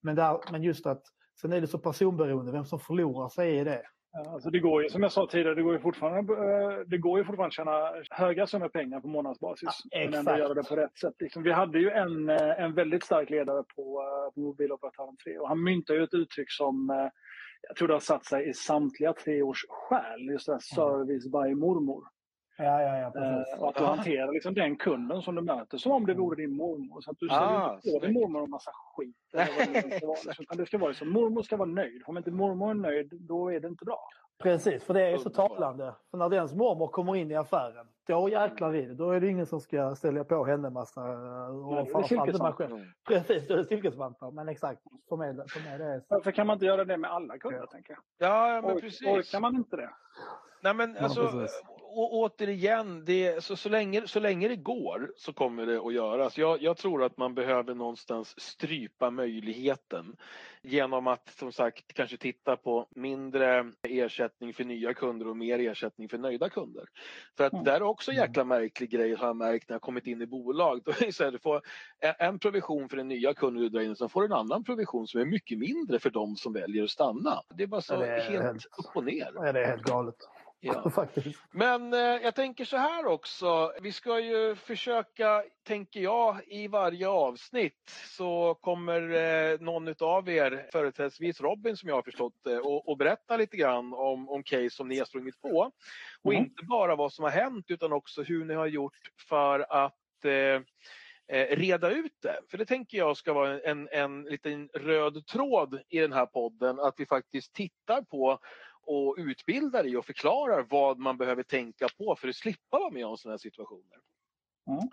Men, 0.00 0.16
där, 0.16 0.38
men 0.52 0.62
just 0.62 0.86
att 0.86 1.02
sen 1.40 1.52
är 1.52 1.60
det 1.60 1.66
så 1.66 1.78
personberoende, 1.78 2.52
vem 2.52 2.64
som 2.64 2.80
förlorar 2.80 3.28
sig 3.28 3.58
i 3.58 3.64
det. 3.64 3.82
Alltså 4.12 4.50
det 4.50 4.58
går 4.58 4.82
ju, 4.82 4.88
som 4.88 5.02
jag 5.02 5.12
sa 5.12 5.26
tidigare, 5.26 5.54
det 5.54 5.62
går 5.62 5.72
ju 5.72 5.78
fortfarande, 5.78 6.32
eh, 6.32 6.78
det 6.86 6.98
går 6.98 7.18
ju 7.18 7.24
fortfarande 7.24 7.46
att 7.46 7.52
tjäna 7.52 7.92
höga 8.10 8.46
summor 8.46 8.68
pengar 8.68 9.00
på 9.00 9.08
månadsbasis. 9.08 9.68
Ja, 9.90 9.98
men 10.04 10.14
ändå 10.14 10.36
göra 10.36 10.54
det 10.54 10.62
på 10.62 10.76
rätt 10.76 10.98
sätt. 10.98 11.14
Liksom, 11.18 11.42
vi 11.42 11.52
hade 11.52 11.78
ju 11.78 11.90
en, 11.90 12.28
eh, 12.28 12.62
en 12.64 12.74
väldigt 12.74 13.04
stark 13.04 13.30
ledare 13.30 13.64
på, 13.76 14.02
eh, 14.02 14.34
på 14.34 14.40
mobiloperatören 14.40 15.16
3 15.24 15.38
och 15.38 15.48
han 15.48 15.64
myntade 15.64 15.98
ju 15.98 16.04
ett 16.04 16.14
uttryck 16.14 16.50
som 16.50 17.08
jag 17.68 17.76
tror 17.76 17.88
det 17.88 17.94
har 17.94 18.00
satt 18.00 18.24
sig 18.24 18.48
i 18.48 18.54
samtliga 18.54 19.12
tre 19.12 19.42
års 19.42 19.64
själ. 19.68 20.30
Just 20.30 20.46
det 20.46 20.52
här 20.52 20.60
service 20.60 21.24
by 21.24 21.54
mormor. 21.54 22.04
Ja, 22.58 22.82
ja, 22.82 22.98
ja, 22.98 23.10
precis. 23.10 23.60
och 23.60 23.68
att 23.68 23.76
du 23.76 23.84
hanterar 23.84 24.32
liksom 24.32 24.54
den 24.54 24.76
kunden 24.76 25.22
som 25.22 25.34
du 25.34 25.42
möter 25.42 25.78
som 25.78 25.92
om 25.92 26.06
det 26.06 26.14
vore 26.14 26.36
din 26.36 26.56
mormor. 26.56 27.00
Så 27.00 27.10
att 27.10 27.18
du 27.18 27.28
ah, 27.30 27.74
inte 27.74 27.90
på 27.90 28.06
din 28.06 28.12
mormor 28.12 28.44
en 28.44 28.50
massa 28.50 28.70
skit. 28.96 29.16
det, 29.32 30.56
det 30.56 30.66
ska 30.66 30.78
vara. 30.78 30.94
Så 30.94 31.04
mormor 31.04 31.42
ska 31.42 31.56
vara 31.56 31.68
nöjd. 31.68 32.02
Om 32.06 32.16
inte 32.16 32.30
mormor 32.30 32.70
är 32.70 32.74
nöjd, 32.74 33.08
då 33.12 33.52
är 33.52 33.60
det 33.60 33.68
inte 33.68 33.84
bra. 33.84 34.08
Precis, 34.42 34.84
för 34.84 34.94
det 34.94 35.06
är 35.06 35.18
så 35.18 35.30
talande. 35.30 35.94
För 36.10 36.18
när 36.18 36.28
dens 36.28 36.54
mormor 36.54 36.88
kommer 36.88 37.16
in 37.16 37.30
i 37.30 37.34
affären, 37.34 37.86
då 38.06 38.28
jäklar 38.28 38.74
i 38.74 38.86
det. 38.86 38.94
Då 38.94 39.10
är 39.10 39.20
det 39.20 39.28
ingen 39.28 39.46
som 39.46 39.60
ska 39.60 39.94
ställa 39.94 40.24
på 40.24 40.44
henne 40.44 40.70
massa... 40.70 41.02
Och 41.48 41.74
Nej, 41.74 41.86
Precis, 43.08 43.48
då 43.48 43.54
är 43.54 43.58
det 43.58 43.64
silkesvantar. 43.64 44.30
Men 44.30 44.48
exakt, 44.48 44.82
för 45.08 45.16
mig, 45.16 45.34
för 45.48 45.60
mig 45.60 45.78
det 45.78 45.84
är... 45.84 46.02
Varför 46.08 46.32
kan 46.32 46.46
man 46.46 46.54
inte 46.54 46.66
göra 46.66 46.84
det 46.84 46.96
med 46.96 47.10
alla 47.10 47.38
kunder, 47.38 47.58
ja. 47.58 47.66
tänker 47.66 47.92
jag? 47.92 48.30
Ja, 48.30 48.62
men 48.62 48.80
precis. 48.80 49.08
Orkar 49.08 49.40
man 49.40 49.56
inte 49.56 49.76
det? 49.76 49.90
Nej 50.62 50.74
men 50.74 50.96
alltså, 50.96 51.46
å, 51.98 52.24
återigen, 52.24 53.04
det, 53.04 53.44
så, 53.44 53.56
så, 53.56 53.68
länge, 53.68 54.06
så 54.06 54.20
länge 54.20 54.48
det 54.48 54.56
går 54.56 55.12
så 55.16 55.32
kommer 55.32 55.66
det 55.66 55.78
att 55.78 55.94
göras. 55.94 56.38
Jag, 56.38 56.62
jag 56.62 56.76
tror 56.76 57.04
att 57.04 57.16
man 57.16 57.34
behöver 57.34 57.74
någonstans 57.74 58.40
strypa 58.40 59.10
möjligheten 59.10 60.16
genom 60.62 61.06
att 61.06 61.28
som 61.38 61.52
sagt 61.52 61.94
kanske 61.94 62.16
titta 62.16 62.56
på 62.56 62.86
mindre 62.96 63.72
ersättning 63.82 64.54
för 64.54 64.64
nya 64.64 64.94
kunder 64.94 65.28
och 65.28 65.36
mer 65.36 65.58
ersättning 65.58 66.08
för 66.08 66.18
nöjda 66.18 66.48
kunder. 66.48 66.84
För 67.36 67.44
att 67.44 67.52
mm. 67.52 67.64
där 67.64 67.74
är 67.74 67.82
också 67.82 68.10
en 68.10 68.16
jäkla 68.16 68.44
märklig 68.44 68.90
grej 68.90 69.14
har 69.14 69.26
jag 69.26 69.36
märkt 69.36 69.68
när 69.68 69.74
jag 69.74 69.82
kommit 69.82 70.06
in 70.06 70.22
i 70.22 70.26
bolag. 70.26 70.80
Då 70.84 70.90
är 70.90 71.12
så 71.12 71.24
här, 71.24 71.30
du 71.30 71.38
får 71.38 71.62
en 72.18 72.38
provision 72.38 72.88
för 72.88 72.96
den 72.96 73.08
nya 73.08 73.34
kunden 73.34 73.62
du 73.62 73.68
drar 73.68 73.80
in 73.80 73.90
och 73.90 73.98
sen 73.98 74.08
får 74.08 74.20
du 74.20 74.26
en 74.26 74.32
annan 74.32 74.64
provision 74.64 75.06
som 75.06 75.20
är 75.20 75.24
mycket 75.24 75.58
mindre 75.58 75.98
för 75.98 76.10
de 76.10 76.36
som 76.36 76.52
väljer 76.52 76.84
att 76.84 76.90
stanna. 76.90 77.42
Det 77.56 77.62
är 77.62 77.66
bara 77.66 77.80
så 77.80 77.94
är 77.94 78.20
helt, 78.20 78.44
helt 78.44 78.64
upp 78.64 78.96
och 78.96 79.04
ner. 79.04 79.30
Ja, 79.34 79.52
det 79.52 79.60
är 79.60 79.66
helt 79.66 79.82
galet. 79.82 80.16
Ja. 80.60 80.92
Men 81.50 81.92
eh, 81.92 81.98
jag 81.98 82.34
tänker 82.34 82.64
så 82.64 82.76
här 82.76 83.06
också. 83.06 83.72
Vi 83.82 83.92
ska 83.92 84.20
ju 84.20 84.54
försöka, 84.54 85.44
tänker 85.62 86.00
jag, 86.00 86.40
i 86.46 86.68
varje 86.68 87.08
avsnitt 87.08 87.90
så 88.16 88.54
kommer 88.54 89.00
eh, 89.14 89.60
någon 89.60 89.94
av 90.00 90.28
er, 90.28 90.68
företrädesvis 90.72 91.40
Robin 91.40 91.76
som 91.76 91.88
jag 91.88 91.96
har 91.96 92.02
förstått 92.02 92.34
det, 92.44 92.58
och, 92.58 92.88
och 92.88 92.96
berätta 92.96 93.36
lite 93.36 93.56
grann 93.56 93.94
om, 93.94 94.28
om 94.28 94.42
case 94.42 94.70
som 94.70 94.88
ni 94.88 94.98
har 94.98 95.06
sprungit 95.06 95.40
på. 95.40 95.72
Och 96.22 96.32
mm. 96.32 96.44
inte 96.44 96.64
bara 96.64 96.96
vad 96.96 97.12
som 97.12 97.22
har 97.22 97.30
hänt 97.30 97.64
utan 97.68 97.92
också 97.92 98.22
hur 98.22 98.44
ni 98.44 98.54
har 98.54 98.66
gjort 98.66 99.10
för 99.28 99.60
att 99.60 100.24
eh, 100.24 100.62
eh 101.32 101.56
reda 101.56 101.90
ut 101.90 102.16
det. 102.22 102.40
För 102.50 102.58
det 102.58 102.66
tänker 102.66 102.98
jag 102.98 103.16
ska 103.16 103.32
vara 103.32 103.60
en, 103.60 103.88
en 103.92 104.22
liten 104.22 104.68
röd 104.74 105.26
tråd 105.26 105.80
i 105.88 105.98
den 105.98 106.12
här 106.12 106.26
podden, 106.26 106.80
att 106.80 106.94
vi 106.96 107.06
faktiskt 107.06 107.54
tittar 107.54 108.02
på 108.02 108.38
och 108.88 109.14
utbildar 109.18 109.86
i 109.86 109.96
och 109.96 110.06
förklarar 110.06 110.66
vad 110.70 110.98
man 110.98 111.16
behöver 111.16 111.42
tänka 111.42 111.86
på 111.98 112.16
för 112.16 112.28
att 112.28 112.36
slippa 112.36 112.78
vara 112.78 112.90
med 112.90 113.06
om 113.06 113.16
sådana 113.16 113.32
här 113.32 113.38
situationer. 113.38 113.98
Mm. 114.70 114.90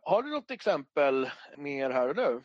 Har 0.00 0.22
du 0.22 0.30
något 0.30 0.50
exempel 0.50 1.30
mer 1.56 1.90
här 1.90 2.08
och 2.08 2.16
nu? 2.16 2.40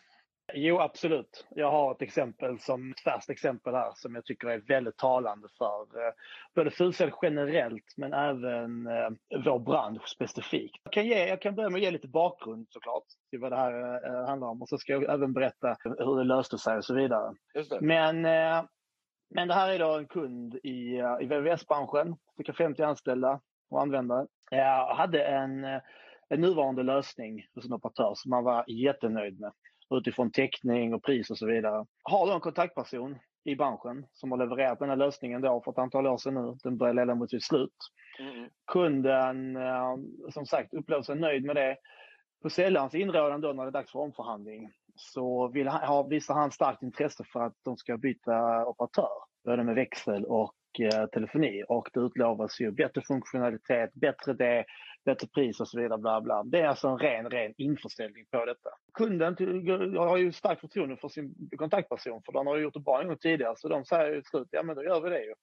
Jo, 0.54 0.80
absolut. 0.80 1.48
Jag 1.50 1.72
har 1.72 1.92
ett 1.92 2.02
exempel 2.02 2.60
som 2.60 2.92
ett 2.92 3.00
färskt 3.00 3.30
exempel 3.30 3.74
här 3.74 3.92
som 3.96 4.16
jag 4.16 4.26
tycker 4.26 4.48
är 4.48 4.58
väldigt 4.58 4.98
talande 4.98 5.48
för 5.58 5.82
eh, 5.82 6.14
både 6.56 6.72
Fulsell 6.72 7.12
generellt 7.22 7.94
men 7.98 8.14
även 8.14 8.88
eh, 8.88 9.10
vår 9.46 9.60
bransch 9.60 10.08
specifikt. 10.08 10.82
Jag 10.84 10.94
kan, 10.94 11.06
ge, 11.06 11.28
jag 11.28 11.42
kan 11.42 11.56
börja 11.56 11.70
med 11.70 11.78
att 11.80 11.84
ge 11.84 11.92
lite 11.92 12.08
bakgrund 12.08 12.68
såklart 12.70 13.04
till 13.30 13.40
vad 13.40 13.52
det 13.52 13.58
här 13.58 14.06
eh, 14.06 14.28
handlar 14.28 14.48
om 14.48 14.62
och 14.62 14.70
så 14.70 14.78
ska 14.78 14.94
jag 14.94 15.14
även 15.14 15.34
berätta 15.34 15.76
hur 15.84 16.18
det 16.18 16.24
löste 16.24 16.58
sig 16.58 16.78
och 16.78 16.86
så 16.86 16.94
vidare. 16.94 17.34
Men 17.82 18.26
eh, 18.26 18.64
men 19.30 19.48
det 19.48 19.54
här 19.54 19.70
är 19.70 19.80
då 19.80 19.98
en 19.98 20.08
kund 20.08 20.56
i, 20.64 20.98
eh, 20.98 21.16
i 21.22 21.26
VVS-branschen, 21.26 22.16
cirka 22.38 22.54
50 22.54 22.84
anställda 22.84 23.40
och 23.70 23.82
användare. 23.82 24.28
Jag 24.52 24.96
hade 24.96 25.24
en, 25.24 25.64
eh, 25.64 25.82
en 26.30 26.42
nuvarande 26.42 26.84
lösning 26.84 27.46
hos 27.56 27.66
en 27.66 27.74
operatör 27.74 28.14
som 28.16 28.30
man 28.30 28.44
var 28.44 28.66
jättenöjd 28.68 29.40
med 29.40 29.52
utifrån 29.92 30.32
täckning 30.32 30.94
och 30.94 31.04
pris 31.04 31.30
och 31.30 31.38
så 31.38 31.46
vidare. 31.46 31.86
Har 32.04 32.28
då 32.28 32.34
en 32.34 32.40
kontaktperson 32.40 33.16
i 33.44 33.56
branschen 33.56 34.06
som 34.14 34.32
har 34.32 34.38
levererat 34.38 34.80
den 34.80 34.90
här 34.90 34.96
lösningen 34.96 35.42
då 35.42 35.62
för 35.66 35.72
ett 35.72 35.78
antal 35.78 36.08
år 36.08 36.18
sedan 36.18 36.34
nu. 36.34 36.58
Den 36.64 36.78
börjar 36.78 36.94
leda 36.94 37.16
mot 37.16 37.30
sitt 37.30 37.44
slut. 37.44 37.78
Mm. 38.20 38.50
Kunden 38.72 39.56
eh, 39.56 39.96
som 40.30 40.46
sagt 40.46 40.74
upplever 40.74 41.04
sig 41.04 41.16
nöjd 41.16 41.46
med 41.46 41.56
det. 41.56 41.78
På 42.42 42.50
säljarens 42.50 42.96
inrådan 42.96 43.42
då 43.42 43.54
när 43.54 43.64
det 43.64 43.70
är 43.70 43.72
dags 43.72 43.92
för 43.92 44.00
omförhandling 44.00 44.72
så 45.00 45.48
vill 45.48 45.68
han, 45.68 45.88
ha, 45.88 46.04
visar 46.04 46.34
han 46.34 46.52
starkt 46.52 46.84
intresse 46.84 47.24
för 47.34 47.40
att 47.40 47.56
de 47.66 47.78
ska 47.78 47.98
byta 47.98 48.66
operatör. 48.66 49.10
Både 49.46 49.64
med 49.64 49.76
växel 49.76 50.26
och 50.26 50.56
eh, 50.80 51.06
telefoni 51.06 51.64
och 51.68 51.90
det 51.94 52.00
utlovas 52.00 52.62
ju 52.62 52.72
bättre 52.72 53.02
funktionalitet, 53.02 53.94
bättre 53.94 54.34
det, 54.34 54.66
bättre 55.06 55.28
pris 55.28 55.60
och 55.60 55.68
så 55.68 55.80
vidare. 55.80 56.00
Bla 56.00 56.22
bla. 56.22 56.44
Det 56.44 56.60
är 56.60 56.68
alltså 56.68 56.88
en 56.88 56.98
ren, 56.98 57.30
ren 57.30 57.54
införsäljning 57.58 58.26
på 58.32 58.46
detta. 58.46 58.70
Kunden 58.94 59.36
har 59.98 60.18
ju 60.18 60.32
starkt 60.32 60.62
förtroende 60.62 60.98
för 60.98 61.10
sin 61.10 61.36
kontaktperson 61.58 62.22
för 62.26 62.32
de 62.32 62.48
har 62.48 62.58
gjort 62.58 62.74
det 62.74 62.80
bra 62.80 63.02
en 63.02 63.08
gång 63.08 63.18
tidigare 63.18 63.54
så 63.58 63.68
de 63.68 63.86
säger 63.86 64.10
ju 64.10 64.22
till 64.22 64.30
slut, 64.30 64.48
ja 64.52 64.64
men 64.64 64.76
då 64.76 64.84
gör 64.84 65.02
vi 65.02 65.10
det 65.10 65.24
ju. 65.24 65.34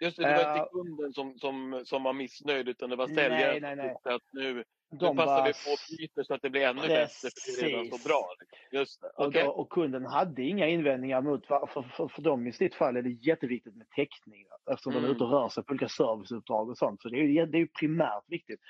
Just 0.00 0.16
det, 0.16 0.22
det 0.22 0.34
var 0.34 0.40
inte 0.40 0.60
eh, 0.60 0.66
kunden 0.72 1.12
som, 1.12 1.38
som, 1.38 1.82
som 1.84 2.02
var 2.02 2.12
missnöjd 2.12 2.68
utan 2.68 2.90
det 2.90 2.96
var 2.96 3.06
säljaren 3.06 3.62
nej, 3.62 3.76
nej, 3.76 3.96
nej. 4.04 4.14
att 4.14 4.22
nu 4.32 4.64
de 4.90 5.16
nu 5.16 5.16
passar 5.16 5.36
bara... 5.36 5.44
vi 5.44 5.52
på 5.52 5.96
byta 5.98 6.24
så 6.24 6.34
att 6.34 6.42
det 6.42 6.50
blir 6.50 6.62
ännu 6.62 6.80
Precis. 6.80 7.22
bättre 7.22 7.54
för 7.56 7.66
det 7.66 7.72
är 7.72 7.76
redan 7.76 7.98
så 7.98 8.08
bra. 8.08 8.24
Just 8.72 9.00
det. 9.00 9.26
Okay. 9.26 9.42
Och, 9.42 9.60
och, 9.60 9.70
kunden 9.70 10.06
hade 10.06 10.42
inga 10.42 10.66
invändningar 10.66 11.22
mot, 11.22 11.46
för, 11.46 11.66
för, 11.66 11.82
för, 11.82 12.08
för 12.08 12.22
dem 12.22 12.46
i 12.46 12.52
sitt 12.52 12.74
fall 12.74 12.96
är 12.96 13.02
det 13.02 13.10
jätteviktigt 13.10 13.76
med 13.76 13.90
täckning 13.90 14.44
eftersom 14.70 14.92
mm. 14.92 15.02
de 15.02 15.08
är 15.08 15.14
ute 15.14 15.24
och 15.24 15.30
rör 15.30 15.48
sig 15.48 15.64
på 15.64 15.70
olika 15.70 15.88
serviceuppdrag 15.88 16.68
och 16.70 16.78
sånt. 16.78 17.02
Så 17.02 17.08
det 17.08 17.16
är 17.16 17.22
ju, 17.22 17.46
det 17.46 17.58
är 17.58 17.66
primärt 17.66 18.24
viktigt. 18.26 18.60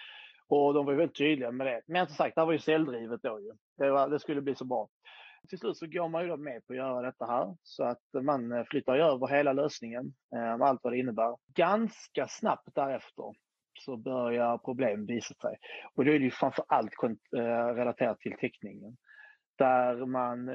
Och 0.48 0.74
de 0.74 0.86
var 0.86 0.92
ju 0.92 0.98
väldigt 0.98 1.16
tydliga 1.16 1.50
med 1.50 1.66
det. 1.66 1.82
Men 1.86 2.06
som 2.06 2.16
sagt, 2.16 2.34
det 2.34 2.40
här 2.40 2.46
var 2.46 2.52
ju 2.52 2.58
säljdrivet 2.58 3.22
då 3.22 3.40
ju. 3.40 3.52
Det, 3.78 3.90
var, 3.90 4.08
det 4.08 4.20
skulle 4.20 4.40
bli 4.40 4.54
så 4.54 4.64
bra. 4.64 4.88
Till 5.48 5.58
slut 5.58 5.76
så 5.76 5.86
går 5.86 6.08
man 6.08 6.22
ju 6.22 6.28
då 6.28 6.36
med 6.36 6.66
på 6.66 6.72
att 6.72 6.76
göra 6.76 7.02
detta 7.02 7.26
här 7.26 7.56
så 7.62 7.84
att 7.84 8.02
man 8.22 8.52
eh, 8.52 8.64
flyttar 8.64 8.96
över 8.96 9.26
hela 9.26 9.52
lösningen 9.52 10.14
eh, 10.34 10.58
med 10.58 10.62
allt 10.62 10.80
vad 10.82 10.92
det 10.92 10.98
innebär. 10.98 11.36
Ganska 11.54 12.26
snabbt 12.28 12.74
därefter 12.74 13.32
så 13.80 13.96
börjar 13.96 14.58
problem 14.58 15.06
visa 15.06 15.34
sig. 15.34 15.56
Och 15.94 16.04
då 16.04 16.12
är 16.12 16.18
det 16.18 16.24
ju 16.24 16.30
framför 16.30 16.64
allt 16.68 16.92
eh, 17.36 17.74
relaterat 17.74 18.20
till 18.20 18.36
täckningen. 18.40 18.96
Där 19.58 20.06
man, 20.06 20.46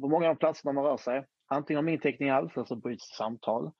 på 0.00 0.08
många 0.08 0.30
av 0.30 0.34
platserna 0.34 0.72
man 0.72 0.84
rör 0.84 0.96
sig, 0.96 1.24
antingen 1.48 1.84
har 1.84 1.88
ingen 1.88 2.00
täckning 2.00 2.30
alls 2.30 2.56
eller 2.56 2.64
så 2.64 2.76
bryts 2.76 3.16
samtal. 3.16 3.72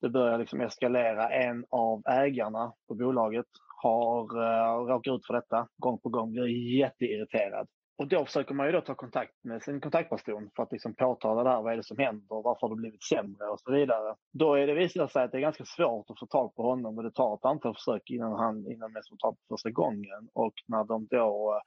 Det 0.00 0.10
börjar 0.10 0.38
liksom 0.38 0.60
eskalera. 0.60 1.28
En 1.30 1.64
av 1.70 2.02
ägarna 2.06 2.72
på 2.88 2.94
bolaget 2.94 3.46
har 3.82 4.38
uh, 4.38 4.86
råkat 4.86 5.14
ut 5.14 5.26
för 5.26 5.34
detta 5.34 5.68
gång 5.76 5.98
på 5.98 6.08
gång, 6.08 6.32
blir 6.32 6.78
jätteirriterad 6.78 7.68
och 7.96 8.08
då 8.08 8.24
försöker 8.24 8.54
man 8.54 8.66
ju 8.66 8.72
då 8.72 8.80
ta 8.80 8.94
kontakt 8.94 9.32
med 9.44 9.62
sin 9.62 9.80
kontaktperson 9.80 10.50
för 10.56 10.62
att 10.62 10.72
liksom 10.72 10.94
påtala 10.94 11.42
det 11.44 11.50
här. 11.50 11.62
Vad 11.62 11.72
är 11.72 11.76
det 11.76 11.84
som 11.84 11.98
händer? 11.98 12.42
Varför 12.42 12.60
har 12.60 12.68
det 12.68 12.80
blivit 12.80 13.02
sämre? 13.02 13.46
Och 13.46 13.60
så 13.60 13.72
vidare. 13.72 14.14
Då 14.32 14.54
är 14.54 14.66
det 14.66 14.74
visar 14.74 15.06
sig 15.06 15.24
att 15.24 15.32
det 15.32 15.38
är 15.38 15.42
ganska 15.42 15.64
svårt 15.64 16.10
att 16.10 16.18
få 16.18 16.26
tag 16.26 16.54
på 16.54 16.62
honom 16.62 16.98
och 16.98 17.04
det 17.04 17.10
tar 17.10 17.34
ett 17.34 17.44
antal 17.44 17.74
försök 17.74 18.10
innan 18.10 18.32
han 18.32 18.56
innan 18.72 18.92
man 18.92 19.02
får 19.08 19.16
tag 19.16 19.36
på 19.36 19.54
första 19.54 19.70
gången. 19.70 20.28
Och 20.32 20.54
när 20.66 20.84
de 20.84 21.06
då 21.10 21.52
eh, 21.52 21.60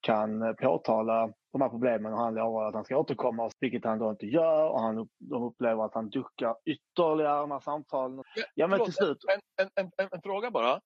kan 0.00 0.54
påtala 0.54 1.32
de 1.52 1.62
här 1.62 1.68
problemen 1.68 2.12
och 2.12 2.18
han 2.18 2.34
lovar 2.34 2.68
att 2.68 2.74
han 2.74 2.84
ska 2.84 2.96
återkomma, 2.96 3.50
vilket 3.60 3.84
han 3.84 3.98
då 3.98 4.10
inte 4.10 4.26
gör 4.26 4.68
och 4.70 4.80
han, 4.80 5.08
de 5.18 5.42
upplever 5.42 5.84
att 5.84 5.94
han 5.94 6.08
duckar 6.08 6.56
ytterligare 6.64 7.40
de 7.40 7.50
här 7.50 7.60
samtalen. 7.60 8.24
Ja, 8.54 8.66
men 8.66 8.84
till 8.84 8.92
slut. 8.92 9.18
En, 9.28 9.66
en, 9.66 9.90
en, 9.96 10.08
en 10.12 10.22
fråga 10.22 10.50
bara. 10.50 10.80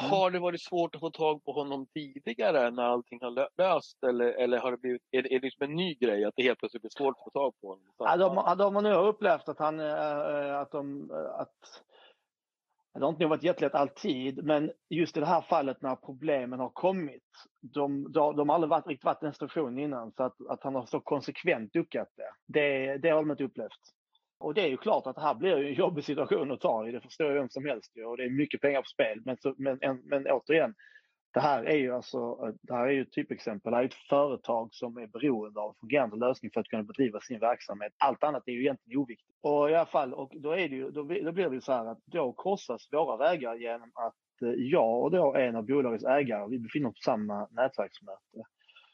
Mm. 0.00 0.10
Har 0.10 0.30
det 0.30 0.38
varit 0.38 0.62
svårt 0.62 0.94
att 0.94 1.00
få 1.00 1.10
tag 1.10 1.44
på 1.44 1.52
honom 1.52 1.86
tidigare 1.86 2.70
när 2.70 2.82
allting 2.82 3.18
har 3.22 3.48
löst 3.58 4.02
eller, 4.04 4.26
eller 4.26 4.58
har 4.58 4.70
det 4.70 4.76
blivit, 4.76 5.02
är 5.10 5.22
det, 5.22 5.34
är 5.34 5.40
det 5.40 5.46
liksom 5.46 5.64
en 5.64 5.76
ny 5.76 5.94
grej 5.94 6.24
att 6.24 6.34
det 6.36 6.42
helt 6.42 6.58
plötsligt 6.58 6.82
blir 6.82 6.90
svårt 6.90 7.16
att 7.18 7.24
få 7.24 7.30
tag 7.30 7.54
på 7.60 7.68
honom? 7.68 7.84
Ja, 7.98 8.16
de, 8.16 8.58
de 8.58 8.74
har 8.74 8.82
nu 8.82 8.94
upplevt 8.94 9.48
att, 9.48 9.58
han, 9.58 9.80
äh, 9.80 10.58
att, 10.58 10.70
de, 10.70 11.10
att 11.34 11.82
det 12.94 13.00
har 13.00 13.08
inte 13.08 13.26
varit 13.26 13.42
jättelätt 13.42 13.74
alltid, 13.74 14.44
men 14.44 14.72
just 14.88 15.16
i 15.16 15.20
det 15.20 15.26
här 15.26 15.40
fallet 15.40 15.82
när 15.82 15.96
problemen 15.96 16.60
har 16.60 16.70
kommit, 16.70 17.22
de, 17.60 18.12
de, 18.12 18.36
de 18.36 18.48
har 18.48 18.54
aldrig 18.54 18.70
varit, 18.70 18.86
riktigt 18.86 19.04
varit 19.04 19.22
i 19.22 19.26
den 19.26 19.34
situationen 19.34 19.78
innan, 19.78 20.12
så 20.12 20.22
att, 20.22 20.36
att 20.48 20.62
han 20.62 20.74
har 20.74 20.86
så 20.86 21.00
konsekvent 21.00 21.72
duckat 21.72 22.08
det, 22.16 22.60
det, 22.60 22.96
det 22.98 23.08
har 23.08 23.18
de 23.18 23.30
inte 23.30 23.44
upplevt. 23.44 23.80
Och 24.42 24.54
det 24.54 24.62
är 24.62 24.68
ju 24.68 24.76
klart 24.76 25.06
att 25.06 25.16
det 25.16 25.22
här 25.22 25.34
blir 25.34 25.56
en 25.56 25.74
jobbig 25.74 26.04
situation 26.04 26.52
att 26.52 26.60
ta 26.60 26.88
i, 26.88 26.92
det 26.92 27.00
förstår 27.00 27.28
ju 27.28 27.34
vem 27.34 27.48
som 27.48 27.66
helst 27.66 27.92
och 28.06 28.16
det 28.16 28.24
är 28.24 28.30
mycket 28.30 28.60
pengar 28.60 28.82
på 28.82 28.88
spel. 28.88 29.22
Men, 29.24 29.36
så, 29.36 29.54
men, 29.58 29.78
men 30.04 30.26
återigen, 30.26 30.74
det 31.34 31.40
här 31.40 31.64
är 31.64 31.76
ju 31.76 31.94
alltså, 31.94 32.52
det 32.62 32.74
här 32.74 32.86
är 32.86 32.90
ju 32.90 33.02
ett 33.02 33.12
typexempel. 33.12 33.70
Det 33.70 33.76
här 33.76 33.84
är 33.84 33.88
ett 33.88 34.08
företag 34.08 34.68
som 34.72 34.96
är 34.96 35.06
beroende 35.06 35.60
av 35.60 35.68
en 35.68 35.74
fungerande 35.80 36.16
lösning 36.16 36.50
för 36.54 36.60
att 36.60 36.68
kunna 36.68 36.82
bedriva 36.82 37.20
sin 37.20 37.38
verksamhet. 37.38 37.92
Allt 37.98 38.24
annat 38.24 38.42
är 38.46 38.52
ju 38.52 38.60
egentligen 38.60 39.00
oviktigt. 39.00 39.36
Och 39.40 39.70
i 39.70 39.74
alla 39.74 39.86
fall, 39.86 40.14
och 40.14 40.32
då, 40.34 40.50
är 40.50 40.68
det 40.68 40.76
ju, 40.76 40.90
då, 40.90 41.02
då 41.02 41.32
blir 41.32 41.50
det 41.50 41.60
så 41.60 41.72
här 41.72 41.86
att 41.86 42.00
då 42.06 42.32
korsas 42.32 42.88
våra 42.92 43.16
vägar 43.16 43.54
genom 43.54 43.90
att 43.94 44.42
eh, 44.42 44.48
jag 44.48 45.02
och 45.02 45.10
då 45.10 45.34
en 45.34 45.56
av 45.56 45.66
bolagets 45.66 46.04
ägare, 46.04 46.48
vi 46.48 46.58
befinner 46.58 46.88
oss 46.88 46.94
på 46.94 47.10
samma 47.10 47.48
nätverksmöte. 47.50 48.42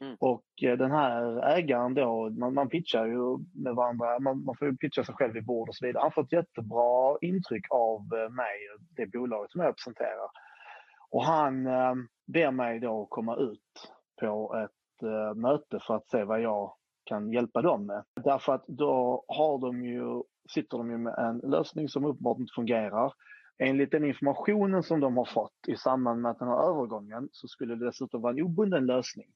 Mm. 0.00 0.16
Och 0.20 0.44
eh, 0.62 0.78
den 0.78 0.90
här 0.90 1.42
ägaren 1.56 1.94
då, 1.94 2.30
man, 2.30 2.54
man 2.54 2.68
pitchar 2.68 3.06
ju 3.06 3.38
med 3.64 3.74
varandra, 3.74 4.18
man, 4.18 4.44
man 4.44 4.56
får 4.56 4.68
ju 4.68 4.76
pitcha 4.76 5.04
sig 5.04 5.14
själv 5.14 5.36
i 5.36 5.42
bord 5.42 5.68
och 5.68 5.74
så 5.74 5.86
vidare. 5.86 6.02
Han 6.02 6.12
får 6.12 6.22
ett 6.22 6.32
jättebra 6.32 7.18
intryck 7.20 7.66
av 7.70 8.00
eh, 8.00 8.30
mig 8.30 8.56
och 8.74 8.80
det 8.96 9.06
bolaget 9.06 9.50
som 9.50 9.60
jag 9.60 9.68
representerar. 9.68 10.28
Och 11.10 11.24
han 11.24 11.66
eh, 11.66 11.94
ber 12.26 12.50
mig 12.50 12.80
då 12.80 13.06
komma 13.06 13.36
ut 13.36 13.92
på 14.20 14.56
ett 14.64 15.02
eh, 15.02 15.34
möte 15.34 15.78
för 15.86 15.94
att 15.94 16.10
se 16.10 16.24
vad 16.24 16.40
jag 16.40 16.72
kan 17.04 17.32
hjälpa 17.32 17.62
dem 17.62 17.86
med. 17.86 18.04
Därför 18.24 18.54
att 18.54 18.64
då 18.66 19.24
har 19.28 19.58
de 19.58 19.84
ju, 19.84 20.22
sitter 20.54 20.78
de 20.78 20.90
ju 20.90 20.98
med 20.98 21.14
en 21.18 21.38
lösning 21.38 21.88
som 21.88 22.04
uppenbart 22.04 22.38
inte 22.38 22.52
fungerar. 22.54 23.12
Enligt 23.58 23.90
den 23.90 24.04
informationen 24.04 24.82
som 24.82 25.00
de 25.00 25.16
har 25.16 25.24
fått 25.24 25.68
i 25.68 25.76
samband 25.76 26.22
med 26.22 26.36
den 26.38 26.48
här 26.48 26.70
övergången 26.70 27.28
så 27.32 27.48
skulle 27.48 27.74
det 27.74 27.86
dessutom 27.86 28.22
vara 28.22 28.32
en 28.32 28.42
obunden 28.42 28.86
lösning. 28.86 29.26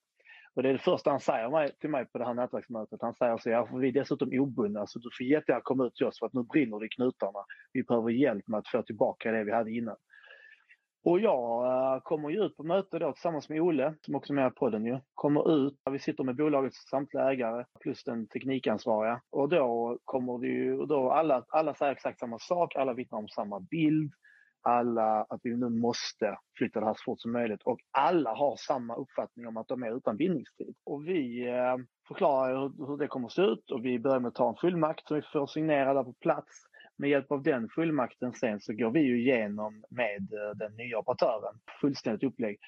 Och 0.55 0.63
det 0.63 0.69
är 0.69 0.73
det 0.73 0.79
första 0.79 1.11
han 1.11 1.21
säger 1.21 1.69
till 1.81 1.91
mig 1.91 2.07
på 2.07 2.19
det 2.19 2.25
här 2.25 2.35
nätverksmötet. 2.35 3.03
Han 3.03 3.15
säger 3.15 3.39
så 3.39 3.51
här, 3.51 3.79
vi 3.79 3.89
är 3.89 3.93
dessutom 3.93 4.29
obundna 4.33 4.87
så 4.87 4.99
du 4.99 5.11
får 5.19 5.27
jättegärna 5.27 5.63
komma 5.65 5.87
ut 5.87 5.95
till 5.95 6.07
oss 6.07 6.19
för 6.19 6.27
att 6.27 6.33
nu 6.33 6.43
brinner 6.43 6.81
det 6.81 6.87
i 6.87 6.89
knutarna. 6.89 7.45
Vi 7.73 7.83
behöver 7.83 8.11
hjälp 8.11 8.49
med 8.49 8.59
att 8.59 8.69
få 8.69 8.83
tillbaka 8.83 9.33
det 9.33 9.45
vi 9.45 9.53
hade 9.53 9.71
innan. 9.71 9.97
Och 11.05 11.21
jag 11.21 11.67
eh, 11.67 12.01
kommer 12.03 12.31
ju 12.31 12.45
ut 12.45 12.57
på 12.57 12.63
möte 12.63 12.99
då 12.99 13.13
tillsammans 13.13 13.49
med 13.49 13.61
Olle, 13.61 13.95
som 14.01 14.15
också 14.15 14.33
är 14.33 14.35
med 14.35 14.55
på 14.55 14.59
podden 14.59 14.85
ju. 14.85 14.99
Kommer 15.15 15.67
ut, 15.67 15.75
vi 15.91 15.99
sitter 15.99 16.25
med 16.25 16.37
bolagets 16.37 16.89
samtliga 16.91 17.31
ägare 17.31 17.65
plus 17.81 18.05
den 18.05 18.29
teknikansvariga. 18.29 19.21
Och 19.31 19.49
då 19.49 19.99
kommer 20.05 20.39
det 20.39 20.47
ju, 20.47 20.79
och 20.79 20.89
då 20.89 21.11
alla, 21.11 21.45
alla 21.49 21.75
säger 21.75 21.93
exakt 21.93 22.21
samma 22.21 22.39
sak, 22.39 22.77
alla 22.77 22.95
vittnar 22.95 23.19
om 23.19 23.29
samma 23.29 23.61
bild. 23.61 24.13
Alla 24.63 25.27
att 25.29 25.41
vi 25.43 25.57
nu 25.57 25.69
måste 25.69 26.39
flytta 26.59 26.81
det 26.81 26.87
här 26.87 26.95
så 26.95 27.03
fort 27.05 27.21
som 27.21 27.33
möjligt. 27.33 27.63
Och 27.65 27.79
alla 27.91 28.35
har 28.35 28.57
samma 28.57 28.97
uppfattning 28.97 29.47
om 29.47 29.57
att 29.57 29.69
de 29.69 29.83
är 29.83 29.97
utan 29.97 30.17
bindningstid. 30.17 30.75
Och 30.85 31.09
vi 31.09 31.49
eh, 31.49 31.77
förklarar 32.09 32.87
hur, 32.87 32.97
det 32.97 33.07
kommer 33.07 33.27
att 33.27 33.33
se 33.33 33.43
ut. 33.43 33.71
Och 33.71 33.85
vi 33.85 33.99
börjar 33.99 34.21
med 34.21 34.29
att 34.29 34.35
ta 34.35 34.49
en 34.49 34.57
fullmakt 34.57 35.09
som 35.09 35.17
vi 35.17 35.23
får 35.23 35.47
signera 35.47 36.05
på 36.05 36.13
plats. 36.13 36.63
Med 36.97 37.11
hjälp 37.11 37.33
av 37.33 37.43
den 37.43 37.69
fullmakten 37.69 38.33
sen 38.33 38.61
så 38.61 38.73
går 38.73 38.91
vi 38.91 39.01
ju 39.01 39.21
igenom 39.21 39.85
med 39.91 40.33
eh, 40.33 40.57
den 40.57 40.77
nya 40.77 40.99
operatören. 40.99 41.55
Fullständigt 41.81 42.25
upplägg. 42.25 42.59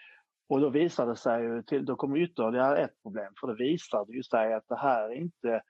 Och 0.49 0.61
då 0.61 0.69
visar 0.69 1.07
det 1.07 1.17
sig 1.17 1.43
ju, 1.43 1.63
till, 1.63 1.85
då 1.85 1.97
kommer 1.97 2.19
ytterligare 2.19 2.79
ett 2.79 3.03
problem. 3.03 3.33
För 3.41 3.47
det 3.47 3.55
visar 3.55 4.07
ju 4.09 4.23
sig 4.23 4.55
att 4.55 4.69
det 4.69 4.79
här 4.79 5.03
är 5.03 5.15
inte 5.15 5.63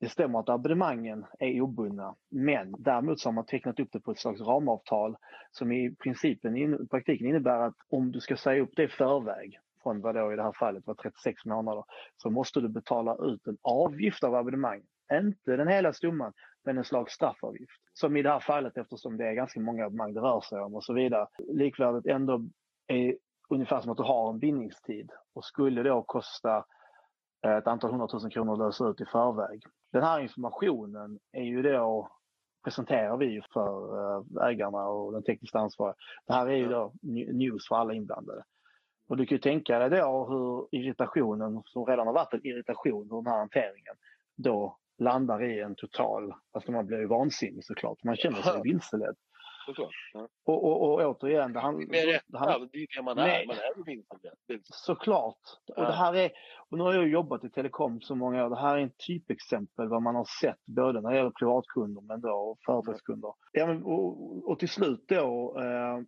det 0.00 0.08
stämmer 0.08 0.38
att 0.38 0.48
abonnemangen 0.48 1.26
är 1.38 1.60
obundna, 1.60 2.14
men 2.30 2.74
däremot 2.78 3.20
så 3.20 3.28
har 3.28 3.34
man 3.34 3.46
tecknat 3.46 3.80
upp 3.80 3.88
det 3.92 4.00
på 4.00 4.10
ett 4.10 4.18
slags 4.18 4.40
ramavtal 4.40 5.16
som 5.50 5.72
i 5.72 5.94
principen, 5.94 6.56
i 6.56 6.86
praktiken 6.90 7.26
innebär 7.26 7.60
att 7.60 7.74
om 7.90 8.12
du 8.12 8.20
ska 8.20 8.36
säga 8.36 8.62
upp 8.62 8.72
det 8.76 8.82
i 8.82 8.88
förväg, 8.88 9.58
från 9.82 10.00
vad 10.00 10.14
då 10.14 10.32
i 10.32 10.36
det 10.36 10.42
här 10.42 10.52
fallet 10.52 10.86
var 10.86 10.94
36 10.94 11.44
månader, 11.44 11.84
så 12.16 12.30
måste 12.30 12.60
du 12.60 12.68
betala 12.68 13.16
ut 13.20 13.46
en 13.46 13.58
avgift 13.62 14.24
av 14.24 14.34
abonnemang. 14.34 14.82
Inte 15.12 15.56
den 15.56 15.68
hela 15.68 15.92
summan, 15.92 16.32
men 16.64 16.78
en 16.78 16.84
slags 16.84 17.14
straffavgift. 17.14 17.80
Som 17.92 18.16
i 18.16 18.22
det 18.22 18.30
här 18.30 18.40
fallet 18.40 18.76
eftersom 18.76 19.16
det 19.16 19.26
är 19.26 19.32
ganska 19.32 19.60
många 19.60 19.84
abonnemang 19.84 20.14
det 20.14 20.20
rör 20.20 20.40
sig 20.40 20.60
om 20.60 20.74
och 20.74 20.84
så 20.84 20.92
vidare. 20.92 21.26
Likvärdigt 21.38 22.06
ändå 22.06 22.48
är 22.86 23.16
ungefär 23.48 23.80
som 23.80 23.90
att 23.90 23.96
du 23.96 24.02
har 24.02 24.30
en 24.30 24.38
bindningstid 24.38 25.10
och 25.34 25.44
skulle 25.44 25.82
då 25.82 26.02
kosta 26.02 26.64
eh, 27.46 27.56
ett 27.56 27.66
antal 27.66 27.90
hundratusen 27.90 28.30
kronor 28.30 28.52
att 28.52 28.58
lösa 28.58 28.88
ut 28.88 29.00
i 29.00 29.04
förväg. 29.04 29.62
Den 29.92 30.02
här 30.02 30.20
informationen 30.20 31.18
är 31.32 31.42
ju 31.42 31.62
då 31.62 32.10
presenterar 32.64 33.16
vi 33.16 33.42
för 33.52 33.98
eh, 33.98 34.46
ägarna 34.48 34.86
och 34.86 35.12
den 35.12 35.22
tekniskt 35.22 35.54
ansvariga. 35.54 35.94
Det 36.26 36.32
här 36.32 36.46
är 36.46 36.56
ju 36.56 36.68
då 36.68 36.92
news 37.32 37.68
för 37.68 37.76
alla 37.76 37.94
inblandade. 37.94 38.42
Och 39.08 39.16
du 39.16 39.26
kan 39.26 39.36
ju 39.36 39.40
tänka 39.40 39.78
dig 39.78 39.90
då 40.00 40.26
hur 40.28 40.78
irritationen, 40.80 41.62
som 41.64 41.86
redan 41.86 42.06
har 42.06 42.14
varit 42.14 42.34
en 42.34 42.46
irritation, 42.46 43.08
hur 43.10 43.22
den 43.22 43.32
här 43.32 43.38
hanteringen 43.38 43.96
då 44.36 44.76
landar 44.98 45.44
i 45.44 45.60
en 45.60 45.74
total, 45.74 46.34
alltså 46.52 46.72
man 46.72 46.86
blir 46.86 46.98
ju 46.98 47.06
vansinnig 47.06 47.64
såklart. 47.64 48.04
Man 48.04 48.16
känner 48.16 48.42
sig 48.42 48.60
vilseledd. 48.62 49.16
Såklart. 49.74 49.94
Ja. 50.12 50.28
Och, 50.44 50.64
och, 50.64 50.82
och 50.82 51.10
återigen, 51.10 51.52
det, 51.52 51.60
han, 51.60 51.76
Med 51.76 52.04
rätta, 52.04 52.24
det, 52.26 52.38
han, 52.38 52.68
det 52.72 52.78
är 52.78 52.96
det 52.96 53.02
man 53.02 53.18
är. 53.18 53.46
Man 53.46 53.56
är. 53.56 54.60
Såklart. 54.62 55.40
Och 55.76 55.82
det 55.82 55.92
här 55.92 56.14
är, 56.14 56.30
och 56.70 56.78
nu 56.78 56.84
har 56.84 56.94
jag 56.94 57.08
jobbat 57.08 57.44
i 57.44 57.50
telekom 57.50 58.00
så 58.00 58.14
många 58.14 58.46
år. 58.46 58.50
Det 58.50 58.60
här 58.60 58.76
är 58.76 58.80
en 58.80 58.92
typexempel 59.06 59.88
vad 59.88 60.02
man 60.02 60.14
har 60.14 60.26
sett 60.40 60.66
både 60.66 61.00
när 61.00 61.10
det 61.10 61.16
gäller 61.16 61.30
privatkunder 61.30 62.02
men 62.02 62.20
då 62.20 62.30
och 62.30 62.58
företagskunder. 62.66 63.32
Ja, 63.52 63.66
men, 63.66 63.82
och, 63.82 64.50
och 64.50 64.58
till 64.58 64.68
slut 64.68 65.04
då 65.08 65.56
eh, 65.58 66.02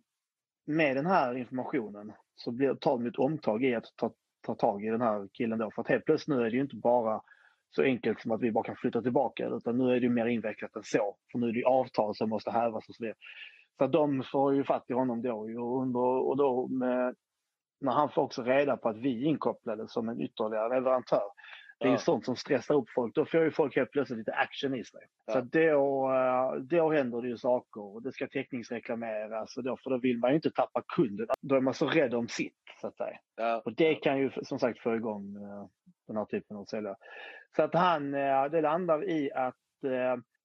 med 0.65 0.95
den 0.95 1.05
här 1.05 1.37
informationen 1.37 2.13
så 2.35 2.51
blir, 2.51 2.75
tar 2.75 2.97
de 2.97 3.05
ett 3.05 3.19
omtag 3.19 3.63
i 3.63 3.75
att 3.75 3.95
ta, 3.95 4.11
ta 4.45 4.55
tag 4.55 4.85
i 4.85 4.89
den 4.89 5.01
här 5.01 5.27
killen 5.33 5.59
då. 5.59 5.71
För 5.71 5.81
att 5.81 5.87
helt 5.87 6.05
plötsligt 6.05 6.37
nu 6.37 6.45
är 6.45 6.49
det 6.49 6.55
ju 6.55 6.61
inte 6.61 6.75
bara 6.75 7.21
så 7.75 7.81
enkelt 7.81 8.21
som 8.21 8.31
att 8.31 8.41
vi 8.41 8.51
bara 8.51 8.63
kan 8.63 8.75
flytta 8.75 9.01
tillbaka 9.01 9.47
utan 9.47 9.77
nu 9.77 9.95
är 9.95 9.99
det 9.99 10.09
mer 10.09 10.25
invecklat 10.25 10.75
än 10.75 10.83
så. 10.83 11.15
För 11.31 11.39
nu 11.39 11.49
är 11.49 11.53
det 11.53 11.63
avtal 11.63 12.15
som 12.15 12.29
måste 12.29 12.51
hävas 12.51 12.89
och 12.89 12.95
så 12.95 13.03
vidare. 13.03 13.17
Så 13.77 13.87
de 13.87 14.23
får 14.31 14.55
ju 14.55 14.63
fatt 14.63 14.85
i 14.89 14.93
honom 14.93 15.21
då 15.21 15.33
och, 15.33 15.81
under, 15.81 15.99
och 15.99 16.37
då 16.37 16.67
med, 16.67 17.15
när 17.81 17.91
han 17.91 18.09
får 18.09 18.21
också 18.21 18.43
reda 18.43 18.77
på 18.77 18.89
att 18.89 18.97
vi 18.97 19.23
är 19.23 19.29
inkopplade 19.29 19.87
som 19.87 20.09
en 20.09 20.21
ytterligare 20.21 20.75
leverantör. 20.75 21.23
Det 21.79 21.87
är 21.87 21.91
ja. 21.91 21.97
sånt 21.97 22.25
som 22.25 22.35
stressar 22.35 22.75
upp 22.75 22.89
folk. 22.95 23.15
Då 23.15 23.25
får 23.25 23.43
ju 23.43 23.51
folk 23.51 23.75
helt 23.75 23.91
plötsligt 23.91 24.17
lite 24.17 24.33
action 24.33 24.75
i 24.75 24.83
sig. 24.83 25.01
Ja. 25.25 25.33
Så 25.33 25.41
då, 25.41 26.11
eh, 26.11 26.53
då 26.55 26.91
händer 26.91 27.21
det 27.21 27.27
ju 27.27 27.37
saker 27.37 27.81
och 27.81 28.01
det 28.01 28.11
ska 28.11 28.27
täckningsreklameras 28.27 29.57
och 29.57 29.63
då, 29.63 29.77
för 29.77 29.89
då 29.89 29.97
vill 29.97 30.17
man 30.17 30.29
ju 30.29 30.35
inte 30.35 30.51
tappa 30.51 30.81
kunden. 30.95 31.27
Då 31.41 31.55
är 31.55 31.61
man 31.61 31.73
så 31.73 31.87
rädd 31.87 32.13
om 32.13 32.27
sitt 32.27 32.53
så 32.81 32.87
att 32.87 32.97
säga. 32.97 33.19
Ja. 33.35 33.61
Och 33.65 33.73
det 33.75 33.95
kan 33.95 34.19
ju 34.19 34.31
som 34.43 34.59
sagt 34.59 34.79
få 34.79 34.95
igång 34.95 35.35
eh, 35.35 35.65
den 36.07 36.17
här 36.17 36.25
typen 36.25 36.57
av 36.57 36.65
säljare. 36.65 36.95
Så 37.55 37.63
att 37.63 37.73
han, 37.73 38.13
eh, 38.13 38.45
det 38.45 38.61
landar 38.61 39.09
i 39.09 39.31
att 39.33 39.55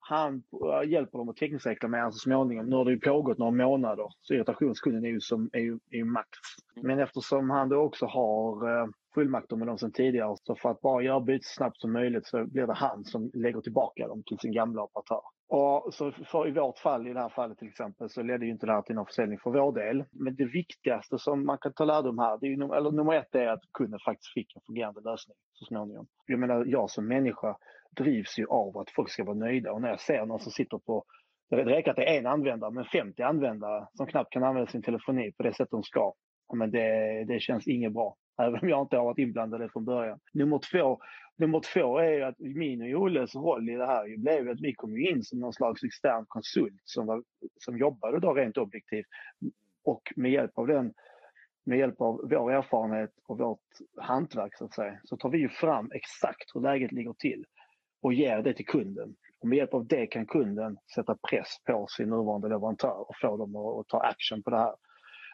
han 0.09 0.43
hjälper 0.87 1.19
dem 1.19 1.29
att 1.29 1.37
täckningsreklamera 1.37 2.11
så 2.13 2.19
småningom. 2.19 2.67
Nu 2.67 2.77
har 2.77 2.85
det 2.85 2.91
ju 2.91 3.01
pågått 3.01 3.39
några 3.39 3.53
månader 3.53 4.07
så 4.23 4.35
irritationskunden 4.35 5.05
är 5.05 5.09
ju, 5.09 5.21
som, 5.21 5.51
är 5.53 5.61
ju, 5.61 5.79
är 5.91 5.97
ju 5.97 6.05
max. 6.05 6.29
Mm. 6.77 6.87
Men 6.87 6.99
eftersom 6.99 7.51
han 7.51 7.69
då 7.69 7.77
också 7.77 8.07
har 8.07 8.83
fullmakter 9.19 9.57
med 9.57 9.67
dem 9.67 9.79
sedan 9.79 9.93
tidigare. 9.93 10.37
Så 10.43 10.55
för 10.55 10.71
att 10.71 10.81
bara 10.81 11.03
göra 11.03 11.21
bytet 11.21 11.45
så 11.45 11.55
snabbt 11.55 11.81
som 11.81 11.93
möjligt 11.93 12.27
så 12.27 12.45
blir 12.45 12.67
det 12.67 12.75
han 12.75 13.05
som 13.05 13.31
lägger 13.35 13.61
tillbaka 13.61 14.09
dem 14.09 14.23
till 14.27 14.39
sin 14.39 14.53
gamla 14.53 14.83
operatör. 14.83 15.21
Och 15.49 15.95
så 15.95 16.13
för 16.13 16.49
I 16.49 16.51
vårt 16.51 16.79
fall, 16.79 17.07
i 17.07 17.13
det 17.13 17.21
här 17.21 17.29
fallet 17.29 17.59
till 17.59 17.69
exempel, 17.69 18.11
så 18.11 18.23
ledde 18.23 18.47
ju 18.47 18.53
inte 18.53 18.67
det 18.67 18.73
här 18.73 18.83
till 18.83 18.95
någon 18.95 19.07
försäljning 19.07 19.39
för 19.39 19.51
vår 19.51 19.73
del. 19.73 20.05
Men 20.13 20.37
det 20.37 20.45
viktigaste 20.45 21.19
som 21.19 21.47
man 21.47 21.59
kan 21.59 21.73
ta 21.73 21.85
lärdom 21.85 22.19
här, 22.19 22.39
det 22.41 22.47
är 22.47 22.51
ju, 22.51 22.75
eller 22.75 22.91
nummer 22.91 23.15
ett 23.15 23.35
är 23.35 23.49
att 23.49 23.63
kunden 23.73 24.01
faktiskt 24.05 24.33
fick 24.33 24.57
en 24.57 24.63
fungerande 24.67 25.01
lösning 25.01 25.37
så 25.53 25.65
småningom. 25.65 26.07
Jag 26.27 26.39
menar, 26.39 26.65
jag 26.67 26.91
som 26.91 27.09
människa 27.09 27.57
drivs 27.97 28.39
ju 28.39 28.47
av 28.47 28.79
att 28.79 28.91
folk 28.91 29.11
ska 29.11 29.25
vara 29.25 29.37
nöjda 29.37 29.73
och 29.73 29.81
när 29.81 29.89
jag 29.89 30.01
ser 30.01 30.27
någon 30.27 30.41
som 30.41 30.53
sitter 30.53 30.79
på 30.79 31.05
det 31.51 31.65
räcker 31.65 31.91
att 31.91 31.97
det 31.97 32.15
är 32.15 32.19
en 32.19 32.27
användare, 32.27 32.71
men 32.71 32.85
50 32.85 33.23
användare 33.23 33.87
som 33.95 34.07
knappt 34.07 34.33
kan 34.33 34.45
använda 34.45 34.71
sin 34.71 34.83
telefoni 34.83 35.33
på 35.33 35.43
det 35.43 35.53
sätt 35.53 35.69
de 35.71 35.83
ska. 35.83 36.15
Men 36.55 36.71
det, 36.71 37.25
det 37.25 37.41
känns 37.41 37.69
inget 37.69 37.93
bra. 37.93 38.17
Även 38.39 38.61
om 38.61 38.69
jag 38.69 38.83
inte 38.83 38.97
har 38.97 39.05
varit 39.05 39.19
inblandad 39.19 39.73
från 39.73 39.85
början. 39.85 40.21
Nummer 40.33 40.61
två, 40.73 41.01
nummer 41.37 41.61
två 41.61 41.99
är 41.99 42.21
att 42.21 42.39
min 42.39 42.95
och 42.95 43.03
Olles 43.03 43.35
roll 43.35 43.71
i 43.71 43.75
det 43.75 43.87
här 43.87 44.17
blev 44.17 44.51
att 44.51 44.61
vi 44.61 44.75
kom 44.75 44.99
in 44.99 45.23
som 45.23 45.39
någon 45.39 45.53
slags 45.53 45.85
extern 45.85 46.25
konsult 46.29 46.83
som, 46.85 47.07
var, 47.07 47.23
som 47.57 47.79
jobbade 47.79 48.21
då 48.21 48.35
rent 48.35 48.57
objektivt. 48.57 49.07
Och 49.85 50.13
med 50.17 50.31
hjälp 50.31 50.59
av 50.59 50.67
den 50.67 50.95
med 51.69 51.79
hjälp 51.79 52.01
av 52.01 52.29
vår 52.31 52.53
erfarenhet 52.53 53.11
och 53.27 53.39
vårt 53.39 53.67
hantverk 53.97 54.57
så 54.57 54.65
att 54.65 54.75
säga, 54.75 55.01
så 55.05 55.17
tar 55.17 55.29
vi 55.29 55.39
ju 55.39 55.49
fram 55.49 55.91
exakt 55.93 56.51
hur 56.55 56.61
läget 56.61 56.93
ligger 56.93 57.13
till 57.13 57.45
och 58.03 58.15
ger 58.15 58.43
det 58.43 58.55
till 58.55 58.67
kunden. 58.67 59.15
Och 59.41 59.49
med 59.49 59.57
hjälp 59.57 59.75
av 59.75 59.87
det 59.87 60.07
kan 60.07 60.27
kunden 60.27 60.79
sätta 60.95 61.17
press 61.31 61.57
på 61.67 61.87
sin 61.87 62.09
nuvarande 62.09 62.49
leverantör 62.49 63.09
och 63.09 63.17
få 63.21 63.37
dem 63.37 63.57
att, 63.57 63.81
att 63.81 63.89
ta 63.89 64.01
action 64.01 64.43
på 64.43 64.51
det 64.51 64.59
här 64.59 64.75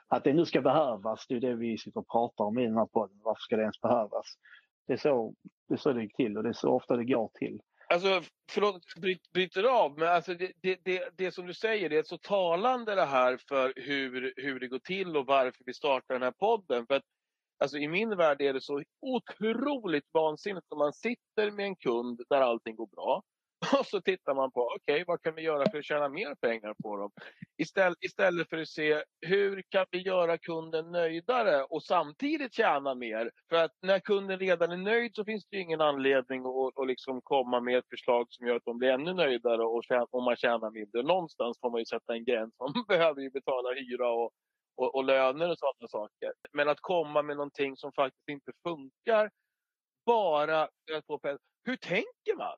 att 0.09 0.25
det 0.25 0.33
nu 0.33 0.47
ska 0.47 0.61
behövas, 0.61 1.27
det 1.29 1.35
är 1.35 1.41
det 1.41 1.55
vi 1.55 1.79
sitter 1.79 2.01
och 2.01 2.09
pratar 2.09 2.45
om 2.45 2.59
i 2.59 2.67
den 2.67 2.77
här 2.77 2.87
podden. 2.87 3.21
Varför 3.23 3.41
ska 3.41 3.57
det 3.57 3.63
ens 3.63 3.81
behövas? 3.81 4.27
Det 4.87 4.93
är 4.93 4.97
så 4.97 5.35
det, 5.69 5.75
är 5.75 5.79
så 5.79 5.93
det 5.93 6.03
gick 6.03 6.17
till 6.17 6.37
och 6.37 6.43
det 6.43 6.49
är 6.49 6.53
så 6.53 6.71
ofta 6.71 6.97
det 6.97 7.05
går 7.05 7.31
till. 7.35 7.61
Alltså, 7.89 8.23
förlåt 8.51 8.95
bryt, 8.97 9.33
bryter 9.33 9.65
av, 9.65 9.99
men 9.99 10.09
alltså 10.09 10.35
det, 10.35 10.53
det, 10.63 10.79
det, 10.85 11.09
det, 11.17 11.33
som 11.33 11.47
du 11.47 11.55
säger 11.55 11.89
det 11.89 11.99
är 11.99 12.03
så 12.03 12.19
talande 12.19 12.95
det 12.95 13.05
här 13.05 13.39
för 13.49 13.73
hur, 13.77 14.33
hur 14.37 14.61
det 14.61 14.69
går 14.69 14.79
till 14.79 15.17
och 15.17 15.27
varför 15.27 15.65
vi 15.67 15.75
startar 15.75 16.15
den 16.15 16.23
här 16.23 16.31
podden. 16.31 16.87
För 16.87 16.95
att, 16.95 17.03
alltså, 17.59 17.79
I 17.79 17.89
min 17.89 18.17
värld 18.17 18.41
är 18.41 18.53
det 18.53 18.61
så 18.61 18.83
otroligt 19.01 20.09
vansinnigt 20.13 20.67
om 20.73 20.79
man 20.79 20.93
sitter 20.93 21.51
med 21.51 21.65
en 21.65 21.77
kund 21.77 22.21
där 22.29 22.41
allting 22.41 22.77
går 22.77 22.87
bra. 22.87 23.23
Och 23.79 23.87
så 23.87 24.01
tittar 24.01 24.35
man 24.35 24.51
på, 24.53 24.61
okej, 24.61 24.95
okay, 24.95 25.05
vad 25.07 25.23
kan 25.23 25.35
vi 25.35 25.43
göra 25.43 25.71
för 25.71 25.79
att 25.79 25.85
tjäna 25.85 26.09
mer 26.09 26.35
pengar 26.35 26.75
på 26.83 26.97
dem? 26.97 27.11
Istället, 27.59 27.99
istället 28.01 28.49
för 28.49 28.59
att 28.59 28.69
se, 28.69 29.03
hur 29.21 29.63
kan 29.69 29.87
vi 29.91 29.99
göra 29.99 30.39
kunden 30.39 30.93
nöjdare 30.93 31.65
och 31.65 31.83
samtidigt 31.83 32.55
tjäna 32.55 32.95
mer? 32.95 33.31
För 33.49 33.57
att 33.57 33.73
när 33.83 33.99
kunden 33.99 34.39
redan 34.39 34.73
är 34.73 34.77
nöjd 34.77 35.15
så 35.15 35.25
finns 35.25 35.47
det 35.51 35.59
ingen 35.59 35.81
anledning 35.81 36.41
att, 36.47 36.79
att 36.79 36.87
liksom 36.87 37.21
komma 37.23 37.61
med 37.61 37.79
ett 37.79 37.89
förslag 37.91 38.27
som 38.31 38.47
gör 38.47 38.57
att 38.57 38.65
de 38.65 38.79
blir 38.79 38.91
ännu 38.91 39.15
nöjdare 39.15 39.63
och, 39.65 39.85
tjäna, 39.85 40.07
och 40.11 40.23
man 40.23 40.37
tjänar 40.37 40.71
mindre. 40.71 41.03
Någonstans 41.03 41.59
får 41.61 41.71
man 41.71 41.81
ju 41.81 41.87
sätta 41.87 42.15
en 42.15 42.25
gräns. 42.25 42.55
Man 42.59 42.85
behöver 42.89 43.21
ju 43.21 43.31
betala 43.31 43.75
hyra 43.75 44.11
och, 44.11 44.31
och, 44.77 44.95
och 44.95 45.05
löner 45.05 45.51
och 45.51 45.59
sådana 45.59 45.89
saker. 45.89 46.33
Men 46.53 46.69
att 46.69 46.81
komma 46.81 47.23
med 47.23 47.37
någonting 47.37 47.77
som 47.77 47.93
faktiskt 47.93 48.29
inte 48.29 48.53
funkar 48.63 49.31
bara 50.07 50.69
för 50.89 50.99
att 50.99 51.07
få 51.07 51.19
pengar. 51.19 51.39
Hur 51.65 51.77
tänker 51.77 52.37
man? 52.37 52.57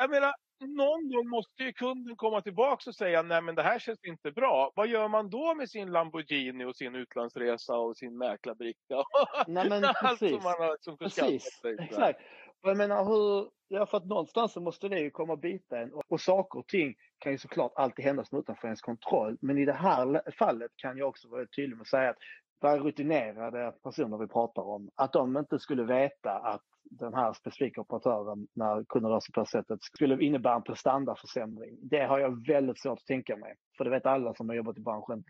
Jag 0.00 0.10
menar, 0.10 0.34
någon 0.60 1.10
gång 1.12 1.28
måste 1.28 1.62
ju 1.62 1.72
kunden 1.72 2.16
komma 2.16 2.42
tillbaka 2.42 2.90
och 2.90 2.94
säga 2.94 3.22
nej 3.22 3.42
men 3.42 3.54
det 3.54 3.62
här 3.62 3.78
känns 3.78 4.04
inte 4.04 4.32
bra. 4.32 4.72
Vad 4.76 4.88
gör 4.88 5.08
man 5.08 5.30
då 5.30 5.54
med 5.54 5.70
sin 5.70 5.90
Lamborghini 5.90 6.64
och 6.64 6.76
sin 6.76 6.94
utlandsresa 6.94 7.76
och 7.76 7.96
sin 7.96 8.18
mäklarbricka? 8.18 9.04
Nej, 9.46 9.68
men 9.68 9.84
Allt 9.84 9.98
precis. 10.00 10.30
som 10.30 10.42
man 10.42 10.54
har 10.58 10.76
som 10.80 10.98
Precis, 10.98 11.60
sig. 11.62 11.76
exakt. 11.80 12.20
Jag 12.62 12.76
menar 12.76 13.04
hur, 13.04 13.50
ja 13.68 13.86
för 13.86 13.96
att 13.96 14.06
någonstans 14.06 14.52
så 14.52 14.60
måste 14.60 14.88
det 14.88 15.00
ju 15.00 15.10
komma 15.10 15.32
och 15.32 15.38
bita 15.38 15.78
en. 15.78 15.92
Och, 16.08 16.20
saker 16.20 16.58
och 16.58 16.66
ting 16.66 16.94
kan 17.18 17.32
ju 17.32 17.38
såklart 17.38 17.72
alltid 17.76 18.04
hända 18.04 18.24
som 18.24 18.38
utanför 18.38 18.68
ens 18.68 18.80
kontroll. 18.80 19.36
Men 19.40 19.58
i 19.58 19.64
det 19.64 19.72
här 19.72 20.30
fallet 20.38 20.70
kan 20.76 20.98
jag 20.98 21.08
också 21.08 21.28
vara 21.28 21.46
tydlig 21.46 21.76
med 21.76 21.82
att 21.82 21.88
säga 21.88 22.10
att 22.10 22.18
våra 22.60 22.78
rutinerade 22.78 23.72
personer 23.82 24.18
vi 24.18 24.26
pratar 24.26 24.62
om, 24.62 24.90
att 24.94 25.12
de 25.12 25.36
inte 25.36 25.58
skulle 25.58 25.84
veta 25.84 26.32
att 26.32 26.62
den 26.90 27.14
här 27.14 27.32
specifika 27.32 27.80
operatören, 27.80 28.46
när 28.54 28.84
kunden 28.84 29.10
rör 29.10 29.20
sig 29.20 29.32
på 29.32 29.40
det 29.40 29.46
sättet, 29.46 29.82
skulle 29.82 30.24
innebära 30.24 30.54
en 30.54 30.62
prestandaförsämring. 30.62 31.78
Det 31.82 32.04
har 32.06 32.18
jag 32.18 32.46
väldigt 32.46 32.80
svårt 32.80 32.98
att 32.98 33.06
tänka 33.06 33.36
mig. 33.36 33.54
För 33.76 33.84
det 33.84 33.90
vet 33.90 34.06
alla 34.06 34.34
som 34.34 34.48
har 34.48 34.56
jobbat 34.56 34.78
i 34.78 34.80
branschen. 34.80 35.24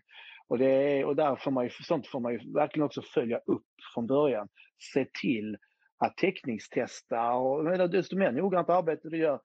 Och, 0.47 0.57
det 0.57 0.65
är, 0.65 1.05
och 1.05 1.15
där 1.15 1.35
får 1.35 1.51
man 1.51 1.63
ju, 1.63 1.69
sånt 1.69 2.07
får 2.07 2.19
man 2.19 2.33
ju 2.33 2.53
verkligen 2.53 2.85
också 2.85 3.01
följa 3.01 3.37
upp 3.37 3.67
från 3.93 4.07
början. 4.07 4.47
Se 4.93 5.05
till 5.21 5.57
att 5.97 6.17
täckningstesta 6.17 7.33
och 7.33 7.63
menar, 7.63 7.87
desto 7.87 8.17
mer 8.17 8.31
noggrant 8.31 8.69
arbete 8.69 9.09
du 9.09 9.17
gör, 9.17 9.39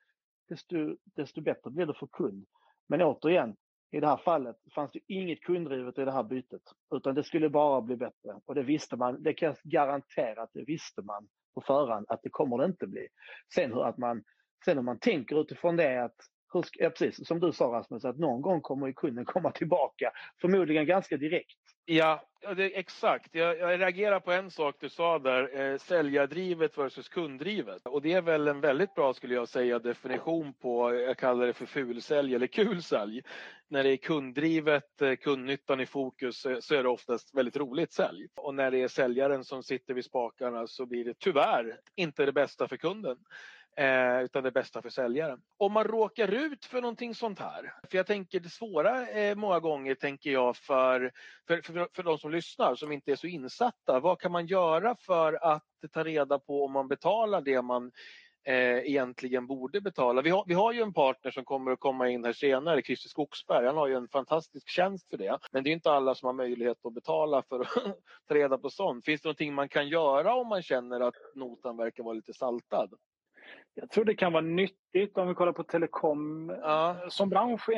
desto, 0.49 0.97
desto 1.17 1.41
bättre 1.41 1.71
blir 1.71 1.87
det 1.87 1.95
för 1.95 2.07
kund. 2.07 2.47
Men 2.89 3.03
återigen, 3.03 3.57
i 3.91 4.01
det 4.01 4.07
här 4.07 4.17
fallet 4.17 4.57
fanns 4.75 4.93
det 4.93 5.01
inget 5.07 5.41
kunddrivet 5.41 5.99
i 5.99 6.05
det 6.05 6.13
här 6.13 6.23
bytet, 6.23 6.63
utan 6.95 7.15
det 7.15 7.25
skulle 7.25 7.49
bara 7.49 7.81
bli 7.81 7.97
bättre. 7.97 8.41
Och 8.47 8.55
det 8.55 8.63
visste 8.63 8.97
man, 8.97 9.23
det 9.23 9.35
kan 9.35 9.47
jag 9.47 9.57
garantera 9.65 10.43
att 10.43 10.53
det 10.53 10.65
visste 10.65 11.03
man 11.03 11.29
på 11.57 11.61
förhand 11.61 12.07
att 12.09 12.23
det 12.23 12.31
kommer 12.31 12.59
det 12.59 12.65
inte 12.65 12.87
bli. 12.87 13.09
Sen 13.55 13.73
hur 13.73 13.85
att 13.85 13.99
man, 13.99 14.23
sen 14.65 14.79
om 14.79 14.85
man 14.85 14.99
tänker 14.99 15.41
utifrån 15.41 15.77
det 15.77 16.05
att 16.05 16.17
hur 16.53 16.65
ja, 16.73 16.91
precis 16.91 17.27
som 17.27 17.41
du 17.41 17.53
sa 17.53 17.65
Rasmus, 17.65 18.05
att 18.05 18.19
någon 18.19 18.43
gång 18.43 18.61
kommer 18.61 18.87
ju 18.87 18.93
kunden 18.93 19.25
komma 19.25 19.51
tillbaka, 19.51 20.13
förmodligen 20.41 20.87
ganska 20.87 21.17
direkt. 21.17 21.66
Ja, 21.89 22.23
ja 22.41 22.55
det, 22.55 22.79
exakt. 22.79 23.35
Jag, 23.35 23.59
jag 23.59 23.81
reagerar 23.81 24.21
på 24.21 24.33
en 24.33 24.51
sak 24.51 24.77
du 24.81 24.89
sa 24.89 25.19
där, 25.19 25.61
eh, 25.61 25.79
säljardrivet 25.79 26.79
versus 26.79 27.09
kunddrivet. 27.09 27.87
Och 27.87 28.03
det 28.03 28.13
är 28.13 28.23
väl 28.23 28.49
en 28.49 28.61
väldigt 28.61 28.95
bra, 28.95 29.15
skulle 29.15 29.35
jag 29.35 29.49
säga, 29.49 29.79
definition 29.79 30.53
på, 30.53 30.95
jag 30.95 31.19
kallar 31.19 31.47
det 31.47 31.53
för 31.53 31.67
fulsälj 31.67 32.35
eller 32.35 32.47
kulsälj. 32.47 33.23
När 33.69 33.83
det 33.83 33.91
är 33.91 33.97
kunddrivet, 33.97 35.03
eh, 35.03 35.17
kundnyttan 35.17 35.81
i 35.81 35.87
fokus, 35.87 36.41
så, 36.41 36.61
så 36.61 36.75
är 36.75 36.83
det 36.83 36.89
oftast 36.89 37.35
väldigt 37.35 37.57
roligt 37.57 37.93
sälj. 37.93 38.27
Och 38.37 38.55
när 38.55 38.71
det 38.71 38.83
är 38.83 38.89
säljaren 38.89 39.45
som 39.45 39.63
sitter 39.63 39.95
vid 39.95 40.05
spakarna 40.05 40.67
så 40.67 40.87
blir 40.87 41.05
det 41.05 41.19
tyvärr 41.19 41.81
inte 41.95 42.27
det 42.27 42.33
bästa 42.33 42.69
för 42.69 42.77
kunden. 42.77 43.17
Eh, 43.79 44.25
utan 44.25 44.43
det 44.43 44.51
bästa 44.51 44.83
för 44.83 44.91
säljaren. 44.91 45.41
Om 45.57 45.73
man 45.73 45.85
råkar 45.85 46.29
ut 46.29 46.65
för 46.65 46.81
någonting 46.81 47.15
sånt 47.15 47.39
här. 47.39 47.75
För 47.91 47.97
jag 47.97 48.07
tänker 48.07 48.41
det 48.41 48.49
svåra 48.49 49.09
eh, 49.09 49.35
många 49.35 49.61
gånger 49.61 49.95
tänker 49.95 50.31
jag 50.31 50.57
för, 50.57 51.13
för, 51.49 51.63
för, 51.63 51.89
för 51.93 52.03
de 52.03 52.19
som 52.19 52.31
lyssnar 52.31 52.75
som 52.75 52.93
inte 52.93 53.13
är 53.13 53.17
så 53.17 53.27
insatta. 53.27 54.01
Vad 54.01 54.21
kan 54.21 54.33
man 54.33 54.47
göra 54.47 54.97
för 55.01 55.45
att 55.55 55.65
ta 55.93 56.05
reda 56.05 56.39
på 56.39 56.65
om 56.65 56.73
man 56.73 56.89
betalar 56.89 57.41
det 57.41 57.63
man 57.63 57.93
eh, 58.45 58.79
egentligen 58.79 59.47
borde 59.47 59.81
betala. 59.81 60.23
Vi 60.23 60.31
har, 60.31 60.45
vi 60.47 60.55
har 60.55 60.73
ju 60.73 60.83
en 60.83 60.93
partner 60.93 61.31
som 61.31 61.45
kommer 61.45 61.71
att 61.71 61.81
komma 61.81 62.09
in 62.09 62.25
här 62.25 62.33
senare, 62.33 62.83
Christer 62.83 63.09
Skogsberg. 63.09 63.67
Han 63.67 63.77
har 63.77 63.87
ju 63.87 63.95
en 63.95 64.09
fantastisk 64.09 64.69
tjänst 64.69 65.11
för 65.11 65.17
det. 65.17 65.39
Men 65.53 65.65
det 65.65 65.71
är 65.71 65.73
inte 65.73 65.91
alla 65.91 66.15
som 66.15 66.27
har 66.27 66.33
möjlighet 66.33 66.87
att 66.87 66.95
betala 66.95 67.43
för 67.43 67.61
att 67.61 67.69
ta 68.29 68.35
reda 68.35 68.59
på 68.59 68.71
sånt. 68.71 69.05
Finns 69.05 69.21
det 69.21 69.27
någonting 69.27 69.55
man 69.55 69.69
kan 69.69 69.89
göra 69.89 70.35
om 70.35 70.49
man 70.49 70.63
känner 70.63 71.01
att 71.01 71.15
notan 71.35 71.77
verkar 71.77 72.03
vara 72.03 72.15
lite 72.15 72.35
saltad? 72.35 72.95
Jag 73.79 73.91
tror 73.91 74.05
det 74.05 74.15
kan 74.15 74.33
vara 74.33 74.43
nyttigt 74.45 75.19
om 75.19 75.29
vi 75.29 75.35
kollar 75.35 75.53
på 75.53 75.63
telekom 75.63 76.49
Ja. 76.63 76.97
som 77.09 77.29
bransch 77.29 77.69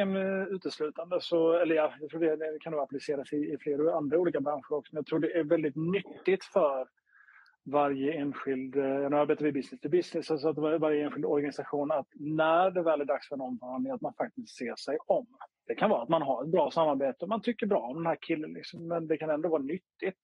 uteslutande. 0.50 1.20
Så, 1.20 1.52
eller 1.52 1.74
ja, 1.74 1.92
jag 2.00 2.10
tror 2.10 2.20
det, 2.20 2.58
kan 2.60 2.72
nog 2.72 2.80
appliceras 2.80 3.32
i, 3.32 3.36
i 3.36 3.58
flera 3.60 3.94
andra 3.94 4.18
olika 4.18 4.40
branscher 4.40 4.72
också. 4.72 4.94
Men 4.94 4.98
jag 4.98 5.06
tror 5.06 5.18
det 5.18 5.32
är 5.38 5.44
väldigt 5.44 5.76
nyttigt 5.76 6.44
för 6.44 6.88
varje 7.64 8.12
enskild, 8.12 8.76
eh, 8.76 9.10
nu 9.10 9.16
arbetar 9.16 9.44
vi 9.44 9.52
business 9.52 9.80
to 9.80 9.88
business, 9.88 10.30
alltså 10.30 10.48
att 10.48 10.58
var- 10.58 10.78
varje 10.78 11.04
enskild 11.04 11.24
organisation 11.24 11.90
att 11.92 12.06
när 12.14 12.70
det 12.70 12.82
väl 12.82 13.00
är 13.00 13.04
dags 13.04 13.28
för 13.28 13.34
en 13.36 13.40
omvandling 13.40 13.92
att 13.92 14.00
man 14.00 14.14
faktiskt 14.14 14.56
ser 14.56 14.74
sig 14.76 14.98
om. 15.06 15.26
Det 15.66 15.74
kan 15.74 15.90
vara 15.90 16.02
att 16.02 16.08
man 16.08 16.22
har 16.22 16.42
ett 16.44 16.50
bra 16.50 16.70
samarbete 16.70 17.24
och 17.24 17.28
man 17.28 17.42
tycker 17.42 17.66
bra 17.66 17.80
om 17.80 17.96
den 17.96 18.06
här 18.06 18.18
killen, 18.20 18.52
liksom, 18.52 18.88
men 18.88 19.06
det 19.06 19.16
kan 19.16 19.30
ändå 19.30 19.48
vara 19.48 19.62
nyttigt 19.62 20.22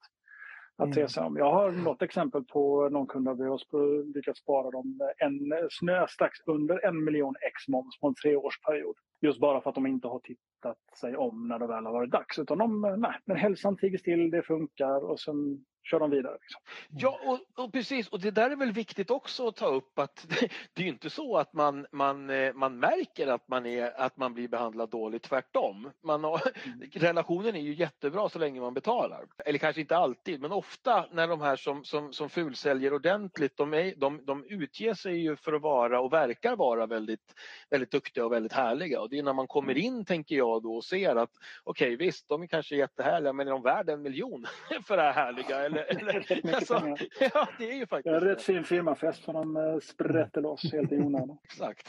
att 0.76 0.84
Mm. 0.86 0.94
se 0.94 1.08
sig 1.08 1.22
om. 1.22 1.36
Jag 1.36 1.52
har 1.52 1.72
något 1.72 2.02
exempel 2.02 2.44
på 2.44 2.88
någon 2.88 3.06
kund 3.06 3.28
av 3.28 3.40
oss 3.40 3.68
på 3.68 4.04
lyckats 4.14 4.40
spara 4.40 4.70
dem 4.70 5.00
en 5.18 5.52
snö 5.70 6.06
strax 6.08 6.38
under 6.46 6.86
en 6.86 7.04
miljon 7.04 7.34
ex 7.46 7.68
moms 7.68 8.00
på 8.00 8.08
en 8.08 8.14
treårsperiod. 8.14 8.96
Just 9.20 9.40
bara 9.40 9.60
för 9.60 9.70
att 9.70 9.74
de 9.74 9.86
inte 9.86 10.08
har 10.08 10.18
tittat 10.18 10.78
sig 11.00 11.16
om 11.16 11.48
när 11.48 11.58
det 11.58 11.66
väl 11.66 11.84
har 11.86 11.92
varit 11.92 12.10
dags. 12.10 12.38
Utan 12.38 12.58
de, 12.58 12.80
nej, 12.98 13.18
men 13.24 13.36
hälsan 13.36 13.76
tiger 13.76 13.98
still, 13.98 14.30
det 14.30 14.42
funkar 14.42 15.04
och 15.10 15.20
sen 15.20 15.64
kör 15.84 16.00
de 16.00 16.10
vidare. 16.10 16.38
Liksom. 16.40 16.60
Ja, 16.88 17.20
och, 17.24 17.64
och 17.64 17.72
precis. 17.72 18.08
Och 18.08 18.20
det 18.20 18.30
där 18.30 18.50
är 18.50 18.56
väl 18.56 18.72
viktigt 18.72 19.10
också 19.10 19.48
att 19.48 19.56
ta 19.56 19.66
upp 19.66 19.98
att 19.98 20.26
det 20.74 20.82
är 20.82 20.86
inte 20.86 21.10
så 21.10 21.36
att 21.36 21.52
man, 21.52 21.86
man, 21.92 22.30
eh, 22.30 22.52
man 22.52 22.78
märker 22.78 23.26
att 23.26 23.48
man, 23.48 23.66
är, 23.66 24.00
att 24.00 24.16
man 24.16 24.34
blir 24.34 24.48
behandlad 24.48 24.90
dåligt. 24.90 25.22
Tvärtom. 25.22 25.90
Man 26.02 26.24
har, 26.24 26.40
relationen 26.92 27.56
är 27.56 27.60
ju 27.60 27.74
jättebra 27.74 28.28
så 28.28 28.38
länge 28.38 28.60
man 28.60 28.74
betalar. 28.74 29.26
Eller 29.44 29.58
kanske 29.58 29.80
inte 29.80 29.96
alltid, 29.96 30.40
men 30.40 30.52
ofta 30.52 31.06
när 31.12 31.28
de 31.28 31.40
här 31.40 31.56
som, 31.56 31.84
som, 31.84 32.12
som 32.12 32.30
fulsäljer 32.30 32.94
ordentligt, 32.94 33.56
de, 33.56 33.74
är, 33.74 33.94
de, 33.96 34.24
de 34.24 34.44
utger 34.48 34.94
sig 34.94 35.16
ju 35.16 35.36
för 35.36 35.52
att 35.52 35.62
vara 35.62 36.00
och 36.00 36.12
verkar 36.12 36.56
vara 36.56 36.86
väldigt, 36.86 37.34
väldigt 37.70 37.90
duktiga 37.90 38.24
och 38.24 38.32
väldigt 38.32 38.52
härliga. 38.52 39.00
Och 39.00 39.10
det 39.10 39.18
är 39.18 39.22
när 39.22 39.32
man 39.32 39.46
kommer 39.46 39.78
in, 39.78 40.04
tänker 40.04 40.36
jag 40.36 40.62
då, 40.62 40.76
och 40.76 40.84
ser 40.84 41.16
att 41.16 41.30
okej, 41.64 41.96
visst, 41.96 42.28
de 42.28 42.42
är 42.42 42.46
kanske 42.46 42.76
jättehärliga, 42.76 43.32
men 43.32 43.46
är 43.46 43.52
de 43.52 43.62
värda 43.62 43.92
en 43.92 44.02
miljon 44.02 44.46
för 44.86 44.96
det 44.96 45.02
här 45.02 45.12
härliga? 45.12 45.73
Eller, 45.80 46.32
eller, 46.32 46.54
alltså, 46.54 46.74
ja, 47.34 47.48
det 47.58 47.70
är 47.70 47.74
ju 47.76 47.86
faktiskt 47.86 48.20
det. 48.20 48.20
rätt 48.32 48.42
fin 48.42 48.64
firmafest 48.64 49.24
för 49.24 49.32
de 49.32 49.56
eh, 49.56 49.78
sprätter 49.78 50.40
loss 50.40 50.72
helt 50.72 50.92
i 50.92 50.96
onödan. 50.98 51.38
Exakt. 51.44 51.88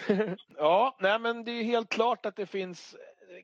Ja, 0.57 0.97
nej 0.99 1.19
men 1.19 1.43
det 1.43 1.51
är 1.51 1.63
helt 1.63 1.89
klart 1.89 2.25
att 2.25 2.35
det 2.35 2.45
finns 2.45 2.95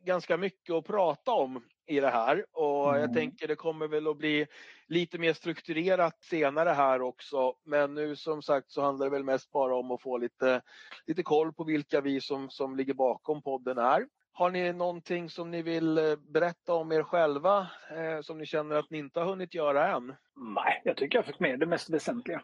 ganska 0.03 0.37
mycket 0.37 0.75
att 0.75 0.87
prata 0.87 1.31
om 1.31 1.63
i 1.87 1.99
det 1.99 2.09
här 2.09 2.45
och 2.51 2.87
jag 2.87 2.97
Mm. 2.97 3.13
tänker 3.13 3.47
det 3.47 3.55
kommer 3.55 3.87
väl 3.87 4.07
att 4.07 4.17
bli 4.17 4.47
lite 4.87 5.17
mer 5.17 5.33
strukturerat 5.33 6.23
senare 6.23 6.69
här 6.69 7.01
också. 7.01 7.53
Men 7.65 7.93
nu 7.93 8.15
som 8.15 8.41
sagt 8.41 8.71
så 8.71 8.81
handlar 8.81 9.05
det 9.05 9.09
väl 9.11 9.23
mest 9.23 9.51
bara 9.51 9.75
om 9.75 9.91
att 9.91 10.01
få 10.01 10.17
lite, 10.17 10.61
lite 11.07 11.23
koll 11.23 11.53
på 11.53 11.63
vilka 11.63 12.01
vi 12.01 12.21
som, 12.21 12.49
som 12.49 12.75
ligger 12.75 12.93
bakom 12.93 13.41
podden 13.41 13.77
är. 13.77 14.05
Har 14.33 14.49
ni 14.51 14.73
någonting 14.73 15.29
som 15.29 15.51
ni 15.51 15.61
vill 15.61 15.97
eh, 15.97 16.03
berätta 16.33 16.73
om 16.73 16.91
er 16.91 17.03
själva 17.03 17.59
eh, 17.97 18.21
som 18.21 18.37
ni 18.37 18.45
känner 18.45 18.75
att 18.75 18.89
ni 18.89 18.97
inte 18.97 19.19
har 19.19 19.27
hunnit 19.27 19.53
göra 19.53 19.95
än? 19.95 20.07
Nej, 20.55 20.81
jag 20.83 20.97
tycker 20.97 21.17
jag 21.17 21.25
fick 21.25 21.39
med 21.39 21.59
det 21.59 21.65
mest 21.65 21.89
väsentliga. 21.89 22.41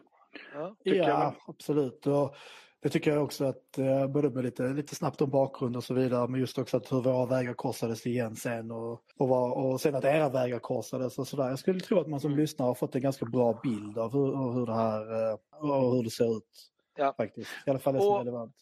Ja. 0.54 0.76
Tycker 0.84 0.98
jag 0.98 1.08
Ja, 1.08 1.34
absolut. 1.46 2.06
Och 2.06 2.34
det 2.82 2.88
tycker 2.88 3.10
jag 3.12 3.24
också 3.24 3.44
att, 3.44 3.78
eh, 3.78 4.06
både 4.06 4.30
med 4.30 4.44
lite, 4.44 4.62
lite 4.62 4.94
snabbt 4.94 5.20
om 5.20 5.30
bakgrund 5.30 5.76
och 5.76 5.84
så 5.84 5.94
vidare, 5.94 6.28
men 6.28 6.40
just 6.40 6.58
också 6.58 6.76
att 6.76 6.92
hur 6.92 7.00
våra 7.02 7.26
vägar 7.26 7.54
korsades 7.54 8.06
igen 8.06 8.36
sen 8.36 8.70
och, 8.70 8.92
och, 9.18 9.28
vad, 9.28 9.52
och 9.52 9.80
sen 9.80 9.94
att 9.94 10.04
era 10.04 10.28
vägar 10.28 10.58
korsades 10.58 11.18
och 11.18 11.28
sådär. 11.28 11.48
Jag 11.48 11.58
skulle 11.58 11.80
tro 11.80 12.00
att 12.00 12.06
man 12.08 12.20
som 12.20 12.30
Mm. 12.30 12.40
lyssnare 12.40 12.66
har 12.66 12.74
fått 12.74 12.94
en 12.94 13.02
ganska 13.02 13.26
bra 13.26 13.60
bild 13.62 13.98
av 13.98 14.12
hur, 14.12 14.52
hur 14.54 14.66
det 14.66 14.74
här, 14.74 15.30
eh, 15.30 15.36
och 15.60 15.96
hur 15.96 16.02
det 16.04 16.10
ser 16.10 16.36
ut. 16.36 16.70
Ja. 16.96 17.14
Faktiskt. 17.16 17.50
I 17.66 17.70
alla 17.70 17.78
fall 17.78 17.94
det 17.94 18.00
som 18.00 18.08
är 18.08 18.12
Och- 18.12 18.18
relevant. 18.18 18.54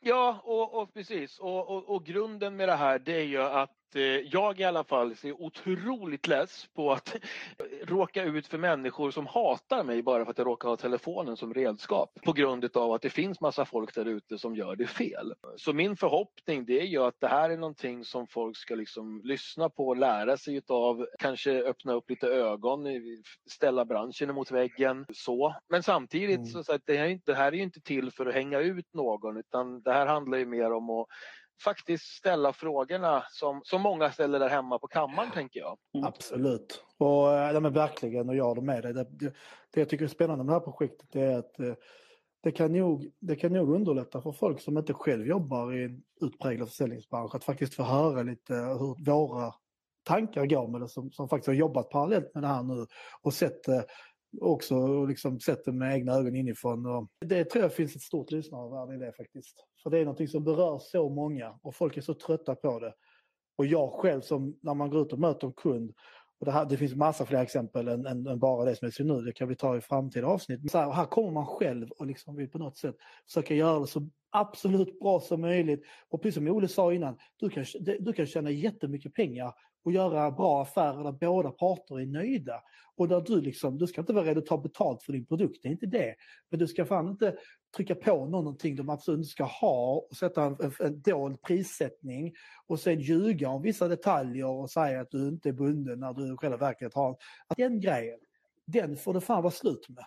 Ja, 0.00 0.40
och, 0.44 0.74
och 0.82 0.94
precis. 0.94 1.38
Och, 1.38 1.68
och, 1.70 1.88
och 1.94 2.04
grunden 2.06 2.56
med 2.56 2.68
det 2.68 2.76
här 2.76 2.98
det 2.98 3.12
är 3.12 3.24
ju 3.24 3.42
att 3.42 3.79
jag 4.24 4.60
i 4.60 4.64
alla 4.64 4.84
fall 4.84 5.16
ser 5.16 5.42
otroligt 5.42 6.26
less 6.26 6.66
på 6.74 6.92
att 6.92 7.16
råka 7.82 8.24
ut 8.24 8.46
för 8.46 8.58
människor 8.58 9.10
som 9.10 9.26
hatar 9.26 9.84
mig 9.84 10.02
bara 10.02 10.24
för 10.24 10.30
att 10.30 10.38
jag 10.38 10.46
råkar 10.46 10.68
ha 10.68 10.76
telefonen 10.76 11.36
som 11.36 11.54
redskap. 11.54 12.18
På 12.24 12.32
grund 12.32 12.76
av 12.76 12.92
att 12.92 13.02
det 13.02 13.10
finns 13.10 13.40
massa 13.40 13.64
folk 13.64 13.94
där 13.94 14.04
ute 14.04 14.38
som 14.38 14.56
gör 14.56 14.76
det 14.76 14.86
fel. 14.86 15.34
Så 15.56 15.72
min 15.72 15.96
förhoppning 15.96 16.64
det 16.64 16.80
är 16.80 16.86
ju 16.86 16.98
att 16.98 17.20
det 17.20 17.28
här 17.28 17.50
är 17.50 17.56
någonting 17.56 18.04
som 18.04 18.26
folk 18.26 18.56
ska 18.56 18.74
liksom 18.74 19.20
lyssna 19.24 19.68
på 19.68 19.88
och 19.88 19.96
lära 19.96 20.36
sig 20.36 20.54
utav. 20.56 21.06
Kanske 21.18 21.62
öppna 21.62 21.92
upp 21.92 22.10
lite 22.10 22.26
ögon, 22.26 22.86
ställa 23.50 23.84
branschen 23.84 24.30
emot 24.30 24.50
väggen. 24.50 25.06
Så. 25.12 25.54
Men 25.68 25.82
samtidigt 25.82 26.40
Mm. 26.40 26.64
så, 26.64 26.72
att 26.72 26.82
det, 26.84 26.96
här 26.96 27.06
är 27.08 27.20
det 27.24 27.34
här 27.34 27.52
är 27.52 27.56
ju 27.56 27.62
inte 27.62 27.80
till 27.80 28.10
för 28.10 28.26
att 28.26 28.34
hänga 28.34 28.60
ut 28.60 28.94
någon 28.94 29.36
utan 29.36 29.82
det 29.82 29.92
här 29.92 30.06
handlar 30.06 30.38
ju 30.38 30.46
mer 30.46 30.72
om 30.72 30.90
att 30.90 31.06
faktiskt 31.64 32.04
ställa 32.04 32.52
frågorna 32.52 33.24
som, 33.30 33.60
som 33.64 33.82
många 33.82 34.12
ställer 34.12 34.38
där 34.38 34.48
hemma 34.48 34.78
på 34.78 34.86
kammaren 34.86 35.30
tänker 35.30 35.60
jag. 35.60 35.78
Mm. 35.94 36.06
Absolut. 36.06 36.84
Och, 36.98 37.32
eh, 37.32 37.52
ja, 37.52 37.60
men 37.60 37.72
verkligen, 37.72 38.28
och 38.28 38.36
jag 38.36 38.44
håller 38.44 38.62
med 38.62 38.82
dig. 38.82 38.94
Det, 38.94 39.06
det, 39.10 39.34
det 39.74 39.80
jag 39.80 39.88
tycker 39.88 40.04
är 40.04 40.08
spännande 40.08 40.44
med 40.44 40.54
det 40.54 40.58
här 40.58 40.64
projektet 40.64 41.16
är 41.16 41.38
att 41.38 41.60
eh, 41.60 41.74
det 42.42 42.52
kan, 42.52 42.72
nog, 42.72 43.10
det 43.20 43.36
kan 43.36 43.52
nog 43.52 43.74
underlätta 43.74 44.22
för 44.22 44.32
folk 44.32 44.60
som 44.60 44.78
inte 44.78 44.94
själv 44.94 45.26
jobbar 45.26 45.74
i 45.74 45.84
en 45.84 46.02
utpräglad 46.20 46.68
försäljningsbransch 46.68 47.34
att 47.34 47.44
faktiskt 47.44 47.74
få 47.74 47.82
höra 47.82 48.22
lite 48.22 48.54
hur 48.54 49.04
våra 49.04 49.54
tankar 50.02 50.46
går 50.46 50.68
med 50.68 50.80
det 50.80 50.88
som, 50.88 51.10
som 51.10 51.28
faktiskt 51.28 51.46
har 51.46 51.54
jobbat 51.54 51.90
parallellt 51.90 52.34
med 52.34 52.42
det 52.42 52.48
här 52.48 52.62
nu 52.62 52.86
och 53.22 53.34
sett 53.34 53.64
det 53.64 53.84
också 54.40 54.76
och 54.76 55.08
liksom 55.08 55.40
sett 55.40 55.64
det 55.64 55.72
med 55.72 55.94
egna 55.94 56.12
ögon 56.12 56.36
inifrån. 56.36 56.86
Och 56.86 57.08
det 57.26 57.44
tror 57.44 57.62
jag 57.62 57.74
finns 57.74 57.96
ett 57.96 58.02
stort 58.02 58.30
lyssnarvärde 58.30 58.94
i 58.94 58.98
det 58.98 59.12
faktiskt. 59.12 59.64
För 59.82 59.90
det 59.90 59.98
är 59.98 60.04
någonting 60.04 60.28
som 60.28 60.44
berör 60.44 60.78
så 60.78 61.08
många 61.08 61.58
och 61.62 61.74
folk 61.74 61.96
är 61.96 62.00
så 62.00 62.14
trötta 62.14 62.54
på 62.54 62.78
det. 62.78 62.94
Och 63.56 63.66
jag 63.66 63.92
själv 63.92 64.20
som 64.20 64.58
när 64.62 64.74
man 64.74 64.90
går 64.90 65.02
ut 65.02 65.12
och 65.12 65.18
möter 65.18 65.46
en 65.46 65.52
kund 65.52 65.92
och 66.40 66.46
det, 66.46 66.52
här, 66.52 66.64
det 66.64 66.76
finns 66.76 66.94
massa 66.94 67.26
fler 67.26 67.42
exempel 67.42 67.88
än, 67.88 68.06
än, 68.06 68.26
än, 68.26 68.38
bara 68.38 68.64
det 68.64 68.76
som 68.76 68.86
är 68.86 68.92
så 68.92 69.04
nu. 69.04 69.20
Det 69.20 69.32
kan 69.32 69.48
vi 69.48 69.56
ta 69.56 69.76
i 69.76 69.80
framtida 69.80 70.26
avsnitt. 70.26 70.70
Så 70.70 70.78
här, 70.78 70.92
här 70.92 71.04
kommer 71.04 71.30
man 71.30 71.46
själv 71.46 71.90
och 71.90 72.06
liksom 72.06 72.36
vill 72.36 72.50
på 72.50 72.58
något 72.58 72.76
sätt 72.76 72.96
försöka 73.26 73.54
göra 73.54 73.80
det 73.80 73.86
så 73.86 74.08
absolut 74.30 75.00
bra 75.00 75.20
som 75.20 75.40
möjligt. 75.40 75.84
Och 76.08 76.22
precis 76.22 76.34
som 76.34 76.48
Ole 76.48 76.68
sa 76.68 76.92
innan, 76.92 77.16
du 77.36 77.50
kan, 77.50 77.64
du 78.00 78.12
kan 78.12 78.26
tjäna 78.26 78.50
jättemycket 78.50 79.14
pengar 79.14 79.54
och 79.84 79.92
göra 79.92 80.30
bra 80.30 80.62
affärer 80.62 81.04
där 81.04 81.12
båda 81.12 81.50
parter 81.50 82.00
är 82.00 82.06
nöjda. 82.06 82.62
Och 82.96 83.08
där 83.08 83.20
du 83.20 83.40
liksom, 83.40 83.78
du 83.78 83.86
ska 83.86 84.00
inte 84.00 84.12
vara 84.12 84.24
rädd 84.24 84.38
att 84.38 84.46
ta 84.46 84.58
betalt 84.58 85.02
för 85.02 85.12
din 85.12 85.26
produkt, 85.26 85.58
det 85.62 85.68
är 85.68 85.72
inte 85.72 85.86
det. 85.86 86.14
Men 86.50 86.58
du 86.58 86.66
ska 86.66 86.84
fan 86.84 87.08
inte 87.08 87.36
trycka 87.76 87.94
på 87.94 88.26
någonting 88.26 88.76
de 88.76 88.90
absolut 88.90 89.18
inte 89.18 89.30
ska 89.30 89.44
ha 89.44 89.94
och 89.94 90.16
sätta 90.16 90.44
en, 90.44 90.56
en, 90.60 90.72
en 90.80 91.00
dold 91.00 91.42
prissättning 91.42 92.32
och 92.66 92.80
sen 92.80 93.00
ljuga 93.00 93.48
om 93.48 93.62
vissa 93.62 93.88
detaljer 93.88 94.46
och 94.46 94.70
säga 94.70 95.00
att 95.00 95.10
du 95.10 95.28
inte 95.28 95.48
är 95.48 95.52
bunden 95.52 96.00
när 96.00 96.12
du 96.12 96.34
i 96.34 96.36
själva 96.36 96.56
verket 96.56 96.94
har... 96.94 97.16
Att 97.46 97.56
den 97.56 97.80
grejen, 97.80 98.18
den 98.66 98.96
får 98.96 99.14
det 99.14 99.20
fan 99.20 99.42
vara 99.42 99.52
slut 99.52 99.88
med. 99.88 100.04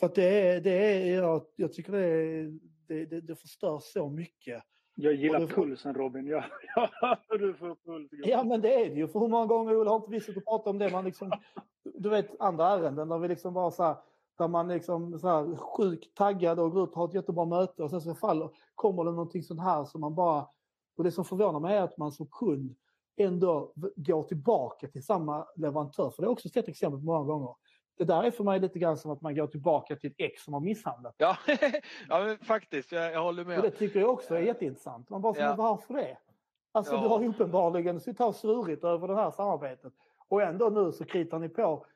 För 0.00 0.06
att 0.06 0.14
det 0.14 0.48
är, 0.48 0.60
det 0.60 0.70
är 0.70 1.14
jag, 1.14 1.46
jag 1.56 1.72
tycker 1.72 1.92
det, 1.92 2.06
är, 2.06 2.58
det, 2.88 3.04
det, 3.04 3.20
det 3.20 3.36
förstör 3.36 3.78
så 3.82 4.08
mycket. 4.08 4.62
Jag 4.94 5.14
gillar 5.14 5.40
får... 5.40 5.46
pulsen 5.46 5.94
Robin. 5.94 6.26
Ja, 6.26 6.44
ja, 7.00 7.18
du 7.28 7.54
får 7.54 7.74
puls. 7.74 8.10
Ja 8.12 8.44
men 8.44 8.60
det 8.60 8.74
är 8.74 8.90
det 8.90 8.96
ju. 8.96 9.08
För 9.08 9.20
hur 9.20 9.28
många 9.28 9.46
gånger 9.46 9.76
Ola 9.76 9.90
har 9.90 9.96
inte 9.96 10.10
vi 10.10 10.20
suttit 10.20 10.36
och 10.36 10.44
pratat 10.44 10.66
om 10.66 10.78
det? 10.78 10.92
Man 10.92 11.04
liksom, 11.04 11.32
du 11.84 12.08
vet 12.08 12.40
andra 12.40 12.68
ärenden 12.68 13.08
där 13.08 13.18
vi 13.18 13.28
liksom 13.28 13.54
bara 13.54 13.70
så 13.70 13.82
här, 13.82 13.96
där 14.38 14.48
man 14.48 14.68
liksom 14.68 15.18
så 15.18 15.28
här 15.28 15.56
sjukt 15.56 16.14
taggad 16.14 16.60
och 16.60 16.72
går 16.72 16.84
ut 16.84 16.90
och 16.90 16.96
har 16.96 17.08
ett 17.08 17.14
jättebra 17.14 17.44
möte 17.44 17.82
och 17.82 17.90
sen 17.90 18.00
så 18.00 18.14
faller, 18.14 18.50
kommer 18.74 19.04
det 19.04 19.10
någonting 19.10 19.42
sånt 19.42 19.60
här 19.60 19.84
som 19.84 20.00
man 20.00 20.14
bara... 20.14 20.46
Och 20.96 21.04
det 21.04 21.12
som 21.12 21.24
förvånar 21.24 21.60
mig 21.60 21.76
är 21.76 21.82
att 21.82 21.98
man 21.98 22.12
som 22.12 22.26
kund 22.26 22.76
ändå 23.16 23.72
går 23.96 24.22
tillbaka 24.22 24.88
till 24.88 25.04
samma 25.04 25.46
leverantör. 25.56 26.10
För 26.10 26.22
det 26.22 26.26
har 26.26 26.30
jag 26.30 26.32
också 26.32 26.48
sett 26.48 26.68
exempel 26.68 27.00
på 27.00 27.06
många 27.06 27.24
gånger. 27.24 27.54
Det 27.98 28.04
där 28.04 28.22
är 28.22 28.30
för 28.30 28.44
mig 28.44 28.60
lite 28.60 28.78
grann 28.78 28.96
som 28.96 29.10
att 29.10 29.20
man 29.20 29.34
går 29.34 29.46
tillbaka 29.46 29.96
till 29.96 30.10
ett 30.10 30.16
ex 30.18 30.44
som 30.44 30.54
har 30.54 30.60
misshandlat. 30.60 31.14
Ja, 31.18 31.36
ja 32.08 32.36
faktiskt, 32.42 32.92
jag, 32.92 33.12
jag 33.12 33.22
håller 33.22 33.44
med. 33.44 33.56
Och 33.58 33.64
det 33.64 33.70
tycker 33.70 34.00
jag 34.00 34.10
också 34.10 34.34
är 34.34 34.40
jätteintressant. 34.40 35.10
Man 35.10 35.22
bara, 35.22 35.38
ja. 35.38 35.54
varför 35.58 35.94
det? 35.94 36.16
Alltså 36.72 36.94
ja. 36.94 37.02
du 37.02 37.08
har 37.08 37.24
uppenbarligen 37.24 38.00
suttit 38.00 38.20
och 38.20 38.34
svurit 38.34 38.84
över 38.84 39.08
det 39.08 39.16
här 39.16 39.30
samarbetet 39.30 39.92
och 40.28 40.42
ändå 40.42 40.68
nu 40.68 40.92
så 40.92 41.04
kritar 41.04 41.38
ni 41.38 41.48
på 41.48 41.86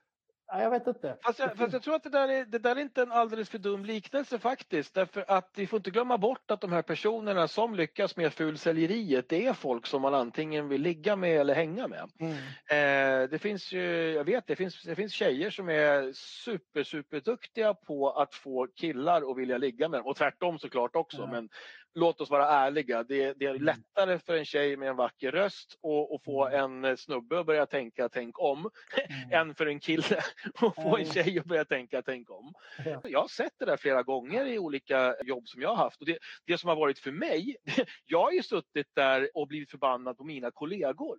Ja, 0.52 0.62
jag 0.62 0.70
vet 0.70 0.86
inte. 0.86 1.16
Fast 1.22 1.38
jag, 1.38 1.56
fast 1.56 1.72
jag 1.72 1.82
tror 1.82 1.94
att 1.94 2.02
det 2.02 2.10
där, 2.10 2.28
är, 2.28 2.44
det 2.44 2.58
där 2.58 2.76
är 2.76 2.80
inte 2.80 3.02
en 3.02 3.12
alldeles 3.12 3.50
för 3.50 3.58
dum 3.58 3.84
liknelse 3.84 4.38
faktiskt. 4.38 4.94
Därför 4.94 5.24
att 5.28 5.50
vi 5.54 5.66
får 5.66 5.76
inte 5.76 5.90
glömma 5.90 6.18
bort 6.18 6.50
att 6.50 6.60
de 6.60 6.72
här 6.72 6.82
personerna 6.82 7.48
som 7.48 7.74
lyckas 7.74 8.16
med 8.16 8.32
fulsäljeriet 8.32 9.28
det 9.28 9.46
är 9.46 9.52
folk 9.52 9.86
som 9.86 10.02
man 10.02 10.14
antingen 10.14 10.68
vill 10.68 10.82
ligga 10.82 11.16
med 11.16 11.40
eller 11.40 11.54
hänga 11.54 11.88
med. 11.88 12.10
Mm. 12.20 12.32
Eh, 12.34 13.30
det 13.30 13.38
finns 13.38 13.72
ju, 13.72 14.12
jag 14.12 14.24
vet 14.24 14.46
det 14.46 14.56
finns, 14.56 14.82
det 14.82 14.94
finns 14.94 15.12
tjejer 15.12 15.50
som 15.50 15.68
är 15.68 16.12
super 16.12 16.84
super 16.84 17.20
duktiga 17.20 17.74
på 17.74 18.10
att 18.10 18.34
få 18.34 18.66
killar 18.66 19.30
att 19.30 19.38
vilja 19.38 19.58
ligga 19.58 19.88
med 19.88 20.00
dem 20.00 20.06
och 20.06 20.16
tvärtom 20.16 20.58
såklart 20.58 20.96
också. 20.96 21.22
Mm. 21.22 21.30
Men 21.30 21.48
låt 21.94 22.20
oss 22.20 22.30
vara 22.30 22.48
ärliga, 22.48 23.02
det, 23.02 23.32
det, 23.38 23.46
är 23.46 23.50
mm. 23.50 23.62
lättare 23.62 24.18
för 24.18 24.36
en 24.36 24.44
tjej 24.44 24.76
med 24.76 24.88
en 24.88 24.96
vacker 24.96 25.32
röst 25.32 25.74
att 26.14 26.24
få 26.24 26.46
mm. 26.46 26.84
en 26.84 26.96
snubbe 26.96 27.40
att 27.40 27.46
börja 27.46 27.66
tänka 27.66 28.08
tänk 28.08 28.38
om 28.38 28.58
mm. 29.08 29.48
än 29.48 29.54
för 29.54 29.66
en 29.66 29.80
kille 29.80 30.22
att 30.54 30.74
få 30.74 30.96
en 30.96 31.04
tjej 31.04 31.38
att 31.38 31.44
börja 31.44 31.64
tänka 31.64 32.02
tänk 32.02 32.30
om. 32.30 32.54
Jag 33.04 33.20
har 33.20 33.28
sett 33.28 33.52
det 33.58 33.64
där 33.64 33.76
flera 33.76 34.02
gånger 34.02 34.46
i 34.46 34.58
olika 34.58 35.14
jobb 35.24 35.48
som 35.48 35.62
jag 35.62 35.68
har 35.68 35.76
haft 35.76 36.00
och 36.00 36.06
det, 36.06 36.18
det 36.46 36.58
som 36.58 36.68
har 36.68 36.76
varit 36.76 36.98
för 36.98 37.12
mig, 37.12 37.56
jag 38.06 38.22
har 38.22 38.32
ju 38.32 38.42
suttit 38.42 38.86
där 38.94 39.30
och 39.34 39.48
blivit 39.48 39.70
förbannad 39.70 40.16
på 40.16 40.24
mina 40.24 40.50
kollegor. 40.50 41.18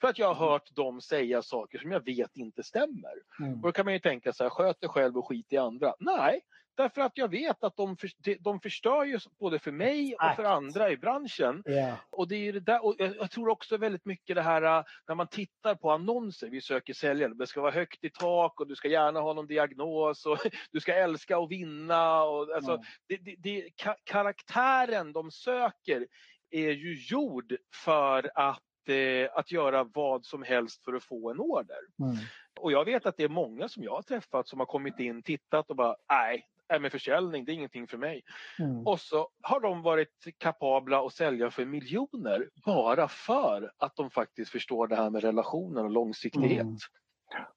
För 0.00 0.08
att 0.08 0.18
jag 0.18 0.34
har 0.34 0.50
hört 0.50 0.74
dem 0.74 1.00
säga 1.00 1.42
saker 1.42 1.78
som 1.78 1.92
jag 1.92 2.04
vet 2.04 2.36
inte 2.36 2.62
stämmer. 2.62 3.12
Mm. 3.40 3.52
Och 3.52 3.58
då 3.58 3.72
kan 3.72 3.84
man 3.84 3.94
ju 3.94 4.00
tänka 4.00 4.32
så 4.32 4.44
här, 4.44 4.50
sköt 4.50 4.80
dig 4.80 4.90
själv 4.90 5.18
och 5.18 5.28
skit 5.28 5.52
i 5.52 5.56
andra. 5.56 5.94
Nej, 5.98 6.42
Därför 6.78 7.00
att 7.00 7.18
jag 7.18 7.28
vet 7.28 7.64
att 7.64 7.76
de, 7.76 7.96
för, 7.96 8.10
de 8.42 8.60
förstör 8.60 9.04
ju 9.04 9.18
både 9.40 9.58
för 9.58 9.72
mig 9.72 10.14
och 10.14 10.36
för 10.36 10.44
andra 10.44 10.90
i 10.90 10.96
branschen. 10.96 11.62
Yeah. 11.68 11.94
Och 12.10 12.28
det 12.28 12.36
är 12.36 12.52
det 12.52 12.60
där, 12.60 12.84
och 12.84 12.94
jag 12.98 13.30
tror 13.30 13.48
också 13.48 13.76
väldigt 13.76 14.04
mycket 14.04 14.36
det 14.36 14.42
här 14.42 14.62
äh, 14.62 14.84
när 15.08 15.14
man 15.14 15.26
tittar 15.26 15.74
på 15.74 15.90
annonser, 15.90 16.48
vi 16.48 16.60
söker 16.60 16.94
säljare, 16.94 17.34
det 17.34 17.46
ska 17.46 17.60
vara 17.60 17.72
högt 17.72 18.04
i 18.04 18.10
tak 18.10 18.60
och 18.60 18.66
du 18.66 18.76
ska 18.76 18.88
gärna 18.88 19.20
ha 19.20 19.32
någon 19.32 19.46
diagnos 19.46 20.26
och 20.26 20.38
du 20.72 20.80
ska 20.80 20.94
älska 20.94 21.38
och 21.38 21.50
vinna. 21.50 22.22
Och, 22.22 22.54
alltså, 22.54 22.72
mm. 22.72 22.84
det, 23.08 23.16
det, 23.16 23.36
det, 23.38 23.70
karaktären 24.04 25.12
de 25.12 25.30
söker 25.30 26.06
är 26.50 26.70
ju 26.70 26.94
gjord 27.10 27.56
för 27.84 28.30
att 28.34 28.62
eh, 28.88 29.28
att 29.34 29.52
göra 29.52 29.84
vad 29.84 30.24
som 30.24 30.42
helst 30.42 30.84
för 30.84 30.92
att 30.92 31.04
få 31.04 31.30
en 31.30 31.40
order. 31.40 31.80
Mm. 32.00 32.16
Och 32.60 32.72
jag 32.72 32.84
vet 32.84 33.06
att 33.06 33.16
det 33.16 33.24
är 33.24 33.28
många 33.28 33.68
som 33.68 33.82
jag 33.82 33.94
har 33.94 34.02
träffat 34.02 34.48
som 34.48 34.58
har 34.58 34.66
kommit 34.66 34.98
in, 34.98 35.22
tittat 35.22 35.70
och 35.70 35.76
bara 35.76 35.96
nej, 36.10 36.46
är 36.68 36.78
med 36.78 36.92
försäljning, 36.92 37.44
det 37.44 37.52
är 37.52 37.54
ingenting 37.54 37.86
för 37.86 37.98
mig. 37.98 38.22
Mm. 38.58 38.86
Och 38.86 39.00
så 39.00 39.28
har 39.42 39.60
de 39.60 39.82
varit 39.82 40.26
kapabla 40.38 41.06
att 41.06 41.12
sälja 41.12 41.50
för 41.50 41.64
miljoner 41.64 42.48
bara 42.64 43.08
för 43.08 43.72
att 43.76 43.96
de 43.96 44.10
faktiskt 44.10 44.50
förstår 44.50 44.86
det 44.86 44.96
här 44.96 45.10
med 45.10 45.22
relationer 45.22 45.84
och 45.84 45.90
långsiktighet. 45.90 46.60
Mm. 46.60 46.76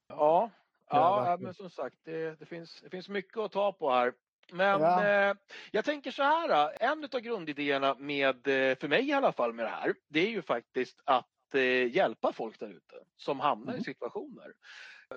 Ja, 0.08 0.50
ja, 0.88 1.36
men 1.40 1.54
som 1.54 1.70
sagt 1.70 1.96
det, 2.04 2.38
det, 2.38 2.46
finns, 2.46 2.80
det 2.80 2.90
finns 2.90 3.08
mycket 3.08 3.36
att 3.36 3.52
ta 3.52 3.72
på 3.72 3.90
här. 3.90 4.12
Men 4.52 4.80
ja. 4.80 5.04
eh, 5.04 5.34
jag 5.70 5.84
tänker 5.84 6.10
så 6.10 6.22
här, 6.22 6.72
en 6.80 7.04
av 7.12 7.20
grundidéerna 7.20 7.94
med, 7.98 8.36
eh, 8.36 8.78
för 8.78 8.88
mig 8.88 9.08
i 9.08 9.12
alla 9.12 9.32
fall 9.32 9.52
med 9.52 9.64
det 9.64 9.70
här, 9.70 9.94
det 10.08 10.20
är 10.20 10.30
ju 10.30 10.42
faktiskt 10.42 11.00
att 11.04 11.54
eh, 11.54 11.94
hjälpa 11.96 12.32
folk 12.32 12.60
där 12.60 12.68
ute 12.68 12.96
som 13.16 13.40
hamnar 13.40 13.72
mm. 13.72 13.80
i 13.80 13.84
situationer. 13.84 14.52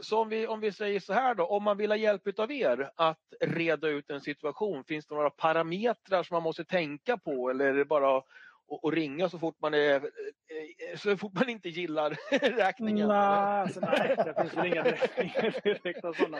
Så 0.01 0.21
om 0.21 0.29
vi, 0.29 0.47
om 0.47 0.59
vi 0.59 0.71
säger 0.71 0.99
så 0.99 1.13
här 1.13 1.35
då, 1.35 1.45
om 1.45 1.63
man 1.63 1.77
vill 1.77 1.91
ha 1.91 1.97
hjälp 1.97 2.39
av 2.39 2.51
er 2.51 2.91
att 2.95 3.33
reda 3.41 3.87
ut 3.87 4.09
en 4.09 4.21
situation, 4.21 4.83
finns 4.83 5.07
det 5.07 5.15
några 5.15 5.29
parametrar 5.29 6.23
som 6.23 6.35
man 6.35 6.43
måste 6.43 6.65
tänka 6.65 7.17
på 7.17 7.49
eller 7.49 7.65
är 7.65 7.73
det 7.73 7.85
bara 7.85 8.21
och, 8.67 8.93
ringa 8.93 9.29
så 9.29 9.39
fort 9.39 9.55
man 9.61 9.73
är 9.73 9.95
eh, 9.95 10.97
så 10.97 11.17
fort 11.17 11.33
man 11.33 11.49
inte 11.49 11.69
gillar 11.69 12.17
räkningen? 12.57 13.07
Nej, 13.07 13.17
alltså, 13.17 13.79
nej 13.79 14.15
det 14.17 14.41
finns 14.41 14.57
väl 14.57 14.65
inga 14.65 14.83
direkta 15.63 16.13
sådana 16.13 16.37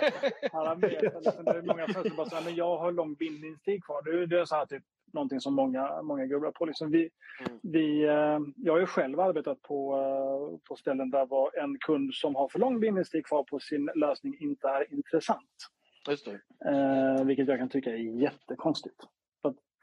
parametrar. 0.51 1.21
Liksom, 1.21 1.45
det 1.45 1.51
är 1.51 1.61
många 1.61 1.87
som 1.87 2.15
bara 2.17 2.29
säger 2.29 2.43
men 2.43 2.55
jag 2.55 2.77
har 2.77 2.91
lång 2.91 3.13
bindningstid 3.13 3.83
kvar. 3.83 4.27
Det, 4.27 4.39
är 4.39 4.45
så 4.45 4.55
här, 4.55 4.65
typ, 4.65 4.83
någonting 5.13 5.39
som 5.39 5.53
många, 5.53 6.01
många 6.01 6.25
grubblar 6.25 6.51
på. 6.51 6.65
Liksom 6.65 6.91
vi, 6.91 7.09
mm. 7.39 7.59
vi, 7.63 8.03
eh, 8.03 8.39
jag 8.55 8.73
har 8.73 8.79
ju 8.79 8.85
själv 8.85 9.19
arbetat 9.19 9.61
på, 9.61 9.95
eh, 9.95 10.59
på 10.67 10.75
ställen 10.75 11.09
där 11.09 11.25
var 11.25 11.59
en 11.63 11.77
kund 11.79 12.13
som 12.13 12.35
har 12.35 12.49
för 12.49 12.59
lång 12.59 12.79
bindningstid 12.79 13.25
kvar 13.25 13.43
på 13.43 13.59
sin 13.59 13.89
lösning 13.95 14.37
inte 14.39 14.67
är 14.67 14.93
intressant. 14.93 15.69
Just 16.09 16.25
det. 16.25 16.39
Eh, 16.69 17.25
vilket 17.25 17.47
jag 17.47 17.59
kan 17.59 17.69
tycka 17.69 17.89
är 17.89 18.21
jättekonstigt. 18.21 18.95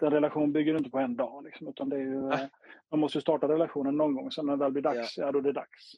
Att 0.03 0.07
en 0.07 0.15
relation 0.15 0.53
bygger 0.53 0.73
du 0.73 0.79
inte 0.79 0.91
på 0.91 0.99
en 0.99 1.17
dag. 1.17 1.45
Liksom, 1.45 1.69
utan 1.69 1.89
det 1.89 1.97
är 1.97 2.01
ju, 2.01 2.31
äh. 2.33 2.41
Man 2.91 3.01
måste 3.01 3.21
starta 3.21 3.49
relationen 3.49 3.97
någon 3.97 4.15
gång, 4.15 4.31
sen 4.31 4.47
när 4.47 4.57
det 4.57 4.65
väl 4.65 4.73
blir 4.73 4.83
dags, 4.83 5.19
ja, 5.19 5.27
ja 5.27 5.33
då 5.33 5.39
är 5.39 5.43
det 5.43 5.53
dags. 5.53 5.93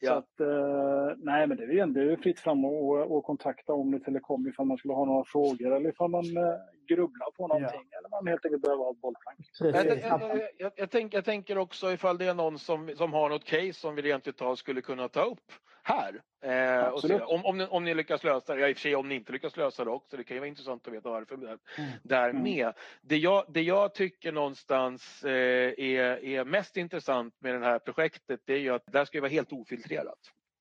Ja. 0.00 0.10
Så 0.10 0.18
att, 0.18 0.40
eh, 0.40 1.16
nej 1.16 1.46
men 1.46 1.56
det 1.56 1.64
är 1.64 2.10
ju 2.10 2.16
fritt 2.16 2.40
fram 2.40 2.64
och, 2.64 3.16
och 3.16 3.24
kontakta 3.24 3.72
Omni 3.72 4.00
Telekom 4.00 4.48
ifall 4.48 4.66
man 4.66 4.76
skulle 4.76 4.94
ha 4.94 5.04
några 5.04 5.24
frågor 5.24 5.76
eller 5.76 5.90
ifall 5.90 6.10
man 6.10 6.36
eh, 6.36 6.54
grubblar 6.88 7.30
på 7.30 7.46
någonting 7.46 7.86
ja. 7.90 7.98
eller 7.98 8.08
man 8.08 8.26
helt 8.26 8.44
enkelt 8.44 8.62
behöver 8.62 8.84
ha 8.84 8.92
bollplank. 8.92 9.38
Jag, 9.58 9.86
jag, 9.86 10.48
jag, 10.58 10.72
jag, 10.76 10.90
tänk, 10.90 11.14
jag 11.14 11.24
tänker 11.24 11.58
också 11.58 11.92
ifall 11.92 12.18
det 12.18 12.26
är 12.26 12.34
någon 12.34 12.58
som, 12.58 12.96
som 12.96 13.12
har 13.12 13.28
något 13.28 13.44
case 13.44 13.72
som 13.72 13.94
vi 13.94 14.02
rent 14.02 14.28
utav 14.28 14.56
skulle 14.56 14.80
kunna 14.80 15.08
ta 15.08 15.22
upp 15.22 15.52
här. 15.88 16.22
Eh, 16.42 16.88
och 16.88 17.00
se, 17.00 17.20
om, 17.20 17.44
om, 17.44 17.58
ni, 17.58 17.66
om 17.66 17.84
ni 17.84 17.94
lyckas 17.94 18.24
lösa 18.24 18.54
det, 18.54 18.60
ja, 18.60 18.68
i 18.68 18.72
och 18.72 18.76
för 18.76 18.80
sig 18.80 18.96
om 18.96 19.08
ni 19.08 19.14
inte 19.14 19.32
lyckas 19.32 19.56
lösa 19.56 19.84
det 19.84 19.90
också, 19.90 20.16
det 20.16 20.24
kan 20.24 20.34
ju 20.34 20.40
vara 20.40 20.48
intressant 20.48 20.86
att 20.86 20.92
veta 20.94 21.10
varför 21.10 21.36
där, 21.36 21.58
mm. 21.78 21.90
där 22.02 22.30
mm. 22.30 22.42
med. 22.42 22.72
Det 23.00 23.16
jag, 23.16 23.44
det 23.48 23.62
jag 23.62 23.94
tycker 23.94 24.32
någonstans 24.32 25.24
eh, 25.24 25.74
är, 25.78 26.24
är 26.24 26.44
mest 26.44 26.76
intressant 26.76 27.34
med 27.40 27.54
det 27.54 27.66
här 27.66 27.78
projektet, 27.78 28.40
det 28.44 28.54
är 28.54 28.58
ju 28.58 28.74
att 28.74 28.86
där 28.86 29.04
ska 29.04 29.18
det 29.18 29.22
vara 29.22 29.30
helt 29.30 29.52
ofiltrerat. 29.52 30.18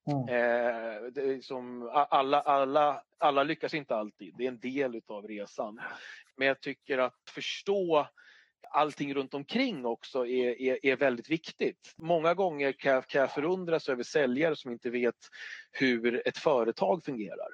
Mm. 0.08 0.28
Eh, 0.30 1.40
som, 1.40 1.90
alla, 1.94 2.42
alla, 2.42 3.02
alla 3.18 3.44
lyckas 3.44 3.74
inte 3.74 3.96
alltid, 3.96 4.34
det 4.38 4.44
är 4.44 4.48
en 4.48 4.60
del 4.60 5.02
av 5.08 5.28
resan. 5.28 5.82
Men 6.38 6.48
jag 6.48 6.62
tycker 6.62 6.98
att 6.98 7.16
förstå 7.30 8.08
allting 8.70 9.14
runt 9.14 9.34
omkring 9.34 9.86
också 9.86 10.28
är, 10.28 10.62
är, 10.62 10.86
är 10.86 10.96
väldigt 10.96 11.30
viktigt. 11.30 11.94
Många 11.98 12.34
gånger 12.34 12.72
kan 12.72 12.94
jag, 12.94 13.08
kan 13.08 13.22
jag 13.22 13.34
förundras 13.34 13.90
över 13.90 14.04
säljare 14.04 14.56
som 14.56 14.72
inte 14.72 14.90
vet 14.90 15.16
hur 15.72 16.28
ett 16.28 16.38
företag 16.38 17.04
fungerar. 17.04 17.50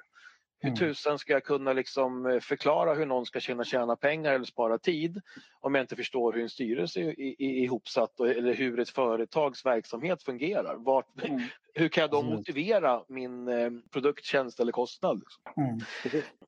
Hur 0.64 0.70
mm. 0.70 0.78
tusan 0.78 1.18
ska 1.18 1.32
jag 1.32 1.44
kunna 1.44 1.72
liksom 1.72 2.26
eh, 2.26 2.40
förklara 2.40 2.94
hur 2.94 3.06
någon 3.06 3.26
ska 3.26 3.40
tjäna, 3.40 3.64
tjäna 3.64 3.96
pengar 3.96 4.32
eller 4.32 4.44
spara 4.44 4.78
tid 4.78 5.20
om 5.60 5.74
jag 5.74 5.82
inte 5.82 5.96
förstår 5.96 6.32
hur 6.32 6.42
en 6.42 6.48
styrelse 6.48 7.00
är, 7.00 7.42
ihopsatt 7.42 8.20
eller 8.20 8.54
hur 8.54 8.80
ett 8.80 8.88
företags 8.88 9.66
verksamhet 9.66 10.22
fungerar? 10.22 10.76
Vart, 10.76 11.06
mm. 11.24 11.40
Hur 11.74 11.88
kan 11.88 12.00
jag 12.00 12.10
då 12.10 12.22
motivera 12.22 13.02
min 13.08 13.48
eh, 13.48 13.70
produkt, 13.92 14.24
tjänst 14.24 14.60
eller 14.60 14.72
kostnad? 14.72 15.18
Liksom? 15.18 15.64
Mm. 15.64 15.78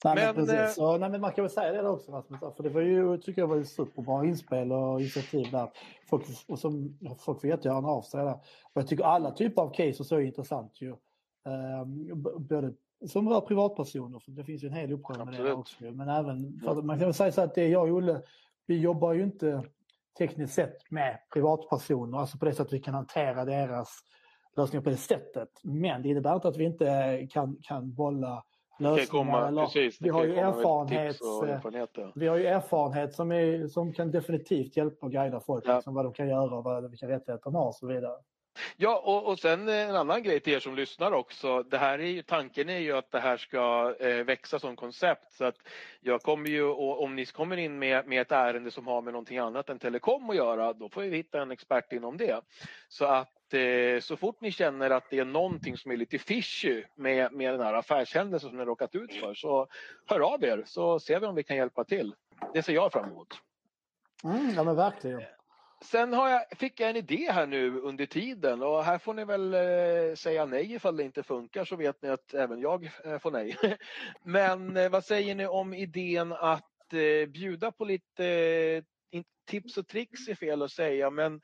Nej, 0.05 0.15
men, 0.15 0.37
men, 0.37 0.47
precis. 0.47 0.79
Eh, 0.79 0.99
nej, 0.99 1.11
men 1.11 1.21
man 1.21 1.33
kan 1.33 1.45
väl 1.45 1.51
säga 1.51 1.83
det 1.83 1.89
också 1.89 2.13
Rasmus, 2.13 2.41
för 2.57 2.63
det 2.63 2.69
var 2.69 2.81
ju, 2.81 3.19
tycker 3.19 3.43
jag 3.43 3.49
var 3.49 3.61
ett 3.61 3.69
superbra 3.69 4.25
inspel 4.25 4.73
och 4.73 5.01
initiativ 5.01 5.51
där. 5.51 5.71
Folk, 6.11 6.25
och 6.49 6.59
som, 6.59 6.99
folk 7.19 7.41
får 7.41 7.51
jättegärna 7.51 7.89
av 7.89 8.03
sig 8.03 8.25
där. 8.25 8.33
Och 8.33 8.81
jag 8.81 8.89
tycker 8.89 9.05
alla 9.05 9.31
typer 9.31 9.63
av 9.63 9.75
case 9.75 9.99
och 9.99 10.07
så 10.07 10.17
är 10.17 10.21
intressant 10.21 10.81
ju. 10.81 10.95
Um, 11.47 12.23
både 12.49 12.73
som 13.07 13.29
rör 13.29 13.41
privatpersoner, 13.41 14.19
för 14.19 14.31
det 14.31 14.45
finns 14.45 14.65
ju 14.65 14.69
en 14.69 14.75
hel 14.75 14.93
uppsjö 14.93 15.25
med 15.25 15.35
det 15.35 15.53
också. 15.53 15.85
Men 15.85 16.09
även, 16.09 16.61
för 16.65 16.83
man 16.83 16.99
kan 16.99 17.07
väl 17.07 17.15
säga 17.15 17.33
så 17.33 17.41
att 17.41 17.55
det 17.55 17.69
jag 17.69 17.83
och 17.83 17.97
Olle, 17.97 18.23
vi 18.67 18.79
jobbar 18.79 19.13
ju 19.13 19.23
inte 19.23 19.63
tekniskt 20.19 20.55
sett 20.55 20.91
med 20.91 21.19
privatpersoner, 21.33 22.19
alltså 22.19 22.39
på 22.39 22.45
det 22.45 22.55
sättet 22.55 22.73
vi 22.73 22.81
kan 22.81 22.95
hantera 22.95 23.45
deras 23.45 23.89
lösningar 24.57 24.83
på 24.83 24.91
det 24.91 24.97
sättet. 24.97 25.49
Men 25.63 26.03
det 26.03 26.09
innebär 26.09 26.35
inte 26.35 26.49
att 26.49 26.57
vi 26.57 26.65
inte 26.65 27.29
kan, 27.31 27.57
kan 27.63 27.95
bolla 27.95 28.45
lösningar. 28.79 29.07
Komma, 29.07 29.49
eller, 29.49 29.65
precis, 29.65 30.01
vi, 30.01 30.09
har 30.09 30.25
ju 30.25 30.35
erfarenhet, 30.37 31.17
vi 32.15 32.27
har 32.27 32.37
ju 32.37 32.47
erfarenhet 32.47 33.15
som, 33.15 33.33
är, 33.33 33.69
som 33.69 33.93
kan 33.93 34.11
definitivt 34.11 34.77
hjälpa 34.77 35.07
och 35.07 35.13
guida 35.13 35.41
folk, 35.41 35.65
ja. 35.67 35.75
liksom, 35.75 35.95
vad 35.95 36.05
de 36.05 36.13
kan 36.13 36.29
göra, 36.29 36.61
vad, 36.61 36.91
vilka 36.91 37.09
rättigheter 37.09 37.45
de 37.45 37.55
har 37.55 37.67
och 37.67 37.75
så 37.75 37.87
vidare. 37.87 38.17
Ja, 38.77 39.03
och, 39.05 39.27
och 39.27 39.39
sen 39.39 39.69
en 39.69 39.97
annan 39.97 40.23
grej 40.23 40.41
till 40.41 40.53
er 40.53 40.61
som 40.61 40.75
lyssnar 40.75 41.13
också. 41.13 41.63
Det 41.63 41.79
här 41.79 41.99
är 41.99 42.07
ju, 42.07 42.23
tanken 42.23 42.69
är 42.69 42.79
ju 42.79 42.93
att 42.93 43.11
det 43.11 43.21
här 43.21 43.37
ska 43.37 43.95
eh, 44.01 44.25
växa 44.25 44.59
som 44.59 44.77
koncept. 44.77 45.33
Så 45.33 45.45
att 45.45 45.57
jag 46.01 46.23
kommer 46.23 46.49
ju, 46.49 46.65
och 46.65 47.03
om 47.03 47.17
ni 47.17 47.27
kommer 47.27 47.57
in 47.57 47.79
med, 47.79 48.07
med 48.07 48.21
ett 48.21 48.33
ärende 48.33 48.71
som 48.71 48.87
har 48.87 49.03
med 49.03 49.13
någonting 49.13 49.39
annat 49.39 49.69
än 49.69 49.79
telekom 49.79 50.31
att 50.31 50.37
göra, 50.37 50.73
då 50.73 50.89
får 50.89 51.03
vi 51.03 51.17
hitta 51.17 51.43
en 51.43 51.51
expert 51.51 51.93
inom 51.93 52.17
det. 52.17 52.41
Så 52.89 53.05
att 53.05 53.55
eh, 53.55 54.01
så 54.01 54.17
fort 54.17 54.41
ni 54.41 54.53
känner 54.53 54.91
att 54.91 55.11
det 55.11 55.19
är 55.19 55.25
någonting 55.25 55.77
som 55.77 55.91
är 55.91 55.97
lite 55.97 56.19
fishy 56.19 56.85
med, 56.95 57.33
med 57.33 57.55
den 57.55 57.61
här 57.61 57.75
affärshändelsen 57.75 58.51
som 58.51 58.59
ni 58.59 58.65
råkat 58.65 58.95
ut 58.95 59.15
för, 59.15 59.35
så 59.35 59.67
hör 60.07 60.21
av 60.21 60.45
er 60.45 60.63
så 60.67 61.01
ser 61.01 61.21
vi 61.21 61.27
om 61.27 61.35
vi 61.35 61.43
kan 61.43 61.57
hjälpa 61.57 61.85
till. 61.85 62.15
Det 62.55 62.63
ser 62.63 62.73
jag 62.73 62.93
fram 62.93 63.11
emot. 63.11 63.29
Mm, 64.25 64.55
ja 64.57 64.65
men 64.65 64.77
verkligen. 64.77 65.23
Sen 65.85 66.13
har 66.13 66.29
jag, 66.29 66.59
fick 66.59 66.81
jag 66.81 66.91
en 66.91 66.97
idé 66.97 67.31
här 67.33 67.47
nu 67.47 67.81
under 67.81 68.07
tiden 68.07 68.63
och 68.63 68.85
här 68.85 68.99
får 68.99 69.15
ni 69.15 69.25
väl 69.25 69.55
eh, 69.55 70.15
säga 70.15 70.47
nej 70.47 70.75
ifall 70.75 70.97
det 70.97 71.05
inte 71.05 71.23
funkar 71.23 71.65
så 71.65 71.77
vet 71.77 72.03
ni 72.03 72.09
att 72.09 72.35
även 72.35 72.61
jag 72.61 72.91
eh, 73.05 73.19
får 73.19 73.31
nej. 73.31 73.57
Men 74.23 74.77
eh, 74.77 74.91
vad 74.91 75.05
säger 75.05 75.35
ni 75.35 75.47
om 75.47 75.75
idén 75.75 76.33
att 76.33 76.93
eh, 76.93 77.29
bjuda 77.29 77.73
på 77.73 77.85
lite 77.85 78.27
eh, 78.27 78.83
tips 79.47 79.77
och 79.77 79.89
tricks 79.89 80.29
är 80.29 80.35
fel 80.35 80.63
att 80.63 80.71
säga 80.71 81.11
men 81.11 81.41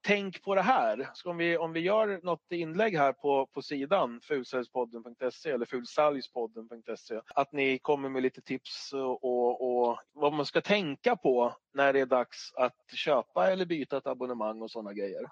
tänk 0.00 0.42
på 0.42 0.54
det 0.54 0.62
här. 0.62 1.10
Så 1.14 1.30
om, 1.30 1.36
vi, 1.36 1.56
om 1.56 1.72
vi 1.72 1.80
gör 1.80 2.20
något 2.22 2.52
inlägg 2.52 2.96
här 2.96 3.12
på, 3.12 3.46
på 3.46 3.62
sidan 3.62 4.20
fulsäljspodden.se 4.20 5.50
eller 5.50 5.66
fulsalgspodden.se 5.66 7.20
att 7.34 7.52
ni 7.52 7.78
kommer 7.78 8.08
med 8.08 8.22
lite 8.22 8.40
tips 8.40 8.92
och, 8.92 9.88
och, 9.88 9.98
vad 10.12 10.32
man 10.32 10.46
ska 10.46 10.60
tänka 10.60 11.16
på 11.16 11.54
när 11.74 11.92
det 11.92 12.00
är 12.00 12.06
dags 12.06 12.52
att 12.56 12.76
köpa 12.94 13.50
eller 13.50 13.66
byta 13.66 13.96
ett 13.96 14.06
abonnemang 14.06 14.62
och 14.62 14.70
sådana 14.70 14.92
grejer. 14.92 15.22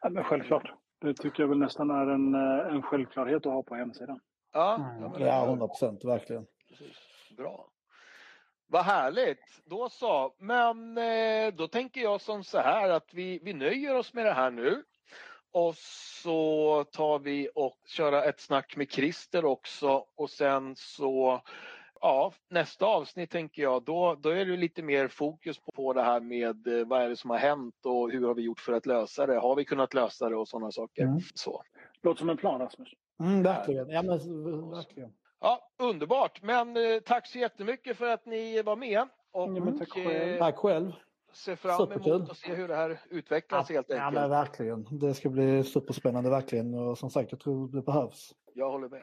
Ja, 0.00 0.08
men 0.08 0.24
självklart. 0.24 0.72
Det 1.00 1.14
tycker 1.14 1.42
jag 1.42 1.48
väl 1.48 1.58
nästan 1.58 1.90
är 1.90 2.06
en, 2.06 2.34
en 2.74 2.82
självklarhet 2.82 3.46
att 3.46 3.52
ha 3.52 3.62
på 3.62 3.74
hemsidan. 3.74 4.20
Ja, 4.52 4.74
mm. 4.98 5.26
ja 5.26 5.44
100 5.44 5.68
procent 5.68 6.04
verkligen. 6.04 6.46
Precis. 6.68 6.96
Bra. 7.36 7.68
Vad 8.70 8.84
härligt! 8.84 9.62
Då 9.64 9.88
så. 9.88 10.34
Men 10.38 10.98
eh, 10.98 11.54
då 11.54 11.68
tänker 11.68 12.00
jag 12.00 12.20
som 12.20 12.44
så 12.44 12.58
här 12.58 12.90
att 12.90 13.14
vi, 13.14 13.40
vi 13.42 13.52
nöjer 13.52 13.94
oss 13.94 14.14
med 14.14 14.26
det 14.26 14.32
här 14.32 14.50
nu. 14.50 14.82
Och 15.52 15.74
så 16.22 16.84
tar 16.92 17.18
vi 17.18 17.48
och 17.54 17.78
kör 17.86 18.28
ett 18.28 18.40
snack 18.40 18.76
med 18.76 18.90
Christer 18.90 19.44
också 19.44 20.04
och 20.16 20.30
sen 20.30 20.76
så 20.76 21.42
Ja, 22.00 22.32
nästa 22.48 22.86
avsnitt 22.86 23.30
tänker 23.30 23.62
jag, 23.62 23.82
då, 23.82 24.16
då 24.20 24.28
är 24.28 24.46
det 24.46 24.56
lite 24.56 24.82
mer 24.82 25.08
fokus 25.08 25.58
på, 25.58 25.72
på 25.72 25.92
det 25.92 26.02
här 26.02 26.20
med 26.20 26.66
eh, 26.66 26.86
vad 26.86 27.02
är 27.02 27.08
det 27.08 27.16
som 27.16 27.30
har 27.30 27.38
hänt 27.38 27.86
och 27.86 28.10
hur 28.10 28.26
har 28.26 28.34
vi 28.34 28.42
gjort 28.42 28.60
för 28.60 28.72
att 28.72 28.86
lösa 28.86 29.26
det? 29.26 29.38
Har 29.38 29.56
vi 29.56 29.64
kunnat 29.64 29.94
lösa 29.94 30.28
det 30.28 30.36
och 30.36 30.48
sådana 30.48 30.72
saker. 30.72 31.02
Mm. 31.02 31.20
Så. 31.34 31.62
Låter 32.02 32.18
som 32.18 32.30
en 32.30 32.36
plan 32.36 32.60
Rasmus. 32.60 32.88
Mm, 33.20 33.42
verkligen. 33.42 33.88
Ja, 33.88 34.02
men, 34.02 34.70
verkligen. 34.70 35.12
Ja, 35.40 35.70
underbart. 35.78 36.42
Men 36.42 36.76
eh, 36.76 37.00
tack 37.04 37.26
så 37.26 37.38
jättemycket 37.38 37.96
för 37.96 38.08
att 38.08 38.26
ni 38.26 38.62
var 38.62 38.76
med. 38.76 39.08
Och, 39.32 39.56
ja, 39.56 39.72
tack, 39.78 39.88
själv. 39.88 40.32
Eh, 40.32 40.38
tack 40.38 40.56
själv. 40.56 40.92
Ser 41.32 41.56
fram 41.56 41.76
Superkul. 41.76 42.12
emot 42.12 42.30
att 42.30 42.36
se 42.36 42.54
hur 42.54 42.68
det 42.68 42.76
här 42.76 43.00
utvecklas 43.10 43.70
ja, 43.70 43.74
helt 43.74 43.90
enkelt. 43.90 44.14
Ja, 44.14 44.20
men 44.20 44.30
verkligen. 44.30 44.98
Det 44.98 45.14
ska 45.14 45.28
bli 45.28 45.64
superspännande 45.64 46.30
verkligen. 46.30 46.74
Och 46.74 46.98
som 46.98 47.10
sagt, 47.10 47.32
jag 47.32 47.40
tror 47.40 47.68
det 47.68 47.82
behövs. 47.82 48.34
Jag 48.54 48.70
håller 48.70 48.88
med. 48.88 49.02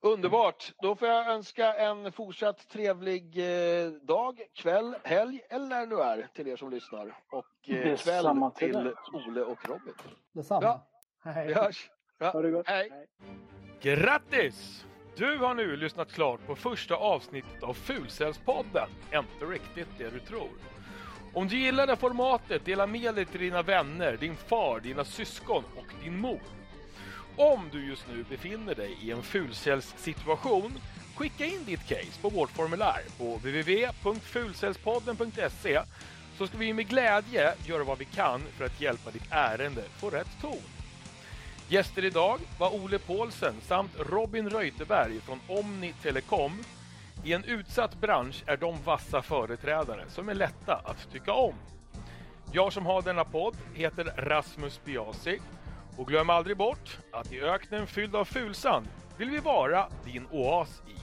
Underbart! 0.00 0.72
Då 0.82 0.96
får 0.96 1.08
jag 1.08 1.28
önska 1.30 1.74
en 1.74 2.12
fortsatt 2.12 2.68
trevlig 2.68 3.38
eh, 3.38 3.90
dag, 3.90 4.40
kväll, 4.54 4.96
helg 5.04 5.40
eller 5.50 5.66
när 5.66 5.80
det 5.80 5.96
nu 5.96 6.02
är 6.02 6.28
till 6.34 6.48
er 6.48 6.56
som 6.56 6.70
lyssnar. 6.70 7.18
Och 7.32 7.68
eh, 7.68 7.96
kväll 7.96 8.50
till, 8.56 8.72
till 8.72 9.28
Ole 9.28 9.42
och 9.42 9.68
Robin. 9.68 9.94
Detsamma. 10.32 10.62
Ja, 10.62 10.86
Hej. 11.22 11.46
vi 11.46 11.54
hörs. 11.54 11.90
Ja. 12.18 12.30
Ha 12.30 12.42
det 12.42 12.50
gott. 12.50 12.68
Hej. 12.68 12.90
Hej. 12.90 13.06
Grattis! 13.80 14.84
Du 15.18 15.38
har 15.38 15.54
nu 15.54 15.76
lyssnat 15.76 16.12
klart 16.12 16.46
på 16.46 16.56
första 16.56 16.94
avsnittet 16.94 17.62
av 17.62 17.74
Fulcellspodden. 17.74 18.88
Inte 19.14 19.44
riktigt 19.44 19.88
det 19.98 20.10
du 20.10 20.20
tror. 20.20 20.50
Om 21.32 21.48
du 21.48 21.58
gillar 21.58 21.86
det 21.86 21.96
formatet, 21.96 22.64
dela 22.64 22.86
med 22.86 23.14
dig 23.14 23.26
till 23.26 23.40
dina 23.40 23.62
vänner, 23.62 24.16
din 24.16 24.36
far, 24.36 24.80
dina 24.80 25.04
syskon 25.04 25.64
och 25.76 25.86
din 26.04 26.20
mor. 26.20 26.40
Om 27.36 27.68
du 27.72 27.86
just 27.86 28.08
nu 28.08 28.24
befinner 28.30 28.74
dig 28.74 28.96
i 29.02 29.10
en 29.10 29.22
fulcellssituation, 29.22 30.72
skicka 31.16 31.44
in 31.44 31.64
ditt 31.66 31.88
case 31.88 32.20
på 32.22 32.28
vårt 32.28 32.50
formulär 32.50 33.02
på 33.18 33.36
www.fulcellspodden.se 33.36 35.80
så 36.38 36.46
ska 36.46 36.58
vi 36.58 36.72
med 36.72 36.88
glädje 36.88 37.54
göra 37.66 37.84
vad 37.84 37.98
vi 37.98 38.04
kan 38.04 38.40
för 38.56 38.64
att 38.64 38.80
hjälpa 38.80 39.10
ditt 39.10 39.28
ärende 39.30 39.82
få 40.00 40.10
rätt 40.10 40.40
ton. 40.40 40.77
Gäster 41.70 42.04
idag 42.04 42.40
var 42.58 42.74
Ole 42.74 42.98
Paulsen 42.98 43.54
samt 43.60 43.90
Robin 43.98 44.50
Reuterberg 44.50 45.20
från 45.20 45.40
Omni 45.48 45.94
Telecom. 46.02 46.58
I 47.24 47.32
en 47.32 47.44
utsatt 47.44 48.00
bransch 48.00 48.42
är 48.46 48.56
de 48.56 48.82
vassa 48.82 49.22
företrädare 49.22 50.04
som 50.08 50.28
är 50.28 50.34
lätta 50.34 50.74
att 50.84 51.12
tycka 51.12 51.32
om. 51.32 51.54
Jag 52.52 52.72
som 52.72 52.86
har 52.86 53.02
denna 53.02 53.24
podd 53.24 53.56
heter 53.74 54.04
Rasmus 54.16 54.80
Biasi 54.84 55.38
och 55.96 56.08
glöm 56.08 56.30
aldrig 56.30 56.56
bort 56.56 56.98
att 57.12 57.32
i 57.32 57.40
öknen 57.40 57.86
fylld 57.86 58.16
av 58.16 58.24
fulsand 58.24 58.86
vill 59.16 59.30
vi 59.30 59.38
vara 59.38 59.88
din 60.04 60.26
oas 60.30 60.82
i 60.86 60.97